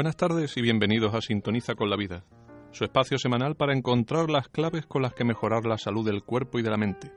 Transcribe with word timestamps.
Buenas 0.00 0.16
tardes 0.16 0.56
y 0.56 0.62
bienvenidos 0.62 1.14
a 1.14 1.20
Sintoniza 1.20 1.74
con 1.74 1.90
la 1.90 1.96
Vida, 1.96 2.24
su 2.70 2.84
espacio 2.84 3.18
semanal 3.18 3.54
para 3.54 3.74
encontrar 3.74 4.30
las 4.30 4.48
claves 4.48 4.86
con 4.86 5.02
las 5.02 5.12
que 5.12 5.26
mejorar 5.26 5.66
la 5.66 5.76
salud 5.76 6.06
del 6.06 6.22
cuerpo 6.22 6.58
y 6.58 6.62
de 6.62 6.70
la 6.70 6.78
mente. 6.78 7.12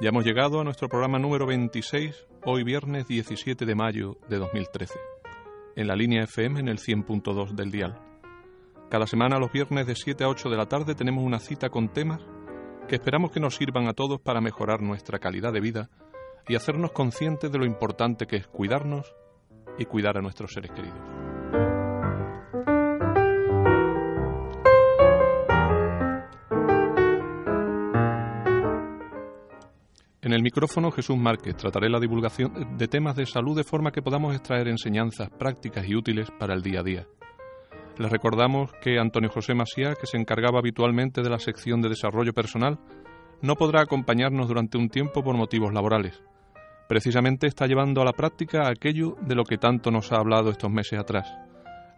Ya 0.00 0.10
hemos 0.10 0.24
llegado 0.24 0.60
a 0.60 0.64
nuestro 0.64 0.88
programa 0.88 1.18
número 1.18 1.44
26, 1.44 2.28
hoy 2.44 2.62
viernes 2.62 3.08
17 3.08 3.66
de 3.66 3.74
mayo 3.74 4.16
de 4.28 4.38
2013, 4.38 4.94
en 5.74 5.88
la 5.88 5.96
línea 5.96 6.22
FM 6.22 6.60
en 6.60 6.68
el 6.68 6.78
100.2 6.78 7.56
del 7.56 7.72
dial. 7.72 7.98
Cada 8.90 9.08
semana 9.08 9.40
los 9.40 9.50
viernes 9.50 9.88
de 9.88 9.96
7 9.96 10.22
a 10.22 10.28
8 10.28 10.50
de 10.50 10.56
la 10.56 10.66
tarde 10.66 10.94
tenemos 10.94 11.24
una 11.24 11.40
cita 11.40 11.68
con 11.68 11.88
temas 11.88 12.24
que 12.86 12.94
esperamos 12.94 13.32
que 13.32 13.40
nos 13.40 13.56
sirvan 13.56 13.88
a 13.88 13.92
todos 13.92 14.20
para 14.20 14.40
mejorar 14.40 14.82
nuestra 14.82 15.18
calidad 15.18 15.52
de 15.52 15.60
vida 15.60 15.90
y 16.46 16.54
hacernos 16.54 16.92
conscientes 16.92 17.50
de 17.50 17.58
lo 17.58 17.66
importante 17.66 18.28
que 18.28 18.36
es 18.36 18.46
cuidarnos 18.46 19.16
y 19.80 19.84
cuidar 19.86 20.16
a 20.16 20.22
nuestros 20.22 20.52
seres 20.52 20.70
queridos. 20.70 21.18
En 30.28 30.34
el 30.34 30.42
micrófono 30.42 30.90
Jesús 30.90 31.16
Márquez 31.16 31.56
trataré 31.56 31.88
la 31.88 31.98
divulgación 31.98 32.76
de 32.76 32.86
temas 32.86 33.16
de 33.16 33.24
salud 33.24 33.56
de 33.56 33.64
forma 33.64 33.90
que 33.90 34.02
podamos 34.02 34.34
extraer 34.34 34.68
enseñanzas 34.68 35.30
prácticas 35.30 35.88
y 35.88 35.96
útiles 35.96 36.28
para 36.38 36.52
el 36.52 36.60
día 36.60 36.80
a 36.80 36.82
día. 36.82 37.06
Les 37.96 38.12
recordamos 38.12 38.70
que 38.82 38.98
Antonio 38.98 39.30
José 39.30 39.54
Masía, 39.54 39.94
que 39.98 40.06
se 40.06 40.18
encargaba 40.18 40.58
habitualmente 40.58 41.22
de 41.22 41.30
la 41.30 41.38
sección 41.38 41.80
de 41.80 41.88
desarrollo 41.88 42.34
personal, 42.34 42.78
no 43.40 43.54
podrá 43.54 43.80
acompañarnos 43.80 44.48
durante 44.48 44.76
un 44.76 44.90
tiempo 44.90 45.22
por 45.22 45.34
motivos 45.34 45.72
laborales. 45.72 46.22
Precisamente 46.90 47.46
está 47.46 47.66
llevando 47.66 48.02
a 48.02 48.04
la 48.04 48.12
práctica 48.12 48.68
aquello 48.68 49.16
de 49.22 49.34
lo 49.34 49.44
que 49.44 49.56
tanto 49.56 49.90
nos 49.90 50.12
ha 50.12 50.16
hablado 50.16 50.50
estos 50.50 50.70
meses 50.70 50.98
atrás. 50.98 51.26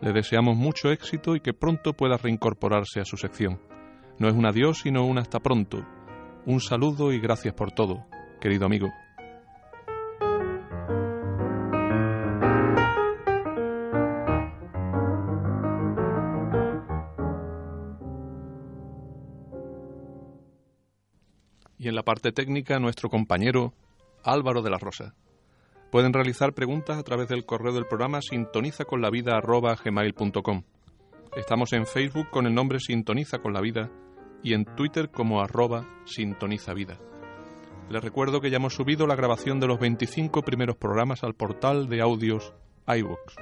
Le 0.00 0.12
deseamos 0.12 0.56
mucho 0.56 0.92
éxito 0.92 1.34
y 1.34 1.40
que 1.40 1.52
pronto 1.52 1.94
pueda 1.94 2.16
reincorporarse 2.16 3.00
a 3.00 3.04
su 3.04 3.16
sección. 3.16 3.60
No 4.20 4.28
es 4.28 4.34
un 4.34 4.46
adiós, 4.46 4.82
sino 4.84 5.04
un 5.04 5.18
hasta 5.18 5.40
pronto. 5.40 5.84
Un 6.46 6.60
saludo 6.60 7.12
y 7.12 7.18
gracias 7.18 7.54
por 7.54 7.72
todo 7.72 8.06
querido 8.40 8.66
amigo. 8.66 8.92
Y 21.78 21.88
en 21.88 21.94
la 21.94 22.02
parte 22.02 22.32
técnica, 22.32 22.78
nuestro 22.78 23.08
compañero 23.08 23.72
Álvaro 24.22 24.60
de 24.62 24.70
la 24.70 24.78
Rosa. 24.78 25.14
Pueden 25.90 26.12
realizar 26.12 26.52
preguntas 26.52 26.98
a 26.98 27.02
través 27.02 27.28
del 27.28 27.46
correo 27.46 27.72
del 27.72 27.86
programa 27.86 28.20
sintoniza 28.20 28.84
con 28.84 29.00
la 29.00 29.10
vida 29.10 29.40
Estamos 31.36 31.72
en 31.72 31.86
Facebook 31.86 32.28
con 32.30 32.46
el 32.46 32.54
nombre 32.54 32.80
Sintoniza 32.80 33.38
con 33.38 33.52
la 33.52 33.60
vida 33.60 33.90
y 34.42 34.54
en 34.54 34.64
Twitter 34.76 35.10
como 35.10 35.40
arroba 35.40 35.86
sintoniza 36.04 36.74
vida. 36.74 36.98
Les 37.90 38.04
recuerdo 38.04 38.40
que 38.40 38.50
ya 38.50 38.58
hemos 38.58 38.74
subido 38.74 39.08
la 39.08 39.16
grabación 39.16 39.58
de 39.58 39.66
los 39.66 39.80
25 39.80 40.42
primeros 40.42 40.76
programas 40.76 41.24
al 41.24 41.34
portal 41.34 41.88
de 41.88 42.00
audios 42.00 42.54
iVoox, 42.86 43.34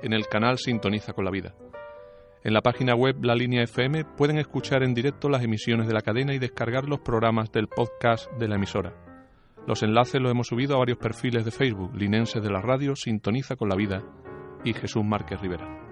en 0.00 0.12
el 0.12 0.28
canal 0.28 0.58
Sintoniza 0.58 1.12
con 1.12 1.24
la 1.24 1.32
Vida. 1.32 1.56
En 2.44 2.54
la 2.54 2.62
página 2.62 2.94
web 2.94 3.16
La 3.24 3.34
Línea 3.34 3.64
FM 3.64 4.04
pueden 4.04 4.38
escuchar 4.38 4.84
en 4.84 4.94
directo 4.94 5.28
las 5.28 5.42
emisiones 5.42 5.88
de 5.88 5.92
la 5.94 6.02
cadena 6.02 6.34
y 6.34 6.38
descargar 6.38 6.88
los 6.88 7.00
programas 7.00 7.50
del 7.50 7.66
podcast 7.66 8.30
de 8.34 8.46
la 8.46 8.54
emisora. 8.54 8.94
Los 9.66 9.82
enlaces 9.82 10.22
los 10.22 10.30
hemos 10.30 10.46
subido 10.46 10.76
a 10.76 10.78
varios 10.78 10.98
perfiles 10.98 11.44
de 11.44 11.50
Facebook, 11.50 11.92
Linenses 11.96 12.40
de 12.40 12.50
la 12.50 12.60
Radio, 12.60 12.94
Sintoniza 12.94 13.56
con 13.56 13.68
la 13.68 13.74
Vida 13.74 14.04
y 14.64 14.72
Jesús 14.72 15.04
Márquez 15.04 15.40
Rivera. 15.40 15.85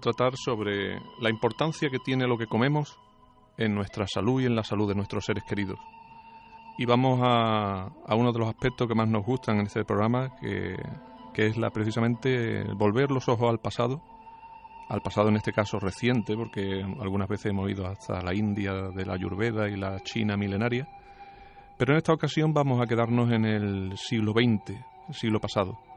A 0.00 0.12
tratar 0.12 0.32
sobre 0.36 0.98
la 1.20 1.28
importancia 1.28 1.90
que 1.90 1.98
tiene 1.98 2.26
lo 2.26 2.38
que 2.38 2.46
comemos 2.46 2.98
en 3.58 3.74
nuestra 3.74 4.06
salud 4.06 4.40
y 4.40 4.46
en 4.46 4.56
la 4.56 4.64
salud 4.64 4.88
de 4.88 4.94
nuestros 4.94 5.26
seres 5.26 5.44
queridos. 5.44 5.78
Y 6.78 6.86
vamos 6.86 7.20
a, 7.22 7.92
uno 8.16 8.32
de 8.32 8.38
los 8.38 8.48
aspectos 8.48 8.88
que 8.88 8.94
más 8.94 9.08
nos 9.08 9.24
gustan 9.24 9.58
en 9.58 9.66
este 9.66 9.84
programa, 9.84 10.34
que, 10.40 10.76
es 11.34 11.56
la, 11.58 11.70
precisamente 11.70 12.64
volver 12.74 13.10
los 13.10 13.28
ojos 13.28 13.50
al 13.50 13.58
pasado, 13.58 14.02
al 14.88 15.02
pasado 15.02 15.28
en 15.28 15.36
este 15.36 15.52
caso 15.52 15.78
reciente, 15.78 16.34
porque 16.34 16.82
algunas 17.00 17.28
veces 17.28 17.50
hemos 17.50 17.70
ido 17.70 17.86
hasta 17.86 18.22
la 18.22 18.34
India 18.34 18.72
de 18.72 19.04
la 19.04 19.14
Ayurveda 19.14 19.68
y 19.68 19.76
la 19.76 20.00
China 20.00 20.38
milenaria, 20.38 20.88
pero 21.76 21.92
en 21.92 21.98
esta 21.98 22.14
ocasión 22.14 22.54
vamos 22.54 22.80
a 22.80 22.86
quedarnos 22.86 23.30
en 23.30 23.44
el 23.44 23.98
siglo 23.98 24.32
XX, 24.32 24.78
el 25.08 25.14
siglo 25.14 25.38
pasado 25.38 25.89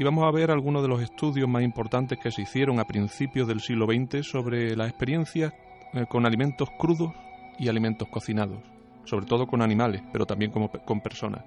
y 0.00 0.02
vamos 0.02 0.24
a 0.24 0.30
ver 0.30 0.50
algunos 0.50 0.80
de 0.80 0.88
los 0.88 1.02
estudios 1.02 1.46
más 1.46 1.62
importantes 1.62 2.18
que 2.18 2.30
se 2.30 2.40
hicieron 2.40 2.80
a 2.80 2.86
principios 2.86 3.46
del 3.46 3.60
siglo 3.60 3.84
XX 3.84 4.26
sobre 4.26 4.74
las 4.74 4.88
experiencias 4.88 5.52
eh, 5.92 6.06
con 6.08 6.24
alimentos 6.24 6.70
crudos 6.78 7.12
y 7.58 7.68
alimentos 7.68 8.08
cocinados, 8.08 8.60
sobre 9.04 9.26
todo 9.26 9.46
con 9.46 9.60
animales, 9.60 10.00
pero 10.10 10.24
también 10.24 10.52
con 10.52 11.00
personas. 11.02 11.44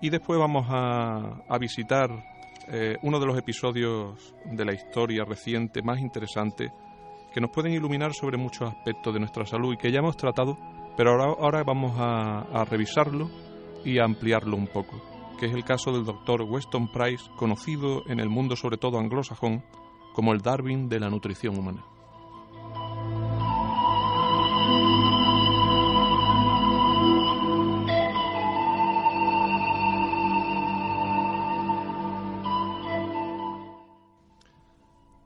Y 0.00 0.10
después 0.10 0.36
vamos 0.36 0.66
a, 0.68 1.56
visitar 1.60 2.10
eh, 2.66 2.96
uno 3.02 3.20
de 3.20 3.26
los 3.26 3.38
episodios 3.38 4.34
de 4.46 4.64
la 4.64 4.74
historia 4.74 5.24
reciente 5.24 5.80
más 5.80 6.00
interesantes 6.00 6.72
que 7.32 7.40
nos 7.40 7.50
pueden 7.50 7.72
iluminar 7.72 8.14
sobre 8.14 8.36
muchos 8.36 8.68
aspectos 8.68 9.14
de 9.14 9.20
nuestra 9.20 9.46
salud 9.46 9.74
y 9.74 9.76
que 9.76 9.92
ya 9.92 10.00
hemos 10.00 10.16
tratado, 10.16 10.58
pero 10.96 11.12
ahora, 11.12 11.26
ahora 11.40 11.62
vamos 11.62 11.94
a 11.96 12.64
revisarlo 12.64 13.30
y 13.84 14.00
a 14.00 14.04
ampliarlo 14.04 14.56
un 14.56 14.66
poco 14.66 15.13
que 15.38 15.46
es 15.46 15.52
el 15.54 15.64
caso 15.64 15.92
del 15.92 16.04
doctor 16.04 16.42
Weston 16.42 16.88
Price, 16.88 17.30
conocido 17.36 18.02
en 18.06 18.20
el 18.20 18.28
mundo 18.28 18.56
sobre 18.56 18.76
todo 18.76 18.98
anglosajón 18.98 19.64
como 20.12 20.32
el 20.32 20.40
Darwin 20.40 20.88
de 20.88 21.00
la 21.00 21.10
nutrición 21.10 21.58
humana. 21.58 21.84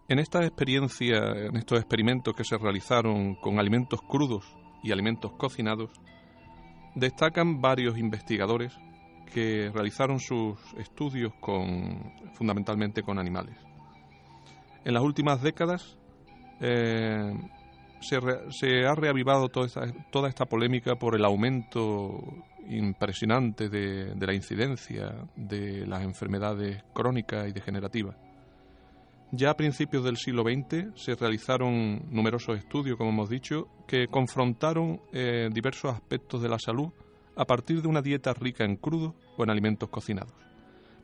En 0.08 0.18
esta 0.18 0.42
experiencia, 0.42 1.18
en 1.18 1.56
estos 1.56 1.78
experimentos 1.78 2.34
que 2.34 2.42
se 2.42 2.56
realizaron 2.56 3.34
con 3.34 3.58
alimentos 3.58 4.00
crudos 4.00 4.56
y 4.82 4.90
alimentos 4.90 5.32
cocinados, 5.32 5.90
destacan 6.94 7.60
varios 7.60 7.98
investigadores 7.98 8.72
que 9.28 9.70
realizaron 9.72 10.20
sus 10.20 10.58
estudios 10.76 11.32
con, 11.40 12.12
fundamentalmente 12.34 13.02
con 13.02 13.18
animales. 13.18 13.56
En 14.84 14.94
las 14.94 15.02
últimas 15.02 15.42
décadas 15.42 15.98
eh, 16.60 17.32
se, 18.00 18.86
ha 18.86 18.94
reavivado 18.94 19.48
toda 19.48 20.28
esta, 20.28 20.46
polémica 20.46 20.96
por 20.96 21.14
el 21.14 21.24
aumento 21.24 22.22
impresionante 22.68 23.68
de, 23.68 24.14
de 24.14 24.26
la 24.26 24.34
incidencia 24.34 25.14
de 25.36 25.86
las 25.86 26.02
enfermedades 26.02 26.82
crónicas 26.92 27.48
y 27.48 27.52
degenerativas. 27.52 28.16
Ya 29.30 29.50
a 29.50 29.56
principios 29.56 30.04
del 30.04 30.16
siglo 30.16 30.42
XX 30.42 30.98
se 30.98 31.14
realizaron 31.14 32.02
numerosos 32.10 32.56
estudios, 32.56 32.96
como 32.96 33.10
hemos 33.10 33.28
dicho, 33.28 33.68
que 33.86 34.06
confrontaron 34.08 35.02
eh, 35.12 35.50
diversos 35.52 35.92
aspectos 35.92 36.40
de 36.40 36.48
la 36.48 36.58
salud 36.58 36.90
a 37.38 37.44
partir 37.46 37.80
de 37.80 37.88
una 37.88 38.02
dieta 38.02 38.34
rica 38.34 38.64
en 38.64 38.76
crudo 38.76 39.14
o 39.36 39.44
en 39.44 39.50
alimentos 39.50 39.88
cocinados. 39.88 40.34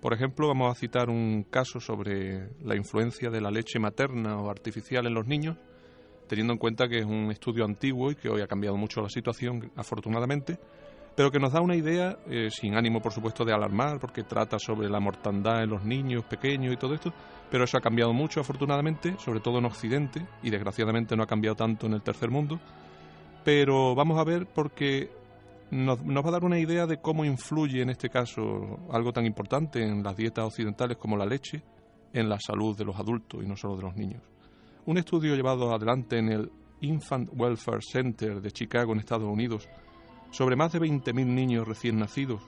Por 0.00 0.12
ejemplo, 0.12 0.48
vamos 0.48 0.70
a 0.70 0.78
citar 0.78 1.08
un 1.08 1.44
caso 1.44 1.78
sobre 1.78 2.50
la 2.62 2.74
influencia 2.74 3.30
de 3.30 3.40
la 3.40 3.52
leche 3.52 3.78
materna 3.78 4.36
o 4.38 4.50
artificial 4.50 5.06
en 5.06 5.14
los 5.14 5.28
niños, 5.28 5.56
teniendo 6.26 6.52
en 6.52 6.58
cuenta 6.58 6.88
que 6.88 6.98
es 6.98 7.04
un 7.04 7.30
estudio 7.30 7.64
antiguo 7.64 8.10
y 8.10 8.16
que 8.16 8.28
hoy 8.28 8.42
ha 8.42 8.48
cambiado 8.48 8.76
mucho 8.76 9.00
la 9.00 9.08
situación, 9.08 9.70
afortunadamente, 9.76 10.58
pero 11.14 11.30
que 11.30 11.38
nos 11.38 11.52
da 11.52 11.60
una 11.60 11.76
idea, 11.76 12.18
eh, 12.26 12.48
sin 12.50 12.74
ánimo 12.74 13.00
por 13.00 13.12
supuesto 13.12 13.44
de 13.44 13.54
alarmar, 13.54 14.00
porque 14.00 14.24
trata 14.24 14.58
sobre 14.58 14.90
la 14.90 14.98
mortandad 14.98 15.62
en 15.62 15.70
los 15.70 15.84
niños 15.84 16.24
pequeños 16.24 16.74
y 16.74 16.76
todo 16.76 16.94
esto, 16.94 17.12
pero 17.48 17.62
eso 17.62 17.78
ha 17.78 17.80
cambiado 17.80 18.12
mucho 18.12 18.40
afortunadamente, 18.40 19.14
sobre 19.18 19.38
todo 19.38 19.58
en 19.58 19.66
Occidente, 19.66 20.26
y 20.42 20.50
desgraciadamente 20.50 21.14
no 21.14 21.22
ha 21.22 21.28
cambiado 21.28 21.54
tanto 21.54 21.86
en 21.86 21.92
el 21.92 22.02
tercer 22.02 22.28
mundo, 22.28 22.58
pero 23.44 23.94
vamos 23.94 24.18
a 24.18 24.24
ver 24.24 24.46
porque 24.46 25.23
nos, 25.74 25.98
va 26.00 26.28
a 26.28 26.32
dar 26.32 26.44
una 26.44 26.58
idea 26.58 26.86
de 26.86 27.00
cómo 27.00 27.24
influye 27.24 27.82
en 27.82 27.90
este 27.90 28.08
caso 28.08 28.78
algo 28.92 29.12
tan 29.12 29.26
importante 29.26 29.82
en 29.82 30.04
las 30.04 30.16
dietas 30.16 30.44
occidentales 30.44 30.96
como 30.98 31.16
la 31.16 31.26
leche 31.26 31.62
en 32.12 32.28
la 32.28 32.38
salud 32.38 32.76
de 32.76 32.84
los 32.84 32.96
adultos 32.96 33.42
y 33.42 33.48
no 33.48 33.56
solo 33.56 33.76
de 33.76 33.82
los 33.82 33.96
niños. 33.96 34.22
Un 34.86 34.98
estudio 34.98 35.34
llevado 35.34 35.74
adelante 35.74 36.18
en 36.18 36.28
el 36.28 36.52
Infant 36.80 37.28
Welfare 37.32 37.80
Center 37.82 38.40
de 38.40 38.52
Chicago 38.52 38.92
en 38.92 39.00
Estados 39.00 39.28
Unidos 39.28 39.68
sobre 40.30 40.54
más 40.54 40.72
de 40.72 40.80
20.000 40.80 41.26
niños 41.26 41.66
recién 41.66 41.98
nacidos 41.98 42.42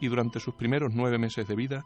y 0.00 0.08
durante 0.08 0.40
sus 0.40 0.54
primeros 0.54 0.92
nueve 0.94 1.18
meses 1.18 1.46
de 1.46 1.56
vida, 1.56 1.84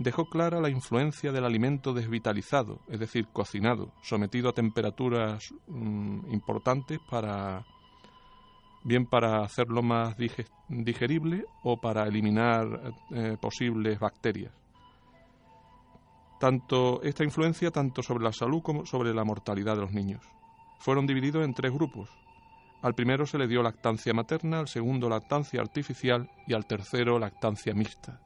dejó 0.00 0.28
clara 0.28 0.60
la 0.60 0.70
influencia 0.70 1.30
del 1.30 1.44
alimento 1.44 1.94
desvitalizado, 1.94 2.80
es 2.88 2.98
decir, 2.98 3.28
cocinado, 3.32 3.92
sometido 4.02 4.48
a 4.48 4.54
temperaturas 4.54 5.54
mm, 5.68 6.32
importantes 6.32 6.98
para 7.08 7.64
bien 8.86 9.06
para 9.06 9.42
hacerlo 9.42 9.82
más 9.82 10.16
digerible 10.68 11.44
o 11.64 11.76
para 11.80 12.06
eliminar 12.06 12.94
eh, 13.10 13.36
posibles 13.40 13.98
bacterias. 13.98 14.52
Tanto 16.38 17.02
esta 17.02 17.24
influencia 17.24 17.72
tanto 17.72 18.02
sobre 18.02 18.22
la 18.24 18.32
salud 18.32 18.62
como 18.62 18.86
sobre 18.86 19.12
la 19.12 19.24
mortalidad 19.24 19.74
de 19.74 19.80
los 19.80 19.92
niños. 19.92 20.24
Fueron 20.78 21.06
divididos 21.06 21.44
en 21.44 21.52
tres 21.52 21.72
grupos, 21.72 22.10
al 22.82 22.94
primero 22.94 23.26
se 23.26 23.38
le 23.38 23.48
dio 23.48 23.62
lactancia 23.62 24.14
materna, 24.14 24.60
al 24.60 24.68
segundo 24.68 25.08
lactancia 25.08 25.60
artificial 25.60 26.30
y 26.46 26.54
al 26.54 26.66
tercero 26.66 27.18
lactancia 27.18 27.74
mixta. 27.74 28.20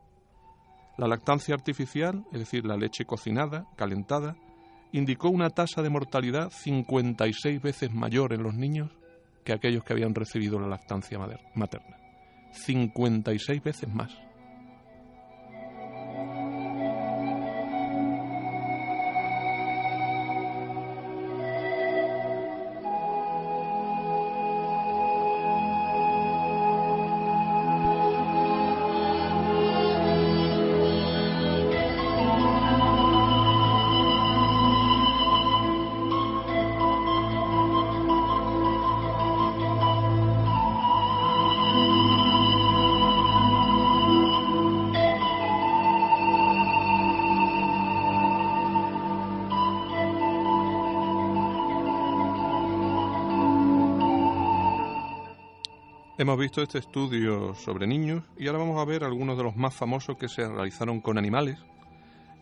La 0.98 1.08
lactancia 1.08 1.54
artificial, 1.54 2.26
es 2.32 2.40
decir, 2.40 2.66
la 2.66 2.76
leche 2.76 3.06
cocinada, 3.06 3.66
calentada, 3.76 4.36
indicó 4.92 5.30
una 5.30 5.48
tasa 5.48 5.80
de 5.80 5.88
mortalidad 5.88 6.50
56 6.50 7.62
veces 7.62 7.94
mayor 7.94 8.34
en 8.34 8.42
los 8.42 8.54
niños 8.54 8.90
que 9.44 9.52
aquellos 9.52 9.84
que 9.84 9.92
habían 9.92 10.14
recibido 10.14 10.58
la 10.58 10.68
lactancia 10.68 11.18
materna. 11.54 11.96
56 12.52 13.62
veces 13.62 13.88
más. 13.92 14.12
Hemos 56.30 56.42
visto 56.42 56.62
este 56.62 56.78
estudio 56.78 57.56
sobre 57.56 57.88
niños 57.88 58.22
y 58.38 58.46
ahora 58.46 58.60
vamos 58.60 58.80
a 58.80 58.84
ver 58.84 59.02
algunos 59.02 59.36
de 59.36 59.42
los 59.42 59.56
más 59.56 59.74
famosos 59.74 60.16
que 60.16 60.28
se 60.28 60.46
realizaron 60.46 61.00
con 61.00 61.18
animales, 61.18 61.58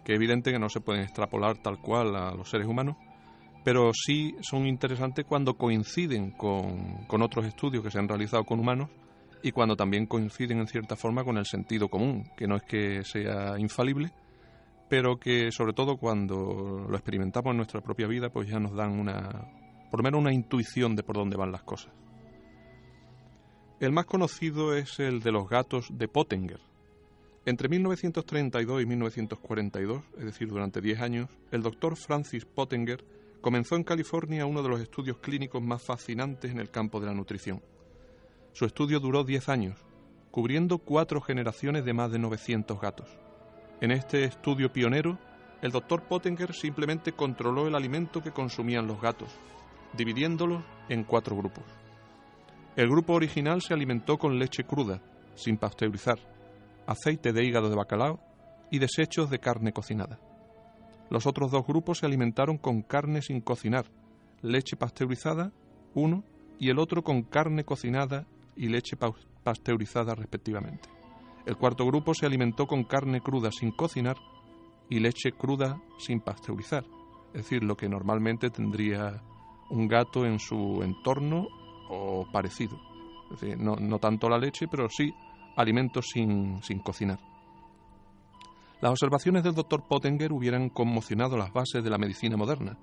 que 0.04 0.12
es 0.12 0.16
evidente 0.16 0.52
que 0.52 0.58
no 0.58 0.68
se 0.68 0.82
pueden 0.82 1.00
extrapolar 1.00 1.56
tal 1.56 1.78
cual 1.78 2.14
a 2.14 2.34
los 2.34 2.50
seres 2.50 2.66
humanos, 2.66 2.96
pero 3.64 3.92
sí 3.94 4.36
son 4.42 4.66
interesantes 4.66 5.24
cuando 5.24 5.56
coinciden 5.56 6.32
con, 6.32 7.06
otros 7.22 7.46
estudios 7.46 7.82
que 7.82 7.90
se 7.90 7.98
han 7.98 8.08
realizado 8.08 8.44
con 8.44 8.60
humanos 8.60 8.90
y 9.42 9.52
cuando 9.52 9.74
también 9.74 10.04
coinciden 10.04 10.58
en 10.58 10.66
cierta 10.66 10.94
forma 10.94 11.24
con 11.24 11.38
el 11.38 11.46
sentido 11.46 11.88
común, 11.88 12.28
que 12.36 12.46
no 12.46 12.56
es 12.56 12.64
que 12.64 13.04
sea 13.04 13.58
infalible, 13.58 14.12
pero 14.90 15.18
que 15.18 15.50
sobre 15.50 15.72
todo 15.72 15.96
cuando 15.96 16.84
lo 16.86 16.94
experimentamos 16.94 17.52
en 17.52 17.56
nuestra 17.56 17.80
propia 17.80 18.06
vida, 18.06 18.28
pues 18.28 18.50
ya 18.50 18.60
nos 18.60 18.74
dan 18.74 19.00
una, 19.00 19.48
por 19.90 20.00
lo 20.00 20.04
menos 20.04 20.20
una 20.20 20.34
intuición 20.34 20.94
de 20.94 21.04
por 21.04 21.16
dónde 21.16 21.38
van 21.38 21.52
las 21.52 21.62
cosas. 21.62 21.90
El 23.80 23.92
más 23.92 24.06
conocido 24.06 24.74
es 24.74 24.98
el 24.98 25.20
de 25.20 25.30
los 25.30 25.48
gatos 25.48 25.86
de 25.96 26.08
Pottinger. 26.08 26.58
Entre 27.46 27.68
1932 27.68 28.82
y 28.82 28.86
1942, 28.86 30.02
es 30.18 30.24
decir, 30.24 30.48
durante 30.48 30.80
10 30.80 31.00
años, 31.00 31.30
el 31.52 31.62
doctor 31.62 31.94
Francis 31.94 32.44
Pottinger 32.44 33.04
comenzó 33.40 33.76
en 33.76 33.84
California 33.84 34.46
uno 34.46 34.64
de 34.64 34.68
los 34.68 34.80
estudios 34.80 35.18
clínicos 35.18 35.62
más 35.62 35.80
fascinantes 35.80 36.50
en 36.50 36.58
el 36.58 36.70
campo 36.70 36.98
de 36.98 37.06
la 37.06 37.14
nutrición. 37.14 37.62
Su 38.52 38.64
estudio 38.64 38.98
duró 38.98 39.22
10 39.22 39.48
años, 39.48 39.78
cubriendo 40.32 40.78
cuatro 40.78 41.20
generaciones 41.20 41.84
de 41.84 41.94
más 41.94 42.10
de 42.10 42.18
900 42.18 42.80
gatos. 42.80 43.08
En 43.80 43.92
este 43.92 44.24
estudio 44.24 44.72
pionero, 44.72 45.20
el 45.62 45.70
doctor 45.70 46.02
Pottinger 46.02 46.52
simplemente 46.52 47.12
controló 47.12 47.68
el 47.68 47.76
alimento 47.76 48.24
que 48.24 48.32
consumían 48.32 48.88
los 48.88 49.00
gatos, 49.00 49.30
dividiéndolos 49.96 50.64
en 50.88 51.04
cuatro 51.04 51.36
grupos. 51.36 51.77
El 52.78 52.88
grupo 52.88 53.14
original 53.14 53.60
se 53.60 53.74
alimentó 53.74 54.18
con 54.18 54.38
leche 54.38 54.62
cruda, 54.62 55.02
sin 55.34 55.56
pasteurizar, 55.56 56.20
aceite 56.86 57.32
de 57.32 57.44
hígado 57.44 57.70
de 57.70 57.74
bacalao 57.74 58.20
y 58.70 58.78
desechos 58.78 59.30
de 59.30 59.40
carne 59.40 59.72
cocinada. 59.72 60.20
Los 61.10 61.26
otros 61.26 61.50
dos 61.50 61.66
grupos 61.66 61.98
se 61.98 62.06
alimentaron 62.06 62.56
con 62.56 62.82
carne 62.82 63.20
sin 63.20 63.40
cocinar, 63.40 63.86
leche 64.42 64.76
pasteurizada, 64.76 65.50
uno, 65.94 66.22
y 66.60 66.70
el 66.70 66.78
otro 66.78 67.02
con 67.02 67.22
carne 67.22 67.64
cocinada 67.64 68.28
y 68.54 68.68
leche 68.68 68.96
pasteurizada 69.42 70.14
respectivamente. 70.14 70.88
El 71.46 71.56
cuarto 71.56 71.84
grupo 71.84 72.14
se 72.14 72.26
alimentó 72.26 72.68
con 72.68 72.84
carne 72.84 73.20
cruda 73.20 73.50
sin 73.50 73.72
cocinar 73.72 74.18
y 74.88 75.00
leche 75.00 75.32
cruda 75.32 75.82
sin 75.98 76.20
pasteurizar, 76.20 76.84
es 77.34 77.42
decir, 77.42 77.64
lo 77.64 77.76
que 77.76 77.88
normalmente 77.88 78.50
tendría 78.50 79.20
un 79.68 79.88
gato 79.88 80.24
en 80.24 80.38
su 80.38 80.80
entorno 80.84 81.48
o 81.88 82.26
parecido. 82.30 82.78
Decir, 83.30 83.58
no, 83.58 83.98
tanto 83.98 84.28
la 84.28 84.38
leche, 84.38 84.68
pero 84.68 84.88
sí 84.88 85.12
alimentos 85.56 86.06
sin, 86.12 86.62
sin 86.62 86.78
cocinar. 86.78 87.18
Las 88.80 88.92
observaciones 88.92 89.42
del 89.42 89.54
doctor 89.54 89.86
Pottinger 89.88 90.32
hubieran 90.32 90.68
conmocionado 90.68 91.36
las 91.36 91.52
bases 91.52 91.82
de 91.82 91.90
la 91.90 91.98
medicina 91.98 92.36
moderna. 92.36 92.78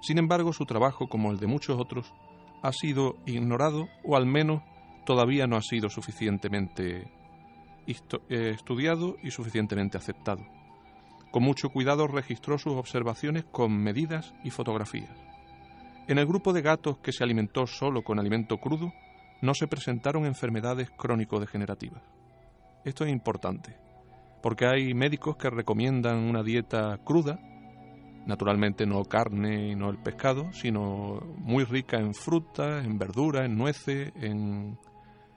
Sin 0.00 0.18
embargo, 0.18 0.52
su 0.52 0.64
trabajo, 0.64 1.08
como 1.08 1.30
el 1.30 1.38
de 1.38 1.46
muchos 1.46 1.78
otros, 1.78 2.12
ha 2.62 2.72
sido 2.72 3.16
ignorado 3.24 3.88
o 4.04 4.16
al 4.16 4.26
menos 4.26 4.62
todavía 5.06 5.46
no 5.46 5.56
ha 5.56 5.62
sido 5.62 5.88
suficientemente 5.88 7.10
eh, 7.86 8.50
estudiado 8.50 9.16
y 9.22 9.30
suficientemente 9.30 9.96
aceptado. 9.96 10.44
Con 11.30 11.42
mucho 11.42 11.70
cuidado 11.70 12.06
registró 12.06 12.58
sus 12.58 12.74
observaciones 12.74 13.44
con 13.44 13.72
medidas 13.72 14.34
y 14.44 14.50
fotografías. 14.50 15.27
En 16.08 16.16
el 16.16 16.24
grupo 16.24 16.54
de 16.54 16.62
gatos 16.62 16.96
que 17.00 17.12
se 17.12 17.22
alimentó 17.22 17.66
solo 17.66 18.02
con 18.02 18.18
alimento 18.18 18.56
crudo, 18.56 18.94
no 19.42 19.52
se 19.52 19.68
presentaron 19.68 20.24
enfermedades 20.24 20.88
crónico-degenerativas. 20.90 22.02
Esto 22.82 23.04
es 23.04 23.12
importante, 23.12 23.76
porque 24.42 24.66
hay 24.66 24.94
médicos 24.94 25.36
que 25.36 25.50
recomiendan 25.50 26.16
una 26.16 26.42
dieta 26.42 26.96
cruda, 27.04 27.38
naturalmente 28.26 28.86
no 28.86 29.04
carne 29.04 29.68
y 29.68 29.74
no 29.74 29.90
el 29.90 29.98
pescado, 29.98 30.50
sino 30.54 31.20
muy 31.40 31.64
rica 31.64 31.98
en 31.98 32.14
fruta, 32.14 32.82
en 32.82 32.96
verdura, 32.98 33.44
en 33.44 33.58
nueces, 33.58 34.10
en, 34.16 34.78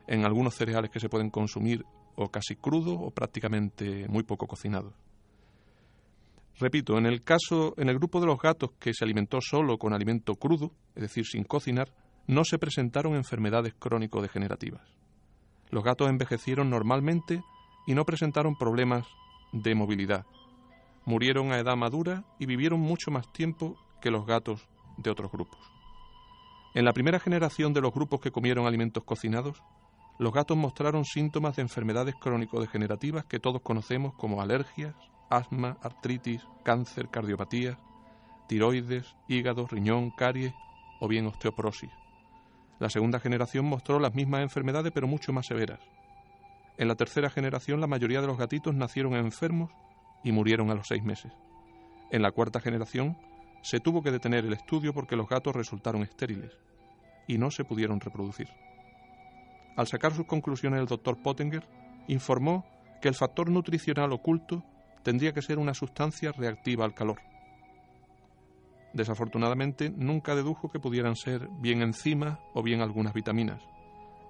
en 0.08 0.26
algunos 0.26 0.56
cereales 0.56 0.90
que 0.90 1.02
se 1.02 1.10
pueden 1.10 1.32
consumir 1.32 1.84
o 2.16 2.30
casi 2.30 2.56
crudos 2.56 2.98
o 2.98 3.12
prácticamente 3.12 4.08
muy 4.08 4.24
poco 4.24 4.48
cocinados. 4.48 4.94
Repito, 6.62 7.00
en 7.00 7.08
el 7.08 7.24
caso, 7.24 7.74
en 7.78 7.90
el 7.90 7.98
grupo 7.98 8.20
de 8.20 8.28
los 8.28 8.40
gatos 8.40 8.70
que 8.80 8.94
se 8.94 9.04
alimentó 9.04 9.40
solo 9.42 9.80
con 9.80 9.94
alimento 9.94 10.36
crudo, 10.36 10.70
es 10.94 11.02
decir, 11.02 11.26
sin 11.26 11.44
cocinar, 11.44 11.92
no 12.28 12.46
se 12.46 12.60
presentaron 12.60 13.16
enfermedades 13.16 13.74
crónico-degenerativas. 13.74 14.84
Los 15.72 15.84
gatos 15.84 16.08
envejecieron 16.08 16.70
normalmente 16.70 17.42
y 17.88 17.96
no 17.96 18.06
presentaron 18.06 18.56
problemas 18.56 19.08
de 19.54 19.74
movilidad. 19.74 20.28
Murieron 21.04 21.52
a 21.52 21.58
edad 21.58 21.76
madura 21.76 22.26
y 22.38 22.46
vivieron 22.46 22.80
mucho 22.80 23.10
más 23.10 23.34
tiempo 23.34 23.76
que 24.00 24.12
los 24.12 24.28
gatos 24.28 24.70
de 24.98 25.10
otros 25.10 25.32
grupos. 25.32 25.60
En 26.76 26.86
la 26.86 26.94
primera 26.94 27.20
generación 27.20 27.74
de 27.74 27.82
los 27.82 27.92
grupos 27.92 28.22
que 28.22 28.32
comieron 28.32 28.68
alimentos 28.68 29.04
cocinados, 29.04 29.64
los 30.20 30.32
gatos 30.32 30.58
mostraron 30.58 31.06
síntomas 31.06 31.56
de 31.56 31.64
enfermedades 31.64 32.14
crónico-degenerativas 32.22 33.26
que 33.26 33.40
todos 33.40 33.64
conocemos 33.64 34.14
como 34.14 34.44
alergias, 34.44 34.94
asma, 35.32 35.78
artritis, 35.82 36.46
cáncer, 36.64 37.10
cardiopatía, 37.10 37.80
tiroides, 38.48 39.16
hígado, 39.28 39.66
riñón, 39.66 40.12
caries 40.12 40.54
o 41.00 41.08
bien 41.08 41.26
osteoporosis. 41.26 41.90
La 42.80 42.90
segunda 42.90 43.20
generación 43.20 43.66
mostró 43.66 44.00
las 44.00 44.14
mismas 44.14 44.42
enfermedades 44.42 44.92
pero 44.94 45.08
mucho 45.08 45.34
más 45.34 45.48
severas. 45.48 45.80
En 46.78 46.88
la 46.88 46.96
tercera 46.96 47.30
generación 47.30 47.80
la 47.80 47.88
mayoría 47.88 48.22
de 48.22 48.28
los 48.28 48.38
gatitos 48.38 48.76
nacieron 48.76 49.16
enfermos 49.16 49.72
y 50.24 50.32
murieron 50.32 50.70
a 50.70 50.76
los 50.76 50.88
seis 50.88 51.04
meses. 51.04 51.32
En 52.12 52.22
la 52.22 52.32
cuarta 52.32 52.60
generación 52.60 53.18
se 53.62 53.80
tuvo 53.80 54.04
que 54.04 54.12
detener 54.12 54.46
el 54.46 54.54
estudio 54.54 54.94
porque 54.94 55.16
los 55.16 55.30
gatos 55.30 55.56
resultaron 55.56 56.04
estériles 56.04 56.52
y 57.28 57.38
no 57.38 57.52
se 57.52 57.64
pudieron 57.64 58.00
reproducir. 58.00 58.50
Al 59.78 59.88
sacar 59.88 60.14
sus 60.14 60.26
conclusiones 60.26 60.82
el 60.82 60.88
doctor 60.88 61.22
Pottinger 61.22 61.66
informó 62.08 62.66
que 63.02 63.08
el 63.08 63.16
factor 63.16 63.50
nutricional 63.50 64.12
oculto 64.12 64.64
tendría 65.04 65.34
que 65.34 65.42
ser 65.42 65.60
una 65.60 65.74
sustancia 65.74 66.32
reactiva 66.32 66.86
al 66.86 66.94
calor. 66.94 67.20
Desafortunadamente 68.94 69.90
nunca 69.90 70.36
dedujo 70.36 70.70
que 70.70 70.80
pudieran 70.80 71.16
ser 71.16 71.48
bien 71.60 71.82
enzimas 71.82 72.40
o 72.54 72.62
bien 72.62 72.82
algunas 72.82 73.14
vitaminas. 73.14 73.62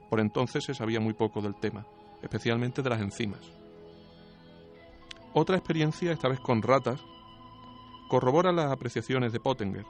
Por 0.10 0.20
entonces 0.20 0.63
se 0.63 0.74
sabía 0.74 1.00
muy 1.00 1.13
poco 1.13 1.42
del 1.42 1.56
tema, 1.56 1.86
especialmente 2.22 2.82
de 2.82 2.90
las 2.90 3.01
enzimas. 3.01 3.40
Otra 5.34 5.58
experiencia, 5.58 6.12
esta 6.12 6.28
vez 6.28 6.40
con 6.40 6.62
ratas, 6.62 7.01
corrobora 8.10 8.51
las 8.51 8.72
apreciaciones 8.72 9.32
de 9.32 9.40
Pottinger. 9.40 9.86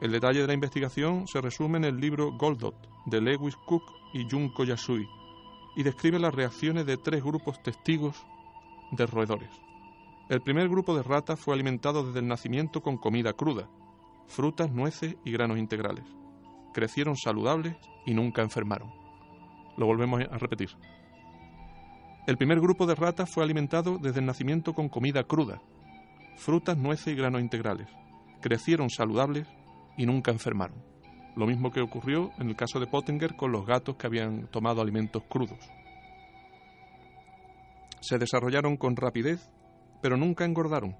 El 0.00 0.10
detalle 0.10 0.40
de 0.40 0.46
la 0.46 0.54
investigación 0.54 1.28
se 1.28 1.40
resume 1.40 1.78
en 1.78 1.84
el 1.84 2.00
libro 2.00 2.32
Goldot 2.32 2.74
de 3.06 3.20
Lewis 3.20 3.54
Cook 3.66 3.84
y 4.14 4.28
Junko 4.28 4.64
Yasui 4.64 5.06
y 5.76 5.82
describe 5.82 6.18
las 6.18 6.34
reacciones 6.34 6.86
de 6.86 6.96
tres 6.96 7.22
grupos 7.22 7.62
testigos 7.62 8.16
de 8.90 9.06
roedores. 9.06 9.50
El 10.32 10.40
primer 10.40 10.66
grupo 10.70 10.96
de 10.96 11.02
ratas 11.02 11.38
fue 11.38 11.52
alimentado 11.52 12.06
desde 12.06 12.20
el 12.20 12.26
nacimiento 12.26 12.80
con 12.80 12.96
comida 12.96 13.34
cruda, 13.34 13.68
frutas, 14.28 14.72
nueces 14.72 15.14
y 15.26 15.30
granos 15.30 15.58
integrales. 15.58 16.06
Crecieron 16.72 17.18
saludables 17.18 17.76
y 18.06 18.14
nunca 18.14 18.40
enfermaron. 18.40 18.90
Lo 19.76 19.84
volvemos 19.84 20.22
a 20.22 20.38
repetir. 20.38 20.70
El 22.26 22.38
primer 22.38 22.60
grupo 22.62 22.86
de 22.86 22.94
ratas 22.94 23.28
fue 23.30 23.44
alimentado 23.44 23.98
desde 23.98 24.20
el 24.20 24.24
nacimiento 24.24 24.72
con 24.72 24.88
comida 24.88 25.22
cruda, 25.24 25.60
frutas, 26.36 26.78
nueces 26.78 27.08
y 27.08 27.14
granos 27.14 27.42
integrales. 27.42 27.88
Crecieron 28.40 28.88
saludables 28.88 29.46
y 29.98 30.06
nunca 30.06 30.30
enfermaron. 30.30 30.82
Lo 31.36 31.46
mismo 31.46 31.72
que 31.72 31.82
ocurrió 31.82 32.30
en 32.38 32.48
el 32.48 32.56
caso 32.56 32.80
de 32.80 32.86
Pottinger 32.86 33.36
con 33.36 33.52
los 33.52 33.66
gatos 33.66 33.96
que 33.96 34.06
habían 34.06 34.46
tomado 34.46 34.80
alimentos 34.80 35.24
crudos. 35.28 35.58
Se 38.00 38.16
desarrollaron 38.16 38.78
con 38.78 38.96
rapidez 38.96 39.52
pero 40.02 40.16
nunca 40.16 40.44
engordaron. 40.44 40.96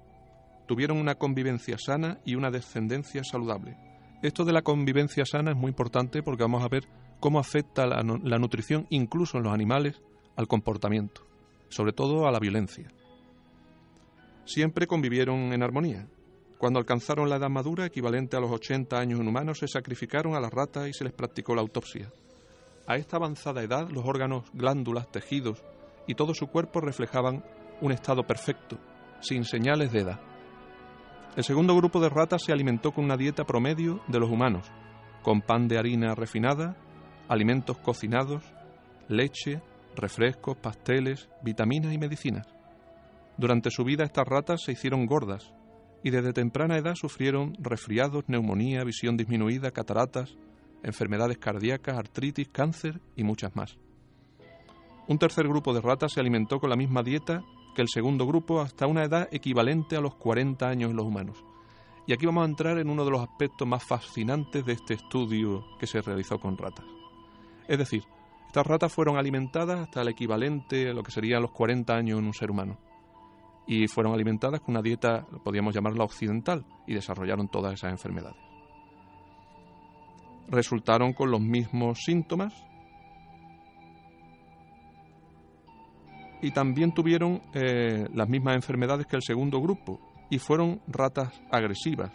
Tuvieron 0.65 0.97
una 0.97 1.15
convivencia 1.15 1.77
sana 1.77 2.19
y 2.25 2.35
una 2.35 2.49
descendencia 2.49 3.23
saludable. 3.23 3.77
Esto 4.23 4.45
de 4.45 4.53
la 4.53 4.61
convivencia 4.61 5.25
sana 5.25 5.51
es 5.51 5.57
muy 5.57 5.69
importante 5.69 6.23
porque 6.23 6.43
vamos 6.43 6.63
a 6.63 6.69
ver 6.69 6.87
cómo 7.19 7.39
afecta 7.39 7.85
la, 7.85 8.01
nutrición, 8.39 8.87
incluso 8.89 9.37
en 9.37 9.43
los 9.43 9.53
animales, 9.53 10.01
al 10.37 10.47
comportamiento, 10.47 11.27
sobre 11.69 11.91
todo 11.91 12.25
a 12.25 12.31
la 12.31 12.39
violencia. 12.39 12.89
Siempre 14.45 14.87
convivieron 14.87 15.53
en 15.53 15.61
armonía. 15.61 16.07
Cuando 16.57 16.79
alcanzaron 16.79 17.29
la 17.29 17.35
edad 17.35 17.49
madura, 17.49 17.85
equivalente 17.85 18.37
a 18.37 18.39
los 18.39 18.51
80 18.51 18.97
años 18.97 19.19
en 19.19 19.27
humanos, 19.27 19.59
se 19.59 19.67
sacrificaron 19.67 20.35
a 20.35 20.39
las 20.39 20.53
ratas 20.53 20.87
y 20.87 20.93
se 20.93 21.03
les 21.03 21.13
practicó 21.13 21.53
la 21.53 21.61
autopsia. 21.61 22.09
A 22.87 22.95
esta 22.95 23.17
avanzada 23.17 23.63
edad, 23.63 23.89
los 23.89 24.05
órganos, 24.05 24.45
glándulas, 24.53 25.11
tejidos 25.11 25.63
y 26.07 26.15
todo 26.15 26.33
su 26.33 26.47
cuerpo 26.47 26.81
reflejaban 26.81 27.43
un 27.81 27.91
estado 27.91 28.23
perfecto, 28.23 28.77
sin 29.23 29.45
señales 29.45 29.91
de 29.91 30.01
edad. 30.01 30.19
El 31.35 31.43
segundo 31.43 31.75
grupo 31.75 31.99
de 31.99 32.09
ratas 32.09 32.43
se 32.43 32.51
alimentó 32.51 32.91
con 32.91 33.05
una 33.05 33.17
dieta 33.17 33.43
promedio 33.43 34.01
de 34.07 34.19
los 34.19 34.29
humanos, 34.29 34.71
con 35.23 35.41
pan 35.41 35.67
de 35.67 35.79
harina 35.79 36.13
refinada, 36.13 36.77
alimentos 37.27 37.77
cocinados, 37.79 38.43
leche, 39.07 39.61
refrescos, 39.95 40.57
pasteles, 40.57 41.29
vitaminas 41.41 41.93
y 41.93 41.97
medicinas. 41.97 42.47
Durante 43.37 43.71
su 43.71 43.83
vida 43.83 44.03
estas 44.03 44.27
ratas 44.27 44.61
se 44.63 44.73
hicieron 44.73 45.05
gordas 45.05 45.53
y 46.03 46.11
desde 46.11 46.33
temprana 46.33 46.77
edad 46.77 46.95
sufrieron 46.95 47.55
resfriados, 47.59 48.25
neumonía, 48.27 48.83
visión 48.83 49.17
disminuida, 49.17 49.71
cataratas, 49.71 50.37
enfermedades 50.83 51.37
cardíacas, 51.37 51.97
artritis, 51.97 52.49
cáncer 52.49 52.99
y 53.15 53.23
muchas 53.23 53.55
más. 53.55 53.77
Un 55.07 55.17
tercer 55.17 55.47
grupo 55.47 55.73
de 55.73 55.81
ratas 55.81 56.13
se 56.13 56.19
alimentó 56.19 56.59
con 56.59 56.69
la 56.69 56.75
misma 56.75 57.01
dieta 57.03 57.41
que 57.73 57.81
el 57.81 57.89
segundo 57.89 58.25
grupo 58.25 58.61
hasta 58.61 58.87
una 58.87 59.03
edad 59.03 59.27
equivalente 59.31 59.95
a 59.95 60.01
los 60.01 60.15
40 60.15 60.67
años 60.67 60.91
en 60.91 60.95
los 60.95 61.05
humanos. 61.05 61.43
Y 62.05 62.13
aquí 62.13 62.25
vamos 62.25 62.43
a 62.43 62.49
entrar 62.49 62.77
en 62.77 62.89
uno 62.89 63.05
de 63.05 63.11
los 63.11 63.21
aspectos 63.21 63.67
más 63.67 63.83
fascinantes 63.83 64.65
de 64.65 64.73
este 64.73 64.95
estudio 64.95 65.63
que 65.79 65.87
se 65.87 66.01
realizó 66.01 66.37
con 66.39 66.57
ratas. 66.57 66.85
Es 67.67 67.77
decir, 67.77 68.03
estas 68.47 68.67
ratas 68.67 68.93
fueron 68.93 69.17
alimentadas 69.17 69.79
hasta 69.79 70.01
el 70.01 70.09
equivalente 70.09 70.89
a 70.89 70.93
lo 70.93 71.01
que 71.01 71.11
serían 71.11 71.41
los 71.41 71.51
40 71.51 71.95
años 71.95 72.19
en 72.19 72.25
un 72.25 72.33
ser 72.33 72.51
humano. 72.51 72.77
Y 73.65 73.87
fueron 73.87 74.13
alimentadas 74.13 74.59
con 74.59 74.75
una 74.75 74.81
dieta, 74.81 75.25
podríamos 75.43 75.73
llamarla 75.73 76.03
occidental, 76.03 76.65
y 76.85 76.93
desarrollaron 76.93 77.47
todas 77.47 77.73
esas 77.73 77.91
enfermedades. 77.91 78.37
Resultaron 80.49 81.13
con 81.13 81.31
los 81.31 81.39
mismos 81.39 81.99
síntomas 82.03 82.53
y 86.43 86.51
también 86.51 86.93
tuvieron 86.93 87.41
eh, 87.53 88.05
las 88.13 88.27
mismas 88.27 88.55
enfermedades 88.55 89.07
que 89.07 89.15
el 89.15 89.21
segundo 89.23 89.61
grupo 89.61 89.99
y 90.29 90.39
fueron 90.39 90.81
ratas 90.87 91.31
agresivas, 91.49 92.11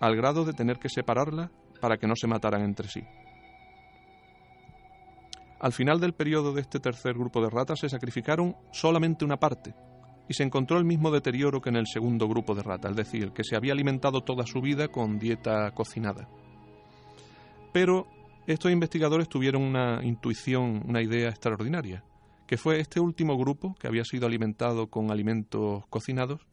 al 0.00 0.14
grado 0.14 0.44
de 0.44 0.52
tener 0.52 0.78
que 0.78 0.88
separarlas 0.88 1.50
para 1.80 1.96
que 1.96 2.06
no 2.06 2.14
se 2.14 2.28
mataran 2.28 2.62
entre 2.62 2.88
sí. 2.88 3.02
Al 5.58 5.72
final 5.72 5.98
del 5.98 6.12
periodo 6.12 6.52
de 6.52 6.60
este 6.60 6.78
tercer 6.78 7.14
grupo 7.14 7.42
de 7.42 7.50
ratas 7.50 7.80
se 7.80 7.88
sacrificaron 7.88 8.54
solamente 8.70 9.24
una 9.24 9.38
parte 9.38 9.74
y 10.28 10.34
se 10.34 10.44
encontró 10.44 10.78
el 10.78 10.84
mismo 10.84 11.10
deterioro 11.10 11.60
que 11.60 11.70
en 11.70 11.76
el 11.76 11.88
segundo 11.88 12.28
grupo 12.28 12.54
de 12.54 12.62
ratas, 12.62 12.92
es 12.92 12.96
decir, 12.96 13.32
que 13.32 13.42
se 13.42 13.56
había 13.56 13.72
alimentado 13.72 14.20
toda 14.20 14.46
su 14.46 14.60
vida 14.60 14.86
con 14.86 15.18
dieta 15.18 15.72
cocinada. 15.72 16.28
Pero 17.72 18.06
estos 18.46 18.70
investigadores 18.70 19.28
tuvieron 19.28 19.62
una 19.62 19.98
intuición, 20.04 20.84
una 20.86 21.02
idea 21.02 21.28
extraordinaria 21.28 22.04
que 22.46 22.56
fue 22.56 22.80
este 22.80 23.00
último 23.00 23.36
grupo, 23.36 23.74
que 23.78 23.86
había 23.86 24.04
sido 24.04 24.26
alimentado 24.26 24.88
con 24.88 25.10
alimentos 25.10 25.84
cocinados, 25.88 26.46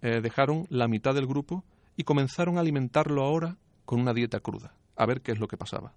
eh, 0.00 0.20
dejaron 0.20 0.66
la 0.68 0.88
mitad 0.88 1.14
del 1.14 1.26
grupo 1.26 1.64
y 1.96 2.04
comenzaron 2.04 2.56
a 2.56 2.60
alimentarlo 2.60 3.22
ahora 3.22 3.56
con 3.84 4.00
una 4.00 4.12
dieta 4.12 4.40
cruda, 4.40 4.74
a 4.96 5.06
ver 5.06 5.20
qué 5.20 5.32
es 5.32 5.38
lo 5.38 5.48
que 5.48 5.56
pasaba. 5.56 5.94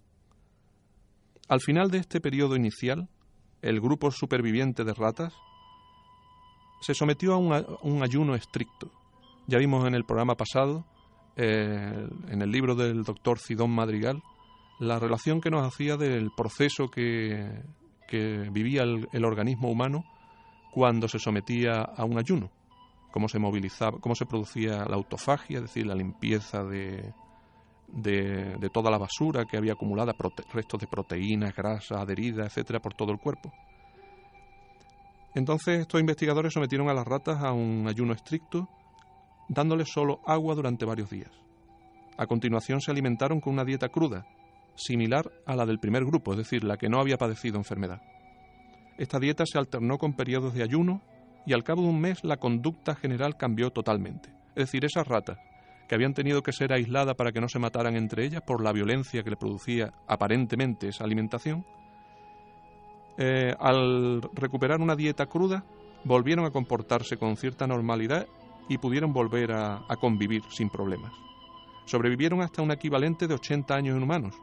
Al 1.48 1.62
final 1.62 1.90
de 1.90 2.00
este 2.00 2.22
periodo 2.22 2.56
inicial, 2.56 3.08
el 3.62 3.80
grupo 3.80 4.12
superviviente 4.12 4.84
de 4.84 4.94
ratas 4.94 5.34
se 6.82 6.94
sometió 6.94 7.34
a 7.34 7.38
un, 7.38 8.04
ayuno 8.04 8.36
estricto. 8.36 8.92
Ya 9.48 9.58
vimos 9.58 9.88
en 9.88 9.96
el 9.96 10.06
programa 10.06 10.36
pasado, 10.36 10.86
eh, 11.36 12.08
en 12.30 12.42
el 12.42 12.52
libro 12.52 12.76
del 12.76 13.04
doctor 13.04 13.40
Cidón 13.40 13.72
Madrigal, 13.72 14.22
la 14.80 15.00
relación 15.00 15.42
que 15.42 15.50
nos 15.50 15.66
hacía 15.66 15.98
del 15.98 16.30
proceso 16.36 16.90
que 16.90 17.64
que 18.08 18.50
vivía 18.52 18.84
el, 18.84 19.26
organismo 19.26 19.70
humano 19.70 20.06
cuando 20.72 21.08
se 21.08 21.20
sometía 21.20 21.82
a 21.82 22.04
un 22.06 22.18
ayuno, 22.18 22.52
cómo 23.12 23.28
se 23.30 23.40
movilizaba, 23.40 24.00
cómo 24.00 24.16
se 24.16 24.26
producía 24.26 24.86
la 24.86 24.96
autofagia, 24.96 25.58
es 25.58 25.64
decir, 25.64 25.86
la 25.86 25.96
limpieza 25.96 26.64
de, 26.64 27.14
de, 27.88 28.70
toda 28.72 28.92
la 28.92 28.98
basura 28.98 29.46
que 29.46 29.58
había 29.58 29.74
acumulada, 29.74 30.16
restos 30.54 30.80
de 30.80 30.88
proteínas, 30.88 31.56
grasas, 31.56 32.00
adheridas, 32.00 32.48
etcétera, 32.48 32.80
por 32.80 32.94
todo 32.94 33.12
el 33.12 33.20
cuerpo. 33.20 33.52
Entonces 35.34 35.82
estos 35.82 36.00
investigadores 36.00 36.54
sometieron 36.54 36.90
a 36.90 36.94
las 36.94 37.06
ratas 37.06 37.42
a 37.44 37.52
un 37.52 37.88
ayuno 37.88 38.14
estricto, 38.14 38.70
dándoles 39.50 39.90
solo 39.92 40.22
agua 40.26 40.56
durante 40.56 40.86
varios 40.86 41.10
días. 41.10 41.32
A 42.18 42.28
continuación 42.28 42.80
se 42.80 42.92
alimentaron 42.92 43.42
con 43.42 43.54
una 43.54 43.66
dieta 43.66 43.90
cruda, 43.90 44.26
similar 44.76 45.32
a 45.46 45.56
la 45.56 45.66
del 45.66 45.80
primer 45.80 46.06
grupo, 46.06 46.32
es 46.32 46.38
decir, 46.38 46.64
la 46.64 46.78
que 46.78 46.90
no 46.90 47.00
había 47.00 47.18
padecido 47.18 47.58
enfermedad. 47.58 48.02
Esta 48.98 49.20
dieta 49.20 49.46
se 49.46 49.58
alternó 49.58 49.98
con 49.98 50.14
periodos 50.14 50.54
de 50.54 50.64
ayuno 50.64 51.02
y 51.46 51.54
al 51.54 51.64
cabo 51.64 51.82
de 51.82 51.90
un 51.90 52.00
mes 52.00 52.24
la 52.24 52.38
conducta 52.38 52.96
general 52.96 53.38
cambió 53.38 53.72
totalmente. 53.72 54.30
Es 54.56 54.68
decir, 54.68 54.86
esas 54.86 55.08
ratas, 55.08 55.38
que 55.88 55.96
habían 55.96 56.14
tenido 56.14 56.42
que 56.42 56.54
ser 56.54 56.74
aisladas 56.74 57.16
para 57.16 57.32
que 57.32 57.42
no 57.42 57.48
se 57.48 57.60
mataran 57.60 57.96
entre 57.96 58.26
ellas 58.26 58.42
por 58.42 58.64
la 58.64 58.72
violencia 58.72 59.24
que 59.24 59.30
le 59.30 59.36
producía 59.36 59.94
aparentemente 60.08 60.88
esa 60.88 61.04
alimentación, 61.04 61.66
eh, 63.18 63.54
al 63.60 64.22
recuperar 64.34 64.82
una 64.82 64.96
dieta 64.96 65.28
cruda, 65.28 65.64
volvieron 66.04 66.46
a 66.46 66.52
comportarse 66.52 67.18
con 67.18 67.38
cierta 67.38 67.68
normalidad 67.68 68.28
y 68.68 68.78
pudieron 68.78 69.14
volver 69.14 69.52
a, 69.52 69.84
a 69.88 69.96
convivir 69.98 70.42
sin 70.50 70.70
problemas. 70.70 71.14
Sobrevivieron 71.86 72.42
hasta 72.42 72.62
un 72.62 72.72
equivalente 72.72 73.28
de 73.28 73.36
80 73.36 73.76
años 73.76 73.96
en 73.96 74.04
humanos, 74.04 74.36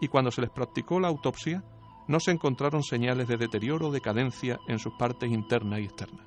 y 0.00 0.08
cuando 0.08 0.30
se 0.30 0.40
les 0.40 0.50
practicó 0.50 1.00
la 1.00 1.08
autopsia, 1.08 1.62
no 2.06 2.20
se 2.20 2.30
encontraron 2.30 2.82
señales 2.82 3.28
de 3.28 3.36
deterioro 3.36 3.88
o 3.88 3.92
decadencia 3.92 4.58
en 4.66 4.78
sus 4.78 4.94
partes 4.94 5.30
internas 5.30 5.80
y 5.80 5.84
externas. 5.84 6.26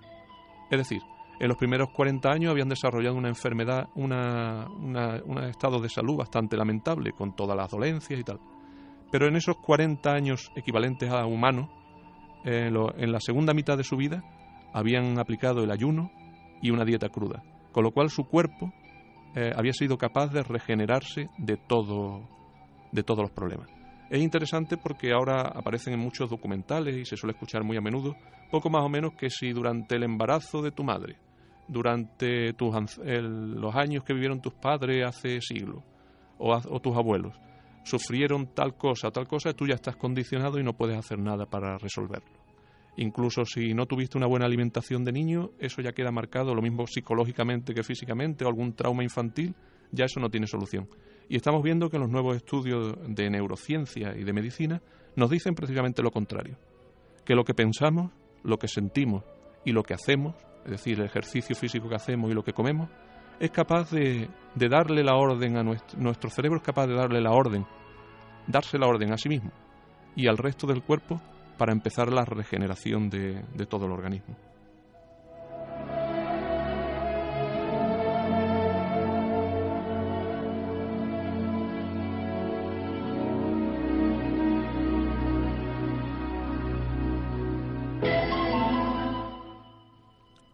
Es 0.70 0.78
decir, 0.78 1.02
en 1.40 1.48
los 1.48 1.58
primeros 1.58 1.90
40 1.90 2.30
años 2.30 2.52
habían 2.52 2.70
desarrollado 2.70 3.16
una 3.16 3.30
enfermedad, 3.30 3.90
un 3.96 5.40
estado 5.50 5.80
de 5.80 5.90
salud 5.90 6.18
bastante 6.18 6.56
lamentable, 6.56 7.14
con 7.14 7.36
todas 7.36 7.58
las 7.58 7.72
dolencias 7.72 8.20
y 8.20 8.24
tal. 8.24 8.40
Pero 9.12 9.28
en 9.28 9.36
esos 9.36 9.58
40 9.58 10.12
años 10.12 10.52
equivalentes 10.56 11.10
a 11.10 11.26
humanos, 11.26 11.70
eh, 12.46 12.70
en 12.70 13.12
la 13.12 13.20
segunda 13.20 13.54
mitad 13.54 13.76
de 13.76 13.84
su 13.84 13.98
vida, 13.98 14.24
habían 14.72 15.20
aplicado 15.20 15.64
el 15.64 15.72
ayuno 15.72 16.12
y 16.62 16.70
una 16.70 16.86
dieta 16.86 17.10
cruda, 17.10 17.44
con 17.72 17.84
lo 17.84 17.92
cual 17.92 18.10
su 18.10 18.26
cuerpo 18.26 18.72
eh, 19.36 19.52
había 19.56 19.74
sido 19.74 19.98
capaz 19.98 20.28
de 20.28 20.44
regenerarse 20.44 21.30
de, 21.38 21.58
todo, 21.58 22.22
de 22.92 23.04
todos 23.04 23.22
los 23.22 23.32
problemas. 23.32 23.70
Es 24.10 24.22
interesante 24.22 24.78
porque 24.78 25.14
ahora 25.14 25.42
aparecen 25.42 25.94
en 25.94 26.02
muchos 26.02 26.30
documentales 26.30 26.98
y 26.98 27.06
se 27.06 27.16
suele 27.16 27.32
escuchar 27.32 27.64
muy 27.64 27.78
a 27.78 27.82
menudo, 27.82 28.16
poco 28.50 28.70
más 28.70 28.84
o 28.84 28.90
menos 28.90 29.14
que 29.14 29.30
si 29.30 29.54
durante 29.54 29.96
el 29.96 30.04
embarazo 30.04 30.62
de 30.62 30.72
tu 30.72 30.84
madre, 30.84 31.16
durante 31.68 32.52
tus, 32.54 32.76
los 32.98 33.76
años 33.76 34.04
que 34.04 34.14
vivieron 34.14 34.42
tus 34.42 34.54
padres 34.54 35.06
hace 35.08 35.40
siglos, 35.40 35.84
o, 36.38 36.54
o 36.54 36.80
tus 36.82 36.98
abuelos, 36.98 37.34
sufrieron 37.84 38.48
tal 38.48 38.76
cosa 38.76 39.08
o 39.08 39.12
tal 39.12 39.28
cosa, 39.28 39.54
tú 39.54 39.66
ya 39.66 39.76
estás 39.76 39.96
condicionado 39.96 40.60
y 40.60 40.64
no 40.64 40.74
puedes 40.74 40.98
hacer 40.98 41.18
nada 41.18 41.46
para 41.46 41.78
resolverlo. 41.78 42.42
Incluso 42.98 43.46
si 43.46 43.74
no 43.74 43.86
tuviste 43.86 44.18
una 44.18 44.28
buena 44.28 44.46
alimentación 44.46 45.06
de 45.06 45.14
niño, 45.14 45.52
eso 45.60 45.82
ya 45.82 45.94
queda 45.94 46.12
marcado, 46.12 46.54
lo 46.54 46.62
mismo 46.62 46.86
psicológicamente 46.86 47.74
que 47.74 47.84
físicamente, 47.84 48.44
o 48.44 48.50
algún 48.50 48.74
trauma 48.74 49.04
infantil, 49.04 49.56
ya 49.92 50.06
eso 50.06 50.20
no 50.20 50.30
tiene 50.30 50.48
solución. 50.48 50.90
Y 51.32 51.38
estamos 51.38 51.64
viendo 51.64 51.90
que 51.90 51.98
los 51.98 52.10
nuevos 52.10 52.36
estudios 52.36 52.94
de 53.08 53.30
neurociencia 53.30 54.14
y 54.18 54.26
de 54.26 54.34
medicina 54.34 54.82
nos 55.16 55.30
dicen 55.30 55.56
precisamente 55.56 56.04
lo 56.04 56.12
contrario, 56.12 56.58
que 57.24 57.36
lo 57.36 57.46
que 57.46 57.54
pensamos, 57.54 58.12
lo 58.44 58.58
que 58.58 58.68
sentimos 58.68 59.24
y 59.64 59.72
lo 59.72 59.82
que 59.82 59.94
hacemos, 59.94 60.36
es 60.66 60.72
decir, 60.72 61.00
el 61.00 61.06
ejercicio 61.06 61.56
físico 61.56 61.88
que 61.88 61.96
hacemos 61.96 62.30
y 62.30 62.34
lo 62.34 62.44
que 62.44 62.52
comemos, 62.52 62.90
es 63.40 63.50
capaz 63.50 63.92
de, 63.92 64.28
darle 64.56 65.06
la 65.06 65.16
orden 65.16 65.56
a 65.56 65.64
nuestro, 65.64 65.98
nuestro 66.02 66.30
cerebro, 66.30 66.58
es 66.58 66.66
capaz 66.66 66.88
de 66.88 66.96
darle 66.96 67.22
la 67.22 67.32
orden, 67.32 67.66
darse 68.48 68.78
la 68.78 68.88
orden 68.88 69.14
a 69.14 69.18
sí 69.18 69.30
mismo 69.30 69.54
y 70.18 70.28
al 70.28 70.38
resto 70.38 70.68
del 70.68 70.84
cuerpo 70.84 71.22
para 71.58 71.72
empezar 71.72 72.12
la 72.12 72.26
regeneración 72.26 73.10
de, 73.10 73.42
de 73.56 73.66
todo 73.68 73.86
el 73.86 73.94
organismo. 73.94 74.36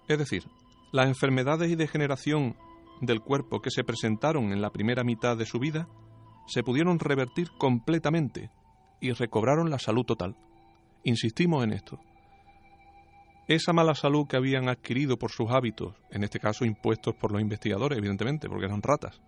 Es 0.07 0.17
decir, 0.17 0.43
las 0.91 1.07
enfermedades 1.07 1.69
y 1.69 1.75
degeneración 1.75 2.55
del 3.01 3.21
cuerpo 3.21 3.61
que 3.61 3.71
se 3.71 3.83
presentaron 3.83 4.51
en 4.51 4.61
la 4.61 4.71
primera 4.71 5.03
mitad 5.03 5.37
de 5.37 5.45
su 5.45 5.59
vida 5.59 5.87
se 6.47 6.63
pudieron 6.63 6.99
revertir 6.99 7.49
completamente 7.57 8.49
y 9.01 9.11
recobraron 9.11 9.69
la 9.69 9.79
salud 9.79 10.05
total. 10.05 10.35
Insistimos 11.03 11.63
en 11.63 11.73
esto. 11.73 11.99
Esa 13.47 13.71
mala 13.71 13.95
salud 13.95 14.27
que 14.27 14.37
habían 14.37 14.67
adquirido 14.67 15.17
por 15.17 15.31
sus 15.31 15.51
hábitos, 15.51 15.95
en 16.11 16.23
este 16.23 16.39
caso 16.39 16.65
impuestos 16.65 17.15
por 17.15 17.31
los 17.31 17.41
investigadores, 17.41 17.97
evidentemente, 17.97 18.49
porque 18.49 18.65
eran 18.65 18.81
ratas, 18.81 19.21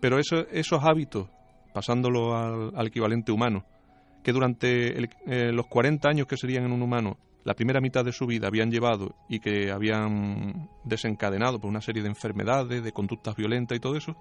pero 0.00 0.18
esos 0.18 0.84
hábitos, 0.84 1.28
pasándolo 1.72 2.36
al, 2.36 2.86
equivalente 2.86 3.30
humano, 3.30 3.64
que 4.24 4.32
durante 4.32 4.98
eh, 5.26 5.52
los 5.52 5.66
40 5.66 6.08
años 6.08 6.26
que 6.26 6.36
serían 6.36 6.64
en 6.64 6.72
un 6.72 6.82
humano 6.82 7.16
la 7.44 7.54
primera 7.54 7.80
mitad 7.80 8.04
de 8.04 8.12
su 8.12 8.26
vida 8.26 8.48
habían 8.48 8.70
llevado 8.70 9.14
y 9.28 9.40
que 9.40 9.70
habían 9.70 10.68
desencadenado 10.84 11.58
por 11.58 11.70
una 11.70 11.80
serie 11.80 12.02
de 12.02 12.08
enfermedades, 12.08 12.82
de 12.82 12.92
conductas 12.92 13.36
violentas 13.36 13.76
y 13.76 13.80
todo 13.80 13.96
eso, 13.96 14.16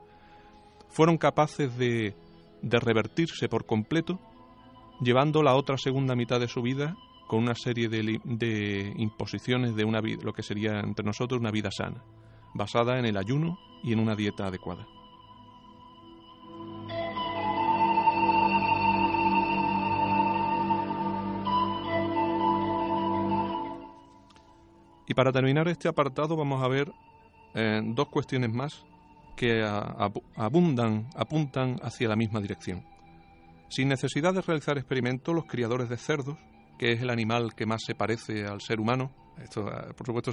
fueron 0.89 1.17
capaces 1.17 1.77
de, 1.77 2.15
de 2.61 2.79
revertirse 2.79 3.49
por 3.49 3.65
completo, 3.65 4.19
llevando 5.01 5.43
la 5.43 5.55
otra 5.55 5.77
segunda 5.77 6.15
mitad 6.15 6.39
de 6.39 6.47
su 6.47 6.61
vida 6.61 6.95
con 7.27 7.43
una 7.43 7.55
serie 7.55 7.89
de, 7.89 8.19
de 8.23 8.93
imposiciones 8.97 9.75
de 9.75 9.85
una 9.85 10.01
lo 10.01 10.33
que 10.33 10.41
sería 10.41 10.79
entre 10.79 11.05
nosotros 11.05 11.39
una 11.39 11.51
vida 11.51 11.69
sana, 11.71 12.03
basada 12.55 12.97
en 12.97 13.05
el 13.05 13.17
ayuno 13.17 13.59
y 13.83 13.93
en 13.93 13.99
una 13.99 14.15
dieta 14.15 14.47
adecuada. 14.47 14.87
Y 25.09 25.15
para 25.15 25.31
terminar 25.31 25.67
este 25.67 25.87
apartado 25.87 26.37
vamos 26.37 26.63
a 26.63 26.67
ver 26.67 26.91
eh, 27.55 27.81
dos 27.83 28.09
cuestiones 28.09 28.53
más 28.53 28.85
que 29.35 29.63
abundan, 30.35 31.09
apuntan 31.15 31.79
hacia 31.81 32.07
la 32.07 32.15
misma 32.15 32.39
dirección. 32.39 32.85
Sin 33.69 33.87
necesidad 33.87 34.35
de 34.35 34.41
realizar 34.41 34.77
experimentos, 34.77 35.33
los 35.33 35.45
criadores 35.45 35.89
de 35.89 35.97
cerdos, 35.97 36.37
que 36.77 36.91
es 36.91 37.01
el 37.01 37.09
animal 37.09 37.55
que 37.55 37.65
más 37.65 37.81
se 37.83 37.95
parece 37.95 38.45
al 38.45 38.61
ser 38.61 38.79
humano, 38.79 39.11
esto 39.41 39.67
eh, 39.67 39.93
por 39.97 40.05
supuesto 40.05 40.31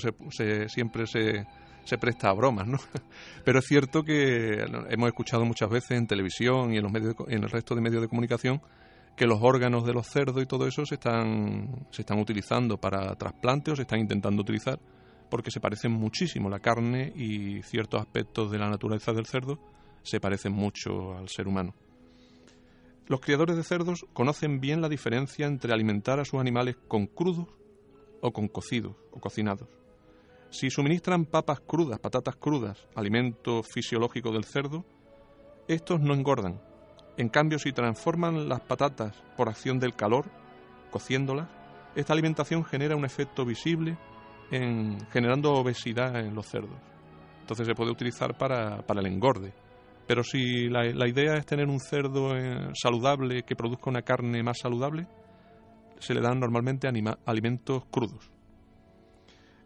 siempre 0.68 1.06
se, 1.06 1.46
se 1.84 1.96
presta 1.96 2.28
a 2.28 2.34
bromas, 2.34 2.66
¿no? 2.66 2.78
Pero 3.46 3.60
es 3.60 3.64
cierto 3.64 4.02
que 4.02 4.62
hemos 4.90 5.08
escuchado 5.08 5.46
muchas 5.46 5.70
veces 5.70 5.92
en 5.92 6.06
televisión 6.06 6.74
y 6.74 6.76
en, 6.76 6.82
los 6.82 6.92
medios 6.92 7.14
en 7.28 7.44
el 7.44 7.48
resto 7.48 7.74
de 7.74 7.80
medios 7.80 8.02
de 8.02 8.08
comunicación 8.08 8.60
que 9.16 9.26
los 9.26 9.38
órganos 9.42 9.86
de 9.86 9.94
los 9.94 10.06
cerdos 10.06 10.42
y 10.42 10.46
todo 10.46 10.66
eso 10.66 10.84
se 10.84 10.96
están, 10.96 11.86
se 11.90 12.02
están 12.02 12.20
utilizando 12.20 12.76
para 12.76 13.14
trasplantes 13.16 13.72
o 13.72 13.76
se 13.76 13.82
están 13.82 14.00
intentando 14.00 14.42
utilizar 14.42 14.78
porque 15.30 15.50
se 15.50 15.60
parecen 15.60 15.92
muchísimo 15.92 16.48
la 16.48 16.60
carne 16.60 17.12
y 17.16 17.62
ciertos 17.62 18.00
aspectos 18.00 18.50
de 18.50 18.58
la 18.58 18.68
naturaleza 18.68 19.12
del 19.12 19.26
cerdo 19.26 19.58
se 20.02 20.20
parecen 20.20 20.52
mucho 20.52 21.16
al 21.16 21.28
ser 21.28 21.48
humano. 21.48 21.74
Los 23.06 23.20
criadores 23.20 23.56
de 23.56 23.64
cerdos 23.64 24.06
conocen 24.12 24.60
bien 24.60 24.80
la 24.80 24.88
diferencia 24.88 25.46
entre 25.46 25.72
alimentar 25.72 26.20
a 26.20 26.24
sus 26.24 26.40
animales 26.40 26.76
con 26.88 27.06
crudos 27.06 27.48
o 28.20 28.32
con 28.32 28.48
cocidos 28.48 28.96
o 29.12 29.20
cocinados. 29.20 29.68
Si 30.50 30.70
suministran 30.70 31.24
papas 31.24 31.60
crudas, 31.60 31.98
patatas 31.98 32.36
crudas, 32.36 32.86
alimento 32.94 33.62
fisiológico 33.62 34.32
del 34.32 34.44
cerdo, 34.44 34.84
estos 35.68 36.00
no 36.00 36.14
engordan, 36.14 36.60
en 37.16 37.28
cambio, 37.30 37.58
si 37.58 37.72
transforman 37.72 38.48
las 38.48 38.60
patatas 38.60 39.22
por 39.36 39.48
acción 39.48 39.78
del 39.78 39.94
calor, 39.94 40.26
cociéndolas, 40.90 41.48
esta 41.94 42.12
alimentación 42.12 42.62
genera 42.64 42.94
un 42.94 43.06
efecto 43.06 43.46
visible 43.46 43.96
en 44.50 45.00
generando 45.10 45.54
obesidad 45.54 46.14
en 46.20 46.34
los 46.34 46.46
cerdos. 46.46 46.78
Entonces 47.40 47.66
se 47.66 47.74
puede 47.74 47.90
utilizar 47.90 48.36
para, 48.36 48.84
el 48.86 49.06
engorde. 49.06 49.54
Pero 50.06 50.22
si 50.22 50.68
la, 50.68 51.08
idea 51.08 51.34
es 51.34 51.46
tener 51.46 51.68
un 51.68 51.80
cerdo 51.80 52.36
eh, 52.36 52.70
saludable 52.74 53.44
que 53.44 53.56
produzca 53.56 53.88
una 53.88 54.02
carne 54.02 54.42
más 54.42 54.58
saludable, 54.58 55.08
se 55.98 56.12
le 56.12 56.20
dan 56.20 56.38
normalmente 56.38 56.86
alimentos 57.24 57.84
crudos. 57.90 58.30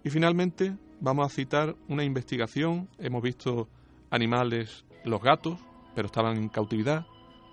Y 0.04 0.10
finalmente 0.10 0.76
vamos 1.00 1.26
a 1.26 1.34
citar 1.34 1.74
una 1.88 2.04
investigación. 2.04 2.88
Hemos 2.98 3.22
visto 3.22 3.68
animales, 4.10 4.86
los 5.04 5.20
gatos, 5.20 5.58
pero 5.94 6.06
estaban 6.06 6.36
en 6.36 6.48
cautividad 6.48 7.06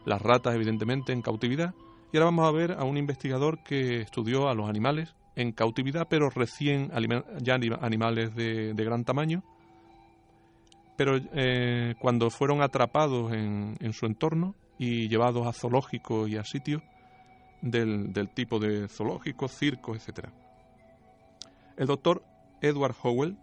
las 0.08 0.22
ratas 0.22 0.56
evidentemente 0.56 1.12
en 1.12 1.22
cautividad, 1.22 1.76
y 2.12 2.18
ahora 2.18 2.28
vamos 2.28 2.48
a 2.48 2.52
ver 2.52 2.72
a 2.72 2.86
un 2.86 2.98
investigador 2.98 3.62
que 3.62 4.00
estudió 4.00 4.48
a 4.48 4.56
los 4.56 4.70
animales 4.70 5.14
en 5.36 5.52
cautividad, 5.52 6.08
pero 6.10 6.30
recién 6.30 6.90
ya 7.42 7.56
animales 7.82 8.34
de, 8.34 8.74
gran 8.74 9.04
tamaño, 9.04 9.44
pero 10.96 11.20
eh, 11.34 11.96
cuando 12.00 12.30
fueron 12.30 12.62
atrapados 12.62 13.34
en, 13.34 13.94
su 13.94 14.06
entorno 14.06 14.56
y 14.80 15.10
llevados 15.10 15.46
a 15.46 15.52
zoológicos 15.52 16.30
y 16.30 16.38
a 16.38 16.44
sitios 16.44 16.82
del, 17.62 18.30
tipo 18.34 18.60
de 18.60 18.88
zoológicos, 18.88 19.52
circos, 19.52 20.08
etc. 20.08 20.30
El 21.76 21.88
doctor 21.88 22.24
Edward 22.62 22.96
Howell, 23.04 23.38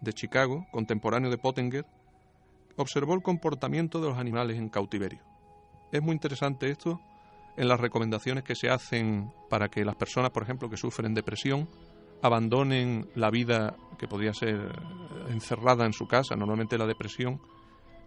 de 0.00 0.12
Chicago, 0.12 0.66
contemporáneo 0.72 1.30
de 1.30 1.38
Pottinger, 1.38 1.86
observó 2.76 3.14
el 3.14 3.22
comportamiento 3.22 4.00
de 4.00 4.08
los 4.08 4.18
animales 4.18 4.58
en 4.58 4.68
cautiverio. 4.68 5.37
Es 5.90 6.02
muy 6.02 6.12
interesante 6.12 6.70
esto 6.70 7.00
en 7.56 7.66
las 7.66 7.80
recomendaciones 7.80 8.44
que 8.44 8.54
se 8.54 8.68
hacen 8.68 9.32
para 9.48 9.68
que 9.68 9.84
las 9.84 9.96
personas, 9.96 10.30
por 10.30 10.42
ejemplo, 10.42 10.68
que 10.68 10.76
sufren 10.76 11.14
depresión, 11.14 11.68
abandonen 12.22 13.08
la 13.14 13.30
vida 13.30 13.76
que 13.98 14.06
podría 14.06 14.34
ser 14.34 14.72
encerrada 15.28 15.86
en 15.86 15.92
su 15.92 16.06
casa. 16.06 16.36
Normalmente 16.36 16.78
la 16.78 16.86
depresión 16.86 17.40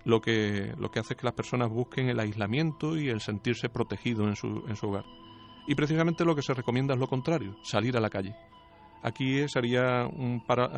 lo 0.05 0.21
que, 0.21 0.73
lo 0.77 0.91
que 0.91 0.99
hace 0.99 1.13
es 1.13 1.19
que 1.19 1.25
las 1.25 1.33
personas 1.33 1.69
busquen 1.69 2.09
el 2.09 2.19
aislamiento 2.19 2.97
y 2.97 3.09
el 3.09 3.19
sentirse 3.19 3.69
protegido 3.69 4.27
en 4.27 4.35
su, 4.35 4.63
en 4.67 4.75
su 4.75 4.87
hogar. 4.87 5.05
Y 5.67 5.75
precisamente 5.75 6.25
lo 6.25 6.35
que 6.35 6.41
se 6.41 6.53
recomienda 6.53 6.93
es 6.93 6.99
lo 6.99 7.07
contrario, 7.07 7.57
salir 7.63 7.97
a 7.97 8.01
la 8.01 8.09
calle. 8.09 8.35
Aquí 9.03 9.47
sería 9.47 10.07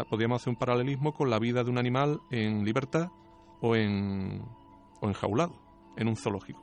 podríamos 0.09 0.41
hacer 0.41 0.51
un 0.51 0.55
paralelismo 0.55 1.13
con 1.13 1.29
la 1.29 1.39
vida 1.39 1.63
de 1.63 1.69
un 1.69 1.77
animal 1.77 2.21
en 2.31 2.63
libertad 2.63 3.09
o 3.59 3.75
en, 3.75 4.41
o 5.01 5.07
enjaulado, 5.07 5.53
en 5.97 6.07
un 6.07 6.15
zoológico 6.15 6.62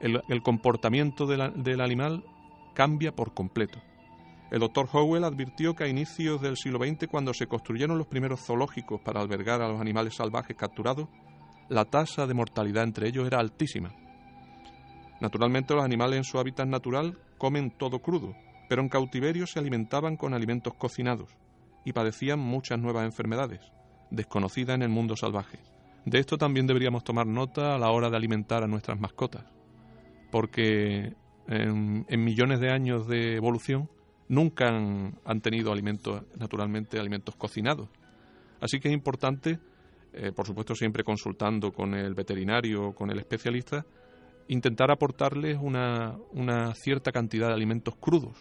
el, 0.00 0.42
comportamiento 0.42 1.26
del 1.26 1.80
animal 1.80 2.24
cambia 2.74 3.12
por 3.12 3.34
completo. 3.34 3.80
El 4.50 4.60
doctor 4.60 4.88
Howell 4.92 5.24
advirtió 5.24 5.74
que 5.74 5.84
a 5.84 5.88
inicios 5.88 6.40
del 6.40 6.56
siglo 6.56 6.80
XX, 6.84 7.06
cuando 7.08 7.32
se 7.32 7.46
construyeron 7.46 7.98
los 7.98 8.08
primeros 8.08 8.40
zoológicos 8.44 9.00
para 9.00 9.20
albergar 9.20 9.62
a 9.62 9.68
los 9.68 9.80
animales 9.80 10.16
salvajes 10.16 10.56
capturados, 10.56 11.08
la 11.68 11.84
tasa 11.84 12.26
de 12.26 12.34
mortalidad 12.34 12.82
entre 12.82 13.08
ellos 13.08 13.26
era 13.26 13.38
altísima. 13.38 13.94
Naturalmente 15.20 15.74
los 15.74 15.84
animales 15.84 16.16
en 16.16 16.24
su 16.24 16.38
hábitat 16.38 16.66
natural 16.66 17.16
comen 17.38 17.70
todo 17.70 18.00
crudo, 18.00 18.34
pero 18.68 18.82
en 18.82 18.88
cautiverio 18.88 19.46
se 19.46 19.60
alimentaban 19.60 20.16
con 20.16 20.34
alimentos 20.34 20.74
cocinados 20.74 21.30
y 21.84 21.92
padecían 21.92 22.40
muchas 22.40 22.80
nuevas 22.80 23.04
enfermedades, 23.04 23.60
desconocidas 24.10 24.74
en 24.74 24.82
el 24.82 24.88
mundo 24.88 25.14
salvaje. 25.16 25.60
De 26.04 26.18
esto 26.18 26.38
también 26.38 26.66
deberíamos 26.66 27.04
tomar 27.04 27.26
nota 27.26 27.74
a 27.74 27.78
la 27.78 27.90
hora 27.90 28.10
de 28.10 28.16
alimentar 28.16 28.64
a 28.64 28.66
nuestras 28.66 28.98
mascotas, 28.98 29.44
porque 30.30 31.14
en, 31.48 32.24
millones 32.24 32.60
de 32.60 32.70
años 32.70 33.06
de 33.06 33.36
evolución 33.36 33.88
nunca 34.28 34.68
han, 34.68 35.40
tenido 35.42 35.72
alimentos, 35.72 36.22
naturalmente, 36.38 36.98
alimentos 36.98 37.34
cocinados. 37.36 37.88
Así 38.60 38.78
que 38.78 38.88
es 38.88 38.94
importante, 38.94 39.58
eh, 40.12 40.32
por 40.32 40.46
supuesto 40.46 40.74
siempre 40.74 41.02
consultando 41.02 41.72
con 41.72 41.94
el 41.94 42.14
veterinario 42.14 42.88
o 42.88 42.94
con 42.94 43.10
el 43.10 43.18
especialista, 43.18 43.84
intentar 44.48 44.90
aportarles 44.90 45.58
una, 45.60 46.16
una 46.32 46.74
cierta 46.74 47.10
cantidad 47.10 47.48
de 47.48 47.54
alimentos 47.54 47.96
crudos. 47.96 48.36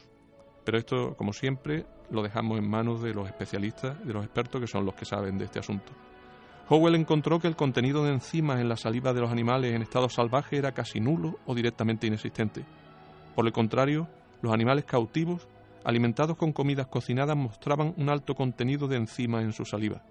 Pero 0.65 0.77
esto, 0.77 1.15
como 1.15 1.33
siempre, 1.33 1.85
lo 2.11 2.21
dejamos 2.21 2.59
en 2.59 2.69
manos 2.69 3.01
de 3.01 3.13
los 3.13 3.27
especialistas, 3.27 4.05
de 4.05 4.13
los 4.13 4.23
expertos 4.23 4.61
que 4.61 4.67
son 4.67 4.85
los 4.85 4.93
que 4.93 5.05
saben 5.05 5.37
de 5.37 5.45
este 5.45 5.59
asunto. 5.59 5.91
Howell 6.69 6.95
encontró 6.95 7.39
que 7.39 7.47
el 7.47 7.55
contenido 7.55 8.03
de 8.03 8.13
enzimas 8.13 8.59
en 8.59 8.69
la 8.69 8.77
saliva 8.77 9.11
de 9.13 9.21
los 9.21 9.31
animales 9.31 9.73
en 9.73 9.81
estado 9.81 10.07
salvaje 10.07 10.57
era 10.57 10.71
casi 10.71 10.99
nulo 10.99 11.39
o 11.45 11.55
directamente 11.55 12.07
inexistente. 12.07 12.63
Por 13.35 13.47
el 13.47 13.51
contrario, 13.51 14.07
los 14.41 14.53
animales 14.53 14.85
cautivos 14.85 15.47
alimentados 15.83 16.37
con 16.37 16.51
comidas 16.51 16.87
cocinadas, 16.87 17.37
mostraban 17.37 17.93
un 17.97 18.09
alto 18.09 18.35
contenido 18.35 18.87
de 18.87 18.97
enzimas 18.97 19.43
en 19.43 19.53
su 19.53 19.65
saliva. 19.65 20.03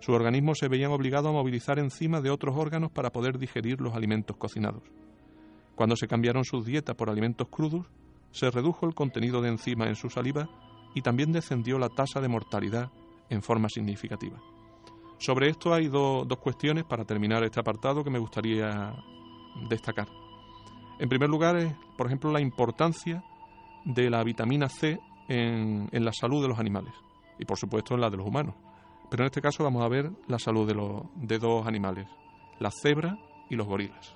Su 0.00 0.12
organismo 0.12 0.54
se 0.54 0.68
veían 0.68 0.92
obligado 0.92 1.28
a 1.28 1.32
movilizar 1.32 1.78
enzimas 1.78 2.22
de 2.22 2.30
otros 2.30 2.56
órganos 2.56 2.90
para 2.90 3.10
poder 3.10 3.38
digerir 3.38 3.80
los 3.80 3.94
alimentos 3.94 4.36
cocinados. 4.36 4.82
Cuando 5.74 5.96
se 5.96 6.06
cambiaron 6.06 6.44
sus 6.44 6.64
dietas 6.64 6.96
por 6.96 7.10
alimentos 7.10 7.48
crudos, 7.48 7.86
se 8.30 8.50
redujo 8.50 8.86
el 8.86 8.94
contenido 8.94 9.40
de 9.40 9.50
enzimas 9.50 9.88
en 9.88 9.96
su 9.96 10.10
saliva 10.10 10.48
y 10.94 11.02
también 11.02 11.32
descendió 11.32 11.78
la 11.78 11.88
tasa 11.88 12.20
de 12.20 12.28
mortalidad 12.28 12.90
en 13.30 13.42
forma 13.42 13.68
significativa. 13.68 14.38
Sobre 15.18 15.48
esto 15.48 15.72
hay 15.72 15.88
dos 15.88 16.26
cuestiones 16.40 16.84
para 16.84 17.04
terminar 17.04 17.42
este 17.42 17.60
apartado 17.60 18.04
que 18.04 18.10
me 18.10 18.18
gustaría 18.18 18.94
destacar. 19.68 20.08
En 20.98 21.08
primer 21.08 21.28
lugar, 21.28 21.56
es, 21.56 21.74
por 21.96 22.06
ejemplo, 22.06 22.30
la 22.30 22.40
importancia 22.40 23.24
de 23.84 24.10
la 24.10 24.22
vitamina 24.24 24.68
C 24.68 24.98
en, 25.28 25.88
la 25.92 26.12
salud 26.12 26.42
de 26.42 26.48
los 26.48 26.58
animales 26.58 26.92
y 27.38 27.44
por 27.44 27.58
supuesto 27.58 27.94
en 27.94 28.00
la 28.00 28.10
de 28.10 28.16
los 28.16 28.26
humanos. 28.26 28.54
Pero 29.10 29.22
en 29.22 29.26
este 29.26 29.40
caso 29.40 29.62
vamos 29.62 29.84
a 29.84 29.88
ver 29.88 30.10
la 30.26 30.38
salud 30.38 30.66
de, 30.66 30.74
los, 30.74 31.02
de 31.14 31.38
dos 31.38 31.66
animales, 31.66 32.08
la 32.58 32.70
cebra 32.70 33.18
y 33.48 33.56
los 33.56 33.66
gorilas. 33.66 34.14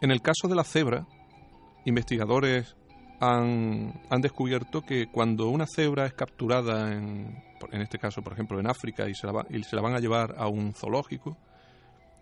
En 0.00 0.10
el 0.10 0.20
caso 0.20 0.46
de 0.46 0.54
la 0.54 0.62
cebra, 0.62 1.06
investigadores 1.86 2.76
han, 3.20 3.94
descubierto 4.20 4.82
que 4.82 5.06
cuando 5.06 5.48
una 5.48 5.66
cebra 5.66 6.06
es 6.06 6.12
capturada, 6.12 6.92
en, 6.92 7.42
en 7.72 7.80
este 7.80 7.98
caso, 7.98 8.22
por 8.22 8.34
ejemplo, 8.34 8.60
en 8.60 8.68
África, 8.68 9.08
y 9.08 9.14
se, 9.14 9.26
la 9.26 9.46
y 9.48 9.62
se 9.62 9.76
la 9.76 9.82
van 9.82 9.94
a 9.94 10.00
llevar 10.00 10.34
a 10.36 10.48
un 10.48 10.74
zoológico, 10.74 11.38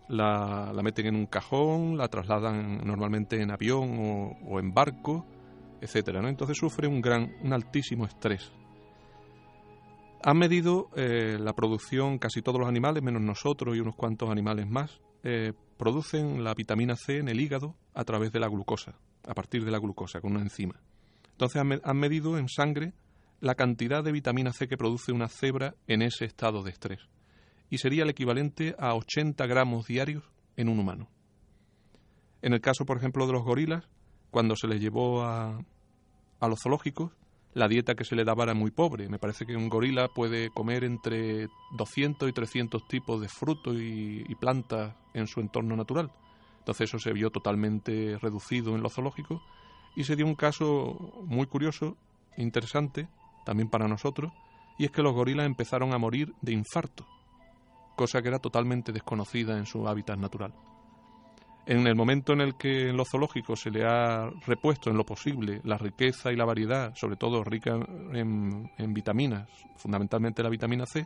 la, 0.07 0.71
meten 0.83 1.07
en 1.07 1.15
un 1.15 1.25
cajón, 1.25 1.97
la 1.97 2.07
trasladan 2.07 2.85
normalmente 2.85 3.41
en 3.41 3.51
avión 3.51 4.37
o, 4.47 4.59
en 4.59 4.73
barco, 4.73 5.25
etcétera, 5.81 6.21
¿no? 6.21 6.29
Entonces 6.29 6.57
sufre 6.57 6.87
un 6.87 7.01
gran, 7.01 7.35
un 7.43 7.53
altísimo 7.53 8.05
estrés. 8.05 8.51
Han 10.23 10.37
medido 10.37 10.89
eh, 10.95 11.37
la 11.39 11.53
producción, 11.53 12.17
casi 12.17 12.41
todos 12.41 12.59
los 12.59 12.69
animales, 12.69 13.03
menos 13.03 13.21
nosotros 13.21 13.75
y 13.75 13.79
unos 13.79 13.95
cuantos 13.95 14.29
animales 14.29 14.67
más, 14.67 15.01
eh, 15.23 15.53
producen 15.77 16.43
la 16.43 16.53
vitamina 16.53 16.95
C 16.95 17.17
en 17.17 17.29
el 17.29 17.39
hígado 17.39 17.75
a 17.93 18.03
través 18.03 18.31
de 18.31 18.39
la 18.39 18.47
glucosa 18.47 18.95
a 19.27 19.33
partir 19.33 19.65
de 19.65 19.71
la 19.71 19.79
glucosa 19.79 20.21
con 20.21 20.31
una 20.31 20.41
enzima. 20.41 20.79
Entonces 21.31 21.61
han, 21.61 21.97
medido 21.97 22.37
en 22.37 22.47
sangre 22.47 22.93
la 23.41 23.55
cantidad 23.55 24.03
de 24.03 24.11
vitamina 24.11 24.53
C 24.53 24.67
que 24.67 24.77
produce 24.77 25.11
una 25.11 25.27
cebra 25.27 25.75
en 25.87 26.01
ese 26.01 26.25
estado 26.25 26.63
de 26.63 26.71
estrés. 26.71 27.01
Y 27.69 27.79
sería 27.79 28.03
el 28.03 28.09
equivalente 28.09 28.75
a 28.79 28.95
80 28.95 29.45
gramos 29.47 29.87
diarios 29.87 30.23
en 30.55 30.69
un 30.69 30.79
humano. 30.79 31.09
En 32.41 32.53
el 32.53 32.61
caso, 32.61 32.85
por 32.85 32.97
ejemplo, 32.97 33.27
de 33.27 33.33
los 33.33 33.43
gorilas, 33.43 33.89
cuando 34.31 34.55
se 34.55 34.67
les 34.67 34.79
llevó 34.79 35.23
a, 35.23 35.59
a 36.39 36.47
los 36.47 36.61
zoológicos, 36.61 37.11
la 37.53 37.67
dieta 37.67 37.95
que 37.95 38.05
se 38.05 38.15
le 38.15 38.23
daba 38.23 38.43
era 38.43 38.53
muy 38.53 38.71
pobre. 38.71 39.09
Me 39.09 39.19
parece 39.19 39.45
que 39.45 39.55
un 39.55 39.69
gorila 39.69 40.07
puede 40.09 40.49
comer 40.49 40.83
entre 40.83 41.47
200 41.77 42.29
y 42.29 42.33
300 42.33 42.87
tipos 42.87 43.19
de 43.19 43.29
frutos 43.29 43.75
y 43.77 44.35
plantas 44.35 44.95
en 45.13 45.27
su 45.27 45.39
entorno 45.39 45.75
natural. 45.75 46.11
Entonces 46.65 46.89
eso 46.89 46.97
se 46.97 47.13
vio 47.13 47.29
totalmente 47.29 48.17
reducido 48.19 48.73
en 48.73 48.81
los 48.81 48.95
zoológicos 48.95 49.39
y 49.95 50.03
se 50.03 50.15
dio 50.15 50.25
un 50.25 50.33
caso 50.33 51.13
muy 51.27 51.45
curioso, 51.45 51.95
interesante, 52.37 53.07
también 53.45 53.69
para 53.69 53.87
nosotros, 53.87 54.33
y 54.79 54.85
es 54.85 54.91
que 54.91 55.03
los 55.03 55.13
gorilas 55.13 55.45
empezaron 55.45 55.93
a 55.93 55.99
morir 55.99 56.33
de 56.41 56.53
infarto, 56.53 57.05
cosa 57.95 58.19
que 58.23 58.29
era 58.29 58.39
totalmente 58.39 58.91
desconocida 58.91 59.59
en 59.59 59.67
su 59.67 59.87
hábitat 59.87 60.17
natural. 60.17 60.55
En 61.67 61.85
el 61.85 61.93
momento 61.93 62.33
en 62.33 62.41
el 62.41 62.55
que 62.55 62.89
en 62.89 62.97
los 62.97 63.09
zoológicos 63.11 63.61
se 63.61 63.69
le 63.69 63.85
ha 63.85 64.31
repuesto 64.47 64.89
en 64.89 64.97
lo 64.97 65.05
posible 65.05 65.61
la 65.65 65.77
riqueza 65.77 66.31
y 66.31 66.35
la 66.35 66.45
variedad, 66.45 66.95
sobre 66.95 67.15
todo 67.15 67.43
rica 67.43 67.77
en, 68.11 68.71
vitaminas, 68.91 69.47
fundamentalmente 69.75 70.41
la 70.41 70.49
vitamina 70.49 70.87
C, 70.87 71.05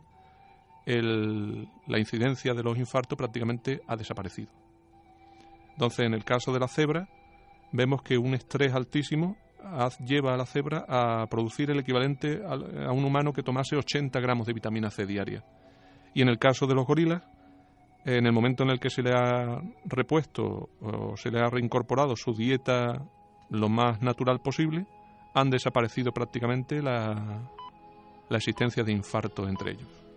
la 0.86 2.00
incidencia 2.00 2.54
de 2.54 2.64
los 2.64 2.78
infartos 2.78 3.18
prácticamente 3.18 3.82
ha 3.88 3.98
desaparecido. 3.98 4.69
Entonces, 5.80 6.08
en 6.08 6.14
el 6.14 6.26
caso 6.26 6.52
de 6.52 6.60
la 6.60 6.68
cebra, 6.68 7.08
vemos 7.72 8.02
que 8.02 8.18
un 8.18 8.34
estrés 8.34 8.74
altísimo 8.74 9.38
lleva 10.06 10.34
a 10.34 10.38
la 10.38 10.46
cebra 10.46 10.84
a 10.90 11.26
producir 11.28 11.72
el 11.72 11.80
equivalente 11.80 12.42
a 12.46 12.92
un 12.92 13.06
humano 13.06 13.32
que 13.32 13.44
tomase 13.44 13.78
80 13.78 14.20
gramos 14.20 14.46
de 14.46 14.52
vitamina 14.52 14.90
C 14.90 15.06
diaria. 15.06 15.42
Y 16.14 16.22
en 16.22 16.28
el 16.28 16.38
caso 16.38 16.68
de 16.68 16.76
los 16.76 16.86
gorilas, 16.86 17.24
en 18.04 18.26
el 18.26 18.34
momento 18.34 18.64
en 18.64 18.72
el 18.72 18.80
que 18.82 18.90
se 18.90 19.02
le 19.02 19.12
ha 19.14 19.62
repuesto 19.86 20.70
o 20.82 21.16
se 21.16 21.32
le 21.32 21.40
ha 21.40 21.50
reincorporado 21.50 22.18
su 22.18 22.34
dieta 22.34 23.02
lo 23.50 23.70
más 23.70 24.02
natural 24.02 24.42
posible, 24.42 24.86
han 25.34 25.50
desaparecido 25.50 26.12
prácticamente 26.12 26.82
la, 26.82 27.50
la 28.28 28.38
existencia 28.38 28.84
de 28.84 28.92
infarto 28.92 29.48
entre 29.48 29.72
ellos. 29.72 30.09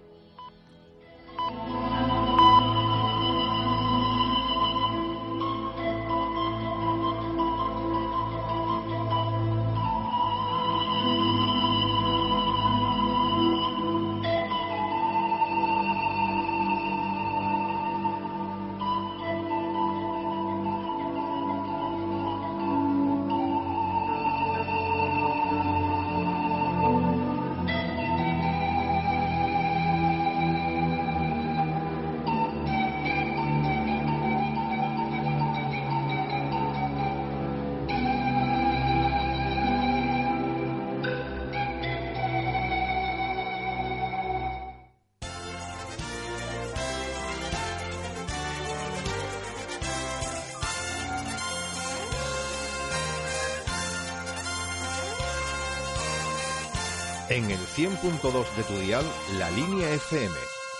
100.2 57.76 58.54
de 58.54 58.62
tu 58.64 58.74
dial, 58.84 59.02
la 59.38 59.50
línea 59.50 59.88
FM, 59.94 60.34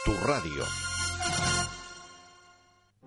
tu 0.04 0.12
radio. 0.26 0.62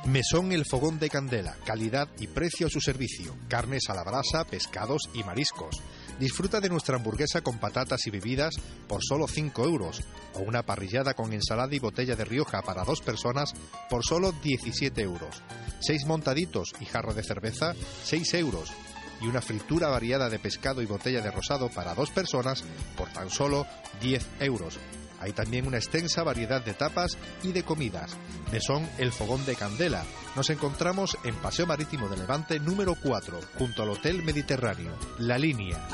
Mesón 0.05 0.51
El 0.51 0.65
Fogón 0.65 0.99
de 0.99 1.09
Candela, 1.09 1.55
calidad 1.63 2.09
y 2.19 2.27
precio 2.27 2.67
a 2.67 2.69
su 2.69 2.81
servicio. 2.81 3.37
Carnes 3.47 3.83
a 3.87 3.93
la 3.93 4.03
brasa, 4.03 4.43
pescados 4.43 5.09
y 5.13 5.23
mariscos. 5.23 5.81
Disfruta 6.19 6.59
de 6.59 6.67
nuestra 6.67 6.97
hamburguesa 6.97 7.39
con 7.39 7.57
patatas 7.57 8.05
y 8.05 8.09
bebidas 8.09 8.53
por 8.89 8.99
solo 9.01 9.29
5 9.29 9.63
euros 9.63 10.03
o 10.33 10.39
una 10.39 10.63
parrillada 10.63 11.13
con 11.13 11.31
ensalada 11.31 11.73
y 11.73 11.79
botella 11.79 12.17
de 12.17 12.25
Rioja 12.25 12.61
para 12.63 12.83
dos 12.83 12.99
personas 12.99 13.53
por 13.89 14.03
solo 14.03 14.33
17 14.43 15.01
euros. 15.01 15.41
Seis 15.79 16.05
montaditos 16.05 16.73
y 16.81 16.85
jarro 16.85 17.13
de 17.13 17.23
cerveza, 17.23 17.73
6 18.03 18.33
euros. 18.33 18.73
Y 19.21 19.27
una 19.27 19.41
fritura 19.41 19.87
variada 19.87 20.29
de 20.29 20.37
pescado 20.37 20.81
y 20.81 20.85
botella 20.85 21.21
de 21.21 21.31
rosado 21.31 21.69
para 21.69 21.95
dos 21.95 22.09
personas 22.11 22.65
por 22.97 23.07
tan 23.13 23.29
solo 23.29 23.65
10 24.01 24.27
euros. 24.41 24.79
Hay 25.23 25.31
también 25.31 25.65
una 25.65 25.77
extensa 25.77 26.21
variedad 26.21 26.61
de 26.61 26.73
tapas 26.73 27.17
y 27.43 27.53
de 27.53 27.63
comidas. 27.63 28.17
Mesón 28.51 28.89
El 28.97 29.13
Fogón 29.13 29.45
de 29.45 29.55
Candela. 29.55 30.03
Nos 30.35 30.49
encontramos 30.49 31.17
en 31.23 31.33
Paseo 31.35 31.65
Marítimo 31.65 32.09
de 32.09 32.17
Levante 32.17 32.59
número 32.59 32.95
4, 33.01 33.39
junto 33.57 33.83
al 33.83 33.91
Hotel 33.91 34.21
Mediterráneo, 34.21 34.91
La 35.19 35.37
Línea. 35.37 35.87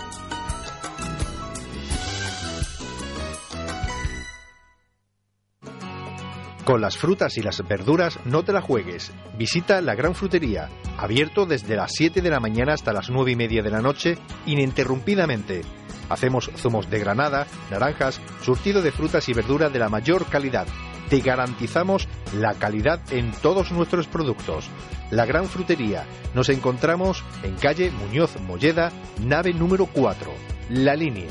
Con 6.66 6.82
las 6.82 6.98
frutas 6.98 7.38
y 7.38 7.42
las 7.42 7.68
verduras 7.68 8.20
no 8.26 8.44
te 8.44 8.52
la 8.52 8.62
juegues. 8.62 9.12
Visita 9.38 9.82
la 9.82 9.96
Gran 9.96 10.16
Frutería, 10.16 10.70
abierto 10.98 11.46
desde 11.46 11.76
las 11.76 11.92
7 11.96 12.22
de 12.22 12.30
la 12.30 12.40
mañana 12.40 12.74
hasta 12.74 12.94
las 12.94 13.10
9 13.10 13.32
y 13.32 13.36
media 13.36 13.62
de 13.62 13.72
la 13.72 13.82
noche, 13.82 14.18
ininterrumpidamente. 14.46 15.62
Hacemos 16.10 16.52
zumos 16.58 16.90
de 16.90 17.00
granada, 17.00 17.48
naranjas, 17.70 18.20
surtido 18.42 18.82
de 18.82 18.92
frutas 18.92 19.30
y 19.30 19.34
verduras 19.34 19.72
de 19.72 19.80
la 19.80 19.90
mayor 19.90 20.26
calidad. 20.26 20.68
Te 21.10 21.22
garantizamos 21.22 22.08
la 22.34 22.54
calidad 22.56 23.02
en 23.12 23.32
todos 23.32 23.72
nuestros 23.72 24.08
productos. 24.08 24.70
La 25.12 25.26
Gran 25.26 25.46
Frutería. 25.46 26.06
Nos 26.36 26.50
encontramos 26.50 27.24
en 27.44 27.56
calle 27.56 27.90
Muñoz 27.92 28.40
Molleda, 28.42 28.92
nave 29.20 29.54
número 29.54 29.88
4. 29.88 30.32
La 30.70 30.96
línea. 30.96 31.30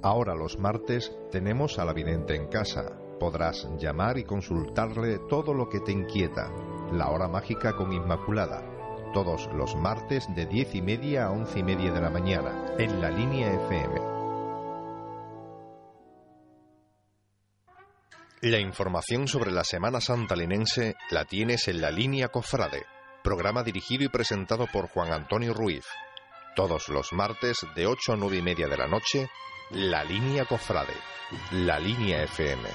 Ahora 0.00 0.36
los 0.36 0.58
martes 0.58 1.12
tenemos 1.32 1.80
a 1.80 1.84
la 1.84 1.92
vidente 1.92 2.36
en 2.36 2.46
casa. 2.46 2.84
Podrás 3.18 3.68
llamar 3.78 4.16
y 4.16 4.24
consultarle 4.24 5.18
todo 5.28 5.52
lo 5.54 5.68
que 5.68 5.80
te 5.80 5.90
inquieta. 5.90 6.52
La 6.92 7.10
hora 7.10 7.26
mágica 7.26 7.74
con 7.74 7.92
Inmaculada. 7.92 8.77
Todos 9.12 9.48
los 9.54 9.74
martes 9.74 10.26
de 10.34 10.46
diez 10.46 10.74
y 10.74 10.82
media 10.82 11.26
a 11.26 11.30
once 11.30 11.60
y 11.60 11.62
media 11.62 11.90
de 11.92 12.00
la 12.00 12.10
mañana 12.10 12.74
en 12.78 13.00
la 13.00 13.10
línea 13.10 13.52
FM. 13.52 14.00
La 18.42 18.58
información 18.58 19.26
sobre 19.26 19.50
la 19.50 19.64
Semana 19.64 20.00
Santa 20.00 20.36
linense 20.36 20.94
la 21.10 21.24
tienes 21.24 21.68
en 21.68 21.80
la 21.80 21.90
línea 21.90 22.28
Cofrade, 22.28 22.84
programa 23.24 23.62
dirigido 23.62 24.04
y 24.04 24.08
presentado 24.08 24.66
por 24.66 24.88
Juan 24.88 25.12
Antonio 25.12 25.54
Ruiz. 25.54 25.84
Todos 26.54 26.88
los 26.88 27.12
martes 27.12 27.66
de 27.74 27.86
8 27.86 28.12
a 28.12 28.16
9 28.16 28.36
y 28.36 28.42
media 28.42 28.68
de 28.68 28.76
la 28.76 28.86
noche 28.86 29.28
la 29.70 30.04
línea 30.04 30.44
Cofrade, 30.44 30.94
la 31.52 31.78
línea 31.78 32.22
FM. 32.22 32.68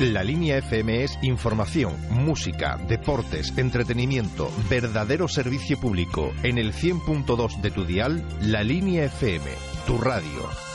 La 0.00 0.24
línea 0.24 0.56
FM 0.56 1.04
es 1.04 1.18
información, 1.20 1.94
música, 2.08 2.78
deportes, 2.88 3.52
entretenimiento, 3.58 4.50
verdadero 4.70 5.28
servicio 5.28 5.78
público. 5.78 6.32
En 6.42 6.56
el 6.56 6.72
100.2 6.72 7.60
de 7.60 7.70
tu 7.70 7.84
dial, 7.84 8.24
la 8.40 8.62
línea 8.62 9.04
FM, 9.04 9.44
tu 9.86 9.98
radio. 9.98 10.69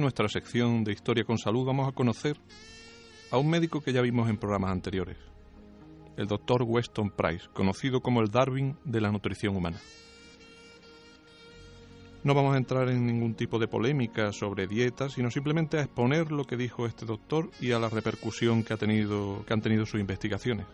En 0.00 0.04
nuestra 0.04 0.30
sección 0.30 0.82
de 0.82 0.92
Historia 0.92 1.24
con 1.24 1.36
Salud 1.36 1.66
vamos 1.66 1.86
a 1.86 1.92
conocer 1.92 2.38
a 3.30 3.36
un 3.36 3.50
médico 3.50 3.82
que 3.82 3.92
ya 3.92 4.00
vimos 4.00 4.30
en 4.30 4.38
programas 4.38 4.70
anteriores, 4.70 5.18
el 6.16 6.26
doctor 6.26 6.62
Weston 6.62 7.10
Price, 7.10 7.48
conocido 7.52 8.00
como 8.00 8.22
el 8.22 8.30
Darwin 8.30 8.78
de 8.82 9.02
la 9.02 9.12
nutrición 9.12 9.54
humana. 9.54 9.76
No 12.24 12.32
vamos 12.32 12.54
a 12.54 12.56
entrar 12.56 12.88
en 12.88 13.04
ningún 13.04 13.34
tipo 13.34 13.58
de 13.58 13.68
polémica 13.68 14.32
sobre 14.32 14.66
dietas, 14.66 15.12
sino 15.12 15.30
simplemente 15.30 15.76
a 15.76 15.82
exponer 15.82 16.32
lo 16.32 16.46
que 16.46 16.56
dijo 16.56 16.86
este 16.86 17.04
doctor 17.04 17.50
y 17.60 17.72
a 17.72 17.78
la 17.78 17.90
repercusión 17.90 18.64
que, 18.64 18.72
ha 18.72 18.78
tenido, 18.78 19.44
que 19.44 19.52
han 19.52 19.60
tenido 19.60 19.84
sus 19.84 20.00
investigaciones. 20.00 20.64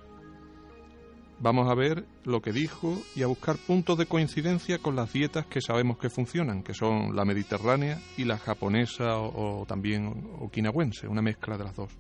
Vamos 1.39 1.69
a 1.71 1.75
ver 1.75 2.07
lo 2.25 2.41
que 2.41 2.51
dijo 2.51 2.97
y 3.15 3.23
a 3.23 3.27
buscar 3.27 3.57
puntos 3.59 3.99
de 3.99 4.07
coincidencia 4.07 4.79
con 4.79 4.97
las 4.97 5.13
dietas 5.13 5.45
que 5.45 5.61
sabemos 5.61 5.99
que 5.99 6.09
funcionan, 6.09 6.63
que 6.63 6.73
son 6.73 7.15
la 7.15 7.27
mediterránea 7.27 7.99
y 8.17 8.25
la 8.25 8.39
japonesa 8.39 9.19
o, 9.19 9.67
también 9.67 10.31
okinawense, 10.41 11.07
una 11.07 11.21
mezcla 11.21 11.59
de 11.59 11.65
las 11.65 11.77
dos. 11.77 11.93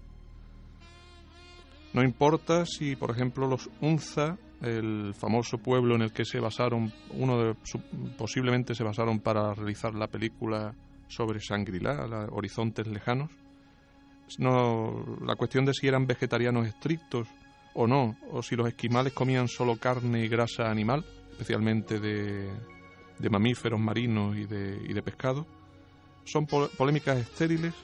No 1.92 2.02
importa 2.02 2.64
si, 2.64 2.96
por 2.96 3.10
ejemplo, 3.10 3.46
los 3.46 3.68
Unza, 3.82 4.38
el 4.62 5.12
famoso 5.14 5.58
pueblo 5.58 5.96
en 5.96 6.02
el 6.02 6.12
que 6.12 6.24
se 6.24 6.40
basaron, 6.40 6.90
uno 7.10 7.38
de, 7.38 7.54
posiblemente 8.16 8.74
se 8.74 8.84
basaron 8.84 9.20
para 9.20 9.52
realizar 9.52 9.94
la 9.94 10.06
película 10.06 10.74
sobre 11.08 11.40
Shangri-La, 11.40 12.28
Horizontes 12.32 12.86
Lejanos, 12.86 13.30
no, 14.38 15.04
la 15.24 15.36
cuestión 15.36 15.64
de 15.66 15.72
si 15.72 15.86
eran 15.86 16.06
vegetarianos 16.06 16.66
estrictos 16.66 17.28
o 17.78 17.86
no, 17.86 18.16
o 18.30 18.42
si 18.42 18.56
los 18.56 18.66
esquimales 18.66 19.12
comían 19.12 19.48
solo 19.48 19.76
carne 19.76 20.24
y 20.24 20.28
grasa 20.28 20.70
animal, 20.70 21.04
especialmente 21.32 22.00
de, 22.00 22.50
mamíferos 23.30 23.78
marinos 23.78 24.34
y 24.34 24.46
de, 24.46 24.80
y 24.88 24.94
de 24.94 25.02
pescado, 25.02 25.46
son 26.24 26.46
polémicas 26.46 27.18
estériles 27.18 27.74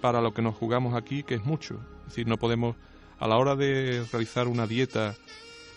para 0.00 0.22
lo 0.22 0.32
que 0.32 0.40
nos 0.40 0.56
jugamos 0.56 0.94
aquí, 0.94 1.22
que 1.22 1.34
es 1.34 1.44
mucho. 1.44 1.74
Es 2.00 2.14
decir, 2.14 2.26
no 2.26 2.38
podemos, 2.38 2.76
a 3.18 3.28
la 3.28 3.36
hora 3.36 3.54
de 3.56 4.06
realizar 4.10 4.48
una 4.48 4.66
dieta 4.66 5.14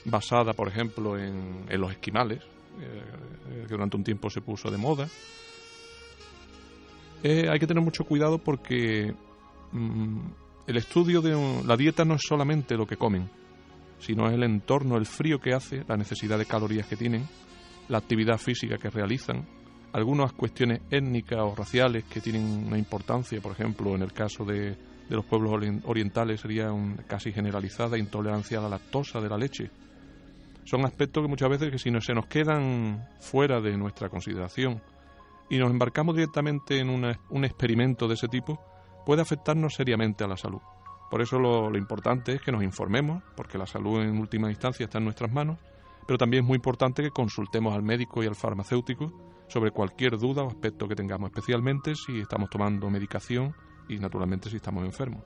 basada, 0.06 0.54
por 0.54 0.70
ejemplo, 0.70 1.20
en, 1.20 1.66
los 1.70 1.92
esquimales, 1.92 2.42
eh, 2.80 3.66
que 3.68 3.74
durante 3.74 3.98
un 3.98 4.06
tiempo 4.06 4.30
se 4.30 4.40
puso 4.40 4.72
de 4.72 4.78
moda, 4.78 5.10
eh, 7.24 7.50
hay 7.50 7.60
que 7.60 7.68
tener 7.68 7.84
mucho 7.84 8.06
cuidado 8.06 8.38
porque 8.38 9.14
mm, 9.74 10.20
el 10.66 10.78
estudio 10.78 11.22
de 11.22 11.64
la 11.66 11.76
dieta 11.76 12.06
no 12.06 12.16
es 12.16 12.22
solamente 12.22 12.76
lo 12.76 12.88
que 12.88 12.98
comen, 12.98 13.30
sino 14.00 14.28
es 14.28 14.34
el 14.34 14.44
entorno, 14.44 14.98
el 14.98 15.06
frío 15.06 15.40
que 15.40 15.54
hace, 15.54 15.84
la 15.88 15.98
necesidad 15.98 16.38
de 16.38 16.46
calorías 16.46 16.88
que 16.88 16.96
tienen 16.96 17.28
la 17.90 17.98
actividad 17.98 18.38
física 18.38 18.78
que 18.78 18.90
realizan, 18.90 19.46
algunas 19.92 20.32
cuestiones 20.34 20.82
étnicas 20.90 21.40
o 21.42 21.54
raciales 21.54 22.06
que 22.06 22.22
tienen 22.22 22.66
una 22.68 22.78
importancia, 22.78 23.42
por 23.42 23.52
ejemplo, 23.52 23.94
en 23.94 24.02
el 24.02 24.14
caso 24.14 24.46
de, 24.46 24.70
de 25.10 25.16
los 25.16 25.26
pueblos 25.26 25.54
orientales 25.84 26.42
sería 26.42 26.72
un, 26.72 26.96
casi 27.08 27.32
generalizada 27.32 27.98
intolerancia 27.98 28.60
a 28.60 28.62
la 28.62 28.70
lactosa 28.70 29.20
de 29.22 29.30
la 29.30 29.38
leche. 29.38 29.70
Son 30.64 30.86
aspectos 30.86 31.24
que 31.24 31.30
muchas 31.30 31.50
veces 31.50 31.70
que 31.70 31.78
si 31.78 31.92
no, 31.92 32.00
se 32.00 32.14
nos 32.14 32.26
quedan 32.28 33.06
fuera 33.20 33.60
de 33.60 33.78
nuestra 33.78 34.10
consideración 34.10 34.82
y 35.50 35.58
nos 35.58 35.70
embarcamos 35.70 36.16
directamente 36.16 36.80
en 36.80 36.90
un 36.90 37.46
experimento 37.46 38.08
de 38.08 38.14
ese 38.14 38.30
tipo, 38.30 38.60
puede 39.06 39.22
afectarnos 39.22 39.74
seriamente 39.76 40.24
a 40.24 40.28
la 40.28 40.38
salud. 40.38 40.62
Por 41.10 41.22
eso 41.22 41.38
lo, 41.38 41.78
importante 41.78 42.34
es 42.34 42.42
que 42.42 42.52
nos 42.52 42.64
informemos, 42.64 43.22
porque 43.36 43.58
la 43.58 43.68
salud 43.68 44.02
en 44.02 44.18
última 44.18 44.50
instancia 44.50 44.86
está 44.86 44.98
en 44.98 45.04
nuestras 45.04 45.32
manos, 45.32 45.60
pero 46.08 46.18
también 46.18 46.44
es 46.44 46.48
muy 46.48 46.56
importante 46.56 47.04
que 47.04 47.12
consultemos 47.12 47.74
al 47.76 47.84
médico 47.84 48.24
y 48.24 48.28
al 48.28 48.36
farmacéutico 48.36 49.12
sobre 49.48 49.72
cualquier 49.72 50.18
duda 50.18 50.44
o 50.44 50.48
aspecto 50.48 50.88
que 50.88 50.96
tengamos, 50.96 51.30
especialmente 51.30 51.94
si 51.96 52.20
estamos 52.20 52.50
tomando 52.50 52.90
medicación 52.90 53.54
y 53.88 53.98
naturalmente 54.00 54.50
si 54.50 54.56
estamos 54.56 54.86
enfermos. 54.86 55.22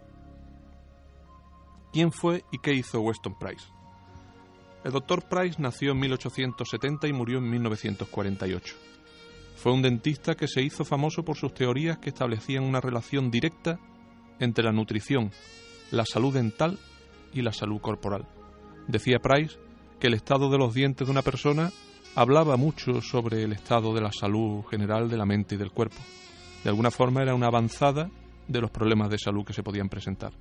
¿Quién 1.94 2.12
fue 2.12 2.44
y 2.52 2.58
qué 2.58 2.74
hizo 2.74 3.00
Weston 3.00 3.40
Price? 3.40 3.66
El 4.84 4.92
doctor 4.92 5.24
Price 5.30 5.62
nació 5.62 5.92
en 5.92 6.00
1870 6.00 7.08
y 7.08 7.14
murió 7.14 7.38
en 7.38 7.50
1948. 7.50 8.76
Fue 9.58 9.74
un 9.74 9.82
dentista 9.82 10.36
que 10.36 10.48
se 10.48 10.62
hizo 10.62 10.86
famoso 10.86 11.26
por 11.26 11.36
sus 11.36 11.52
teorías 11.52 11.98
que 11.98 12.10
establecían 12.10 12.64
una 12.64 12.80
relación 12.80 13.32
directa 13.32 13.80
entre 14.40 14.64
la 14.64 14.72
nutrición, 14.72 15.32
la 15.90 16.06
salud 16.06 16.32
dental 16.32 16.78
y 17.34 17.42
la 17.42 17.52
salud 17.52 17.82
corporal. 17.82 18.28
Decía 18.88 19.18
Price 19.18 19.58
que 20.00 20.08
el 20.08 20.14
estado 20.14 20.52
de 20.52 20.60
los 20.60 20.76
dientes 20.76 21.08
de 21.08 21.12
una 21.12 21.24
persona 21.24 21.72
hablaba 22.14 22.56
mucho 22.56 23.02
sobre 23.02 23.42
el 23.44 23.52
estado 23.52 23.96
de 23.96 24.02
la 24.02 24.12
salud 24.12 24.64
general 24.70 25.10
de 25.10 25.18
la 25.18 25.26
mente 25.26 25.56
y 25.56 25.58
del 25.58 25.72
cuerpo. 25.72 25.98
De 26.64 26.70
alguna 26.70 26.92
forma 26.92 27.24
era 27.24 27.34
una 27.34 27.48
avanzada 27.48 28.12
de 28.48 28.62
los 28.62 28.70
problemas 28.70 29.10
de 29.10 29.18
salud 29.18 29.44
que 29.44 29.54
se 29.54 29.64
podían 29.64 29.90
presentar. 29.90 30.34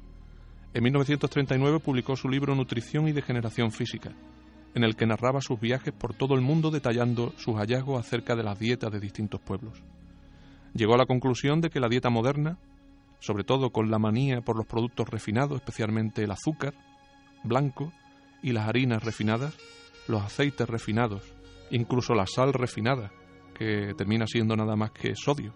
En 0.75 0.83
1939 0.83 1.81
publicó 1.81 2.17
su 2.17 2.29
libro 2.29 2.55
Nutrición 2.55 3.09
y 3.09 3.13
Degeneración 3.13 3.73
Física, 3.73 4.13
en 4.77 4.85
el 4.85 4.95
que 4.95 5.07
narraba 5.07 5.41
sus 5.41 5.59
viajes 5.59 5.95
por 5.95 6.13
todo 6.13 6.35
el 6.35 6.43
mundo 6.43 6.71
detallando 6.71 7.33
sus 7.39 7.57
hallazgos 7.57 7.99
acerca 7.99 8.37
de 8.37 8.43
las 8.43 8.59
dietas 8.59 8.93
de 8.93 9.01
distintos 9.01 9.41
pueblos. 9.41 9.83
Llegó 10.75 10.95
a 10.95 10.99
la 10.99 11.07
conclusión 11.07 11.63
de 11.63 11.71
que 11.71 11.81
la 11.81 11.89
dieta 11.89 12.11
moderna, 12.11 12.59
sobre 13.19 13.43
todo 13.43 13.71
con 13.71 13.91
la 13.91 13.99
manía 13.99 14.43
por 14.43 14.55
los 14.55 14.67
productos 14.67 15.09
refinados, 15.09 15.57
especialmente 15.57 16.25
el 16.25 16.31
azúcar 16.31 16.75
blanco 17.43 17.91
y 18.43 18.53
las 18.53 18.69
harinas 18.69 19.03
refinadas, 19.03 19.57
los 20.09 20.23
aceites 20.23 20.69
refinados, 20.69 21.23
incluso 21.71 22.15
la 22.15 22.27
sal 22.27 22.53
refinada, 22.53 23.11
que 23.55 23.95
termina 23.97 24.27
siendo 24.27 24.57
nada 24.57 24.77
más 24.77 24.91
que 24.91 25.15
sodio. 25.17 25.55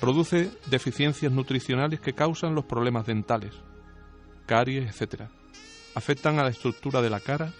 Produce 0.00 0.50
deficiencias 0.66 1.30
nutricionales 1.30 2.00
que 2.00 2.14
causan 2.14 2.56
los 2.56 2.64
problemas 2.64 3.06
dentales, 3.06 3.54
caries, 4.46 5.00
etc. 5.00 5.30
Afectan 5.94 6.38
a 6.38 6.44
la 6.44 6.50
estructura 6.50 7.02
de 7.02 7.10
la 7.10 7.20
cara 7.20 7.52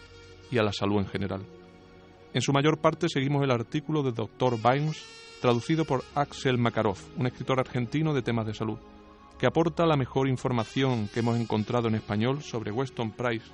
y 0.50 0.58
a 0.58 0.62
la 0.62 0.72
salud 0.72 0.98
en 0.98 1.06
general. 1.06 1.42
En 2.32 2.42
su 2.42 2.52
mayor 2.52 2.78
parte 2.78 3.08
seguimos 3.08 3.42
el 3.42 3.50
artículo 3.50 4.02
del 4.02 4.14
Dr. 4.14 4.56
Vimes, 4.56 5.02
traducido 5.40 5.84
por 5.84 6.04
Axel 6.14 6.58
Makarov, 6.58 6.98
un 7.16 7.26
escritor 7.26 7.58
argentino 7.58 8.14
de 8.14 8.22
temas 8.22 8.46
de 8.46 8.54
salud, 8.54 8.78
que 9.38 9.46
aporta 9.46 9.86
la 9.86 9.96
mejor 9.96 10.28
información 10.28 11.08
que 11.08 11.20
hemos 11.20 11.38
encontrado 11.38 11.88
en 11.88 11.96
español 11.96 12.42
sobre 12.42 12.70
Weston 12.70 13.10
Price 13.10 13.46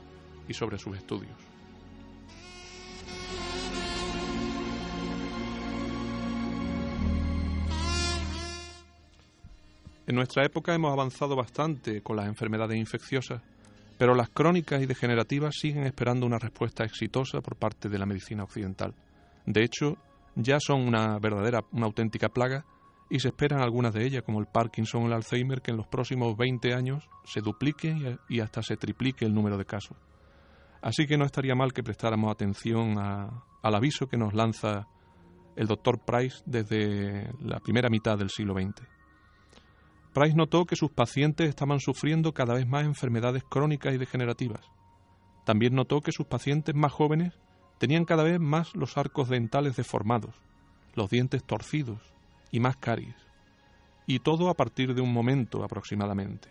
y 0.48 0.52
sobre 0.52 0.78
sus 0.78 0.96
estudios. 0.96 1.32
En 10.06 10.14
nuestra 10.14 10.44
época 10.44 10.74
hemos 10.74 10.92
avanzado 10.92 11.34
bastante 11.34 12.00
con 12.00 12.16
las 12.16 12.26
enfermedades 12.26 12.76
infecciosas, 12.76 13.42
pero 13.98 14.14
las 14.14 14.28
crónicas 14.28 14.82
y 14.82 14.86
degenerativas 14.86 15.54
siguen 15.58 15.84
esperando 15.84 16.26
una 16.26 16.38
respuesta 16.38 16.84
exitosa 16.84 17.40
por 17.40 17.56
parte 17.56 17.88
de 17.88 17.98
la 17.98 18.06
medicina 18.06 18.44
occidental. 18.44 18.94
De 19.46 19.62
hecho, 19.62 19.96
ya 20.34 20.58
son 20.60 20.82
una 20.82 21.18
verdadera, 21.18 21.64
una 21.72 21.86
auténtica 21.86 22.28
plaga 22.28 22.64
y 23.08 23.20
se 23.20 23.28
esperan 23.28 23.60
algunas 23.60 23.94
de 23.94 24.04
ellas, 24.04 24.22
como 24.24 24.40
el 24.40 24.46
Parkinson 24.46 25.04
o 25.04 25.06
el 25.06 25.12
Alzheimer, 25.12 25.62
que 25.62 25.70
en 25.70 25.76
los 25.76 25.86
próximos 25.86 26.36
20 26.36 26.74
años 26.74 27.08
se 27.24 27.40
duplique 27.40 28.18
y 28.28 28.40
hasta 28.40 28.62
se 28.62 28.76
triplique 28.76 29.24
el 29.24 29.34
número 29.34 29.56
de 29.56 29.64
casos. 29.64 29.96
Así 30.82 31.06
que 31.06 31.16
no 31.16 31.24
estaría 31.24 31.54
mal 31.54 31.72
que 31.72 31.82
prestáramos 31.82 32.30
atención 32.30 32.98
al 32.98 33.74
aviso 33.74 34.08
que 34.08 34.16
nos 34.16 34.34
lanza 34.34 34.86
el 35.56 35.66
doctor 35.66 36.00
Price 36.04 36.42
desde 36.44 37.32
la 37.40 37.60
primera 37.60 37.88
mitad 37.88 38.18
del 38.18 38.30
siglo 38.30 38.54
XX. 38.54 38.95
Price 40.16 40.34
notó 40.34 40.64
que 40.64 40.76
sus 40.76 40.90
pacientes 40.90 41.46
estaban 41.46 41.78
sufriendo 41.78 42.32
cada 42.32 42.54
vez 42.54 42.66
más 42.66 42.86
enfermedades 42.86 43.44
crónicas 43.44 43.92
y 43.92 43.98
degenerativas. 43.98 44.64
También 45.44 45.74
notó 45.74 46.00
que 46.00 46.10
sus 46.10 46.24
pacientes 46.24 46.74
más 46.74 46.90
jóvenes 46.90 47.38
tenían 47.76 48.06
cada 48.06 48.22
vez 48.22 48.40
más 48.40 48.74
los 48.74 48.96
arcos 48.96 49.28
dentales 49.28 49.76
deformados, 49.76 50.34
los 50.94 51.10
dientes 51.10 51.44
torcidos 51.44 52.00
y 52.50 52.60
más 52.60 52.78
caries. 52.78 53.14
Y 54.06 54.20
todo 54.20 54.48
a 54.48 54.54
partir 54.54 54.94
de 54.94 55.02
un 55.02 55.12
momento 55.12 55.62
aproximadamente. 55.62 56.48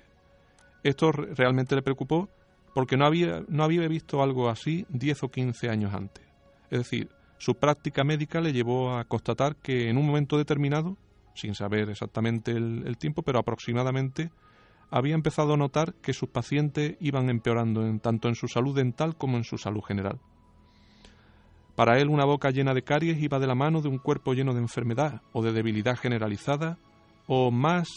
Esto 0.84 1.12
realmente 1.12 1.74
le 1.74 1.82
preocupó 1.82 2.30
porque 2.76 2.98
no 2.98 3.08
había, 3.08 3.46
no 3.48 3.64
había 3.64 3.88
visto 3.88 4.22
algo 4.22 4.48
así 4.48 4.86
10 4.90 5.24
o 5.24 5.30
15 5.30 5.70
años 5.70 5.92
antes. 5.92 6.24
Es 6.70 6.78
decir, 6.78 7.10
su 7.40 7.56
práctica 7.56 8.04
médica 8.04 8.42
le 8.42 8.54
llevó 8.54 8.96
a 8.96 9.06
constatar 9.06 9.56
que 9.56 9.90
en 9.90 9.98
un 9.98 10.06
momento 10.06 10.38
determinado 10.38 10.98
sin 11.36 11.54
saber 11.54 11.90
exactamente 11.90 12.52
el, 12.52 12.98
tiempo, 12.98 13.22
pero 13.22 13.40
aproximadamente 13.40 14.32
había 14.90 15.14
empezado 15.14 15.54
a 15.54 15.58
notar 15.58 15.94
que 15.96 16.14
sus 16.14 16.30
pacientes 16.30 16.96
iban 17.00 17.30
empeorando 17.30 17.82
tanto 18.00 18.28
en 18.28 18.36
su 18.36 18.48
salud 18.48 18.76
dental 18.76 19.16
como 19.16 19.38
en 19.38 19.44
su 19.44 19.58
salud 19.58 19.82
general. 19.82 20.20
Para 21.76 22.00
él 22.00 22.10
una 22.10 22.26
boca 22.26 22.52
llena 22.52 22.74
de 22.74 22.84
caries 22.84 23.22
iba 23.22 23.38
de 23.38 23.48
la 23.48 23.56
mano 23.56 23.82
de 23.82 23.90
un 23.90 23.98
cuerpo 23.98 24.34
lleno 24.34 24.54
de 24.54 24.62
enfermedad 24.62 25.22
o 25.34 25.44
de 25.44 25.52
debilidad 25.52 25.98
generalizada 25.98 26.78
o 27.28 27.52
más 27.52 27.90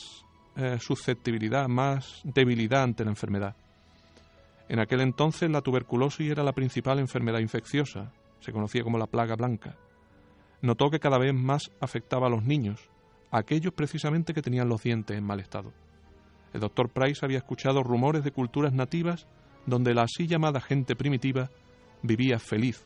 eh, 0.57 0.79
susceptibilidad, 0.81 1.69
más 1.69 2.21
debilidad 2.25 2.83
ante 2.83 3.05
la 3.05 3.11
enfermedad. 3.11 3.55
En 4.69 4.81
aquel 4.81 5.01
entonces 5.01 5.49
la 5.49 5.63
tuberculosis 5.63 6.31
era 6.31 6.43
la 6.43 6.53
principal 6.53 6.99
enfermedad 6.99 7.39
infecciosa, 7.39 8.13
se 8.41 8.53
conocía 8.53 8.83
como 8.83 8.99
la 8.99 9.07
plaga 9.07 9.37
blanca. 9.37 9.77
Notó 10.61 10.91
que 10.91 10.99
cada 10.99 11.19
vez 11.19 11.33
más 11.33 11.71
afectaba 11.81 12.27
a 12.27 12.31
los 12.31 12.43
niños, 12.43 12.91
aquellos 13.31 13.73
precisamente 13.75 14.35
que 14.35 14.43
tenían 14.43 14.69
los 14.69 14.83
dientes 14.83 15.17
en 15.17 15.25
mal 15.25 15.41
estado. 15.41 15.73
El 16.53 16.61
doctor 16.61 16.89
Price 16.89 17.25
había 17.25 17.39
escuchado 17.39 17.83
rumores 17.83 18.25
de 18.25 18.33
culturas 18.33 18.73
nativas 18.73 19.27
donde 19.67 19.95
la 19.95 20.03
así 20.03 20.27
llamada 20.27 20.61
gente 20.61 20.97
primitiva 20.97 21.51
vivía 22.03 22.39
feliz, 22.39 22.85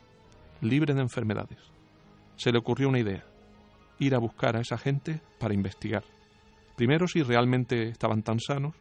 libre 0.60 0.94
de 0.94 1.02
enfermedades. 1.02 1.58
Se 2.36 2.50
le 2.50 2.58
ocurrió 2.58 2.88
una 2.88 2.98
idea, 2.98 3.24
ir 3.98 4.14
a 4.14 4.18
buscar 4.18 4.56
a 4.56 4.60
esa 4.60 4.78
gente 4.78 5.20
para 5.38 5.54
investigar. 5.54 6.02
Primero, 6.76 7.06
si 7.06 7.22
realmente 7.22 7.88
estaban 7.88 8.22
tan 8.22 8.40
sanos, 8.40 8.74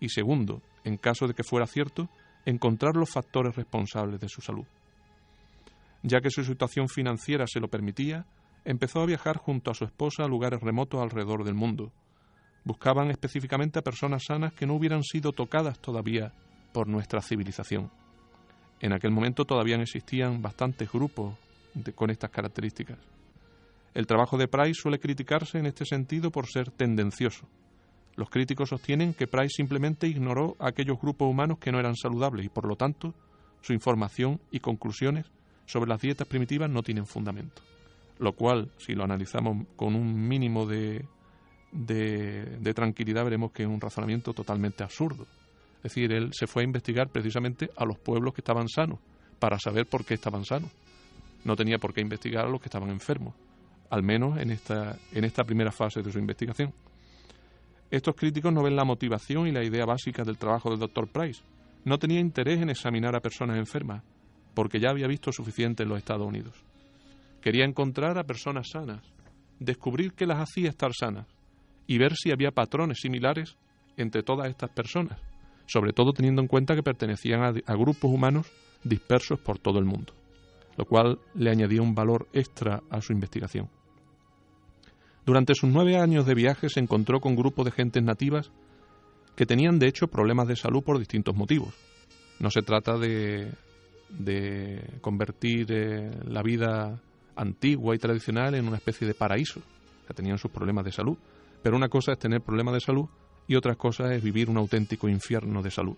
y 0.00 0.08
segundo, 0.08 0.62
en 0.82 0.96
caso 0.96 1.28
de 1.28 1.34
que 1.34 1.44
fuera 1.44 1.66
cierto, 1.66 2.08
encontrar 2.44 2.96
los 2.96 3.10
factores 3.10 3.54
responsables 3.54 4.20
de 4.20 4.28
su 4.28 4.40
salud. 4.40 4.66
Ya 6.02 6.20
que 6.20 6.30
su 6.30 6.44
situación 6.44 6.88
financiera 6.88 7.46
se 7.46 7.60
lo 7.60 7.68
permitía, 7.68 8.26
empezó 8.64 9.00
a 9.00 9.06
viajar 9.06 9.36
junto 9.36 9.70
a 9.70 9.74
su 9.74 9.84
esposa 9.84 10.24
a 10.24 10.28
lugares 10.28 10.60
remotos 10.60 11.00
alrededor 11.00 11.44
del 11.44 11.54
mundo. 11.54 11.92
Buscaban 12.64 13.10
específicamente 13.10 13.78
a 13.78 13.82
personas 13.82 14.24
sanas 14.26 14.54
que 14.54 14.66
no 14.66 14.74
hubieran 14.74 15.02
sido 15.02 15.32
tocadas 15.32 15.78
todavía 15.78 16.32
por 16.72 16.88
nuestra 16.88 17.20
civilización. 17.20 17.90
En 18.80 18.92
aquel 18.92 19.10
momento 19.10 19.44
todavía 19.44 19.76
existían 19.76 20.40
bastantes 20.40 20.90
grupos 20.90 21.36
con 21.94 22.10
estas 22.10 22.30
características. 22.30 22.98
El 23.92 24.06
trabajo 24.06 24.36
de 24.38 24.48
Price 24.48 24.80
suele 24.80 24.98
criticarse 24.98 25.58
en 25.58 25.66
este 25.66 25.84
sentido 25.84 26.30
por 26.30 26.46
ser 26.46 26.70
tendencioso. 26.70 27.46
Los 28.16 28.30
críticos 28.30 28.70
sostienen 28.70 29.14
que 29.14 29.26
Price 29.26 29.54
simplemente 29.56 30.08
ignoró 30.08 30.56
a 30.58 30.68
aquellos 30.68 31.00
grupos 31.00 31.28
humanos 31.28 31.58
que 31.58 31.70
no 31.70 31.78
eran 31.78 31.96
saludables 31.96 32.46
y 32.46 32.48
por 32.48 32.66
lo 32.66 32.76
tanto 32.76 33.14
su 33.60 33.72
información 33.72 34.40
y 34.50 34.60
conclusiones 34.60 35.26
sobre 35.66 35.90
las 35.90 36.00
dietas 36.00 36.26
primitivas 36.26 36.70
no 36.70 36.82
tienen 36.82 37.06
fundamento 37.06 37.62
lo 38.18 38.32
cual, 38.32 38.70
si 38.78 38.94
lo 38.94 39.04
analizamos 39.04 39.66
con 39.76 39.94
un 39.94 40.28
mínimo 40.28 40.66
de, 40.66 41.04
de, 41.72 42.74
tranquilidad, 42.74 43.24
veremos 43.24 43.52
que 43.52 43.64
es 43.64 43.68
un 43.68 43.80
razonamiento 43.80 44.32
totalmente 44.32 44.84
absurdo. 44.84 45.26
Es 45.78 45.94
decir, 45.94 46.12
él 46.12 46.30
se 46.32 46.46
fue 46.46 46.62
a 46.62 46.64
investigar 46.64 47.08
precisamente 47.08 47.70
a 47.76 47.84
los 47.84 47.98
pueblos 47.98 48.32
que 48.32 48.40
estaban 48.40 48.68
sanos, 48.68 49.00
para 49.38 49.58
saber 49.58 49.86
por 49.86 50.04
qué 50.04 50.14
estaban 50.14 50.44
sanos. 50.44 50.70
No 51.44 51.56
tenía 51.56 51.78
por 51.78 51.92
qué 51.92 52.00
investigar 52.00 52.46
a 52.46 52.48
los 52.48 52.60
que 52.60 52.68
estaban 52.68 52.90
enfermos, 52.90 53.34
al 53.90 54.02
menos 54.02 54.38
en 54.38 54.50
esta, 54.50 54.96
en 55.12 55.24
esta 55.24 55.44
primera 55.44 55.72
fase 55.72 56.02
de 56.02 56.10
su 56.10 56.18
investigación. 56.18 56.72
Estos 57.90 58.14
críticos 58.14 58.52
no 58.52 58.62
ven 58.62 58.76
la 58.76 58.84
motivación 58.84 59.46
y 59.46 59.52
la 59.52 59.62
idea 59.62 59.84
básica 59.84 60.24
del 60.24 60.38
trabajo 60.38 60.70
del 60.70 60.78
Dr. 60.78 61.08
Price. 61.08 61.42
No 61.84 61.98
tenía 61.98 62.18
interés 62.18 62.62
en 62.62 62.70
examinar 62.70 63.14
a 63.14 63.20
personas 63.20 63.58
enfermas, 63.58 64.02
porque 64.54 64.80
ya 64.80 64.90
había 64.90 65.06
visto 65.06 65.32
suficiente 65.32 65.82
en 65.82 65.90
los 65.90 65.98
Estados 65.98 66.26
Unidos. 66.26 66.64
Quería 67.44 67.66
encontrar 67.66 68.16
a 68.16 68.24
personas 68.24 68.70
sanas, 68.70 69.02
descubrir 69.60 70.14
qué 70.14 70.24
las 70.24 70.38
hacía 70.38 70.70
estar 70.70 70.92
sanas 70.98 71.26
y 71.86 71.98
ver 71.98 72.14
si 72.16 72.30
había 72.30 72.52
patrones 72.52 73.00
similares 73.02 73.58
entre 73.98 74.22
todas 74.22 74.48
estas 74.48 74.70
personas, 74.70 75.20
sobre 75.66 75.92
todo 75.92 76.14
teniendo 76.14 76.40
en 76.40 76.48
cuenta 76.48 76.74
que 76.74 76.82
pertenecían 76.82 77.42
a, 77.42 77.74
grupos 77.74 78.10
humanos 78.10 78.50
dispersos 78.82 79.38
por 79.40 79.58
todo 79.58 79.78
el 79.78 79.84
mundo, 79.84 80.14
lo 80.78 80.86
cual 80.86 81.18
le 81.34 81.50
añadía 81.50 81.82
un 81.82 81.94
valor 81.94 82.28
extra 82.32 82.82
a 82.88 83.02
su 83.02 83.12
investigación. 83.12 83.68
Durante 85.26 85.54
sus 85.54 85.68
nueve 85.68 85.98
años 85.98 86.24
de 86.24 86.34
viaje 86.34 86.70
se 86.70 86.80
encontró 86.80 87.20
con 87.20 87.36
grupos 87.36 87.66
de 87.66 87.72
gentes 87.72 88.02
nativas 88.02 88.52
que 89.36 89.44
tenían 89.44 89.78
de 89.78 89.88
hecho 89.88 90.08
problemas 90.08 90.48
de 90.48 90.56
salud 90.56 90.82
por 90.82 90.98
distintos 90.98 91.36
motivos. 91.36 91.74
No 92.40 92.48
se 92.48 92.62
trata 92.62 92.96
de, 92.96 93.52
convertir 95.02 95.66
eh, 95.70 96.10
la 96.26 96.42
vida 96.42 97.02
antigua 97.36 97.94
y 97.94 97.98
tradicional 97.98 98.54
en 98.54 98.66
una 98.66 98.76
especie 98.76 99.06
de 99.06 99.14
paraíso. 99.14 99.60
que 100.06 100.14
tenían 100.14 100.36
sus 100.36 100.50
problemas 100.50 100.84
de 100.84 100.92
salud. 100.92 101.16
Pero 101.62 101.76
una 101.76 101.88
cosa 101.88 102.12
es 102.12 102.18
tener 102.18 102.42
problemas 102.42 102.74
de 102.74 102.80
salud 102.80 103.08
y 103.48 103.56
otra 103.56 103.74
cosa 103.74 104.14
es 104.14 104.22
vivir 104.22 104.50
un 104.50 104.58
auténtico 104.58 105.08
infierno 105.08 105.62
de 105.62 105.70
salud. 105.70 105.96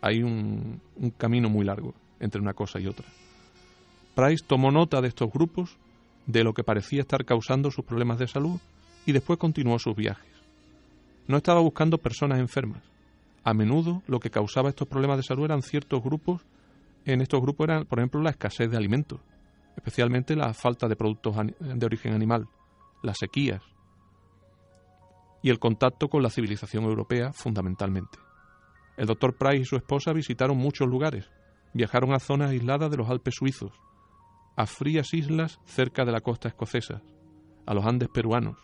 Hay 0.00 0.22
un, 0.22 0.80
un 0.96 1.10
camino 1.10 1.50
muy 1.50 1.64
largo 1.64 1.94
entre 2.20 2.40
una 2.40 2.54
cosa 2.54 2.80
y 2.80 2.86
otra. 2.86 3.06
Price 4.14 4.44
tomó 4.46 4.70
nota 4.70 5.00
de 5.00 5.08
estos 5.08 5.30
grupos, 5.30 5.76
de 6.26 6.44
lo 6.44 6.54
que 6.54 6.64
parecía 6.64 7.00
estar 7.00 7.24
causando 7.24 7.70
sus 7.70 7.84
problemas 7.84 8.18
de 8.18 8.26
salud 8.26 8.58
y 9.04 9.12
después 9.12 9.38
continuó 9.38 9.78
sus 9.78 9.94
viajes. 9.94 10.30
No 11.26 11.36
estaba 11.36 11.60
buscando 11.60 11.98
personas 11.98 12.38
enfermas. 12.38 12.82
A 13.42 13.52
menudo 13.52 14.02
lo 14.06 14.20
que 14.20 14.30
causaba 14.30 14.70
estos 14.70 14.88
problemas 14.88 15.18
de 15.18 15.22
salud 15.22 15.44
eran 15.44 15.62
ciertos 15.62 16.02
grupos. 16.02 16.42
En 17.04 17.20
estos 17.20 17.40
grupos 17.42 17.68
eran, 17.68 17.84
por 17.84 17.98
ejemplo, 17.98 18.22
la 18.22 18.30
escasez 18.30 18.70
de 18.70 18.76
alimentos, 18.76 19.20
especialmente 19.76 20.36
la 20.36 20.54
falta 20.54 20.88
de 20.88 20.96
productos 20.96 21.36
de 21.58 21.86
origen 21.86 22.14
animal, 22.14 22.48
las 23.02 23.18
sequías 23.18 23.62
y 25.42 25.50
el 25.50 25.58
contacto 25.58 26.08
con 26.08 26.22
la 26.22 26.30
civilización 26.30 26.84
europea 26.84 27.32
fundamentalmente. 27.32 28.18
El 28.96 29.06
doctor 29.06 29.36
Price 29.36 29.62
y 29.62 29.64
su 29.64 29.76
esposa 29.76 30.12
visitaron 30.12 30.56
muchos 30.56 30.88
lugares, 30.88 31.30
viajaron 31.74 32.14
a 32.14 32.18
zonas 32.18 32.50
aisladas 32.50 32.90
de 32.90 32.96
los 32.96 33.10
Alpes 33.10 33.34
suizos, 33.36 33.72
a 34.56 34.66
frías 34.66 35.12
islas 35.12 35.60
cerca 35.64 36.04
de 36.04 36.12
la 36.12 36.20
costa 36.20 36.48
escocesa, 36.48 37.02
a 37.66 37.74
los 37.74 37.84
Andes 37.84 38.08
peruanos, 38.08 38.56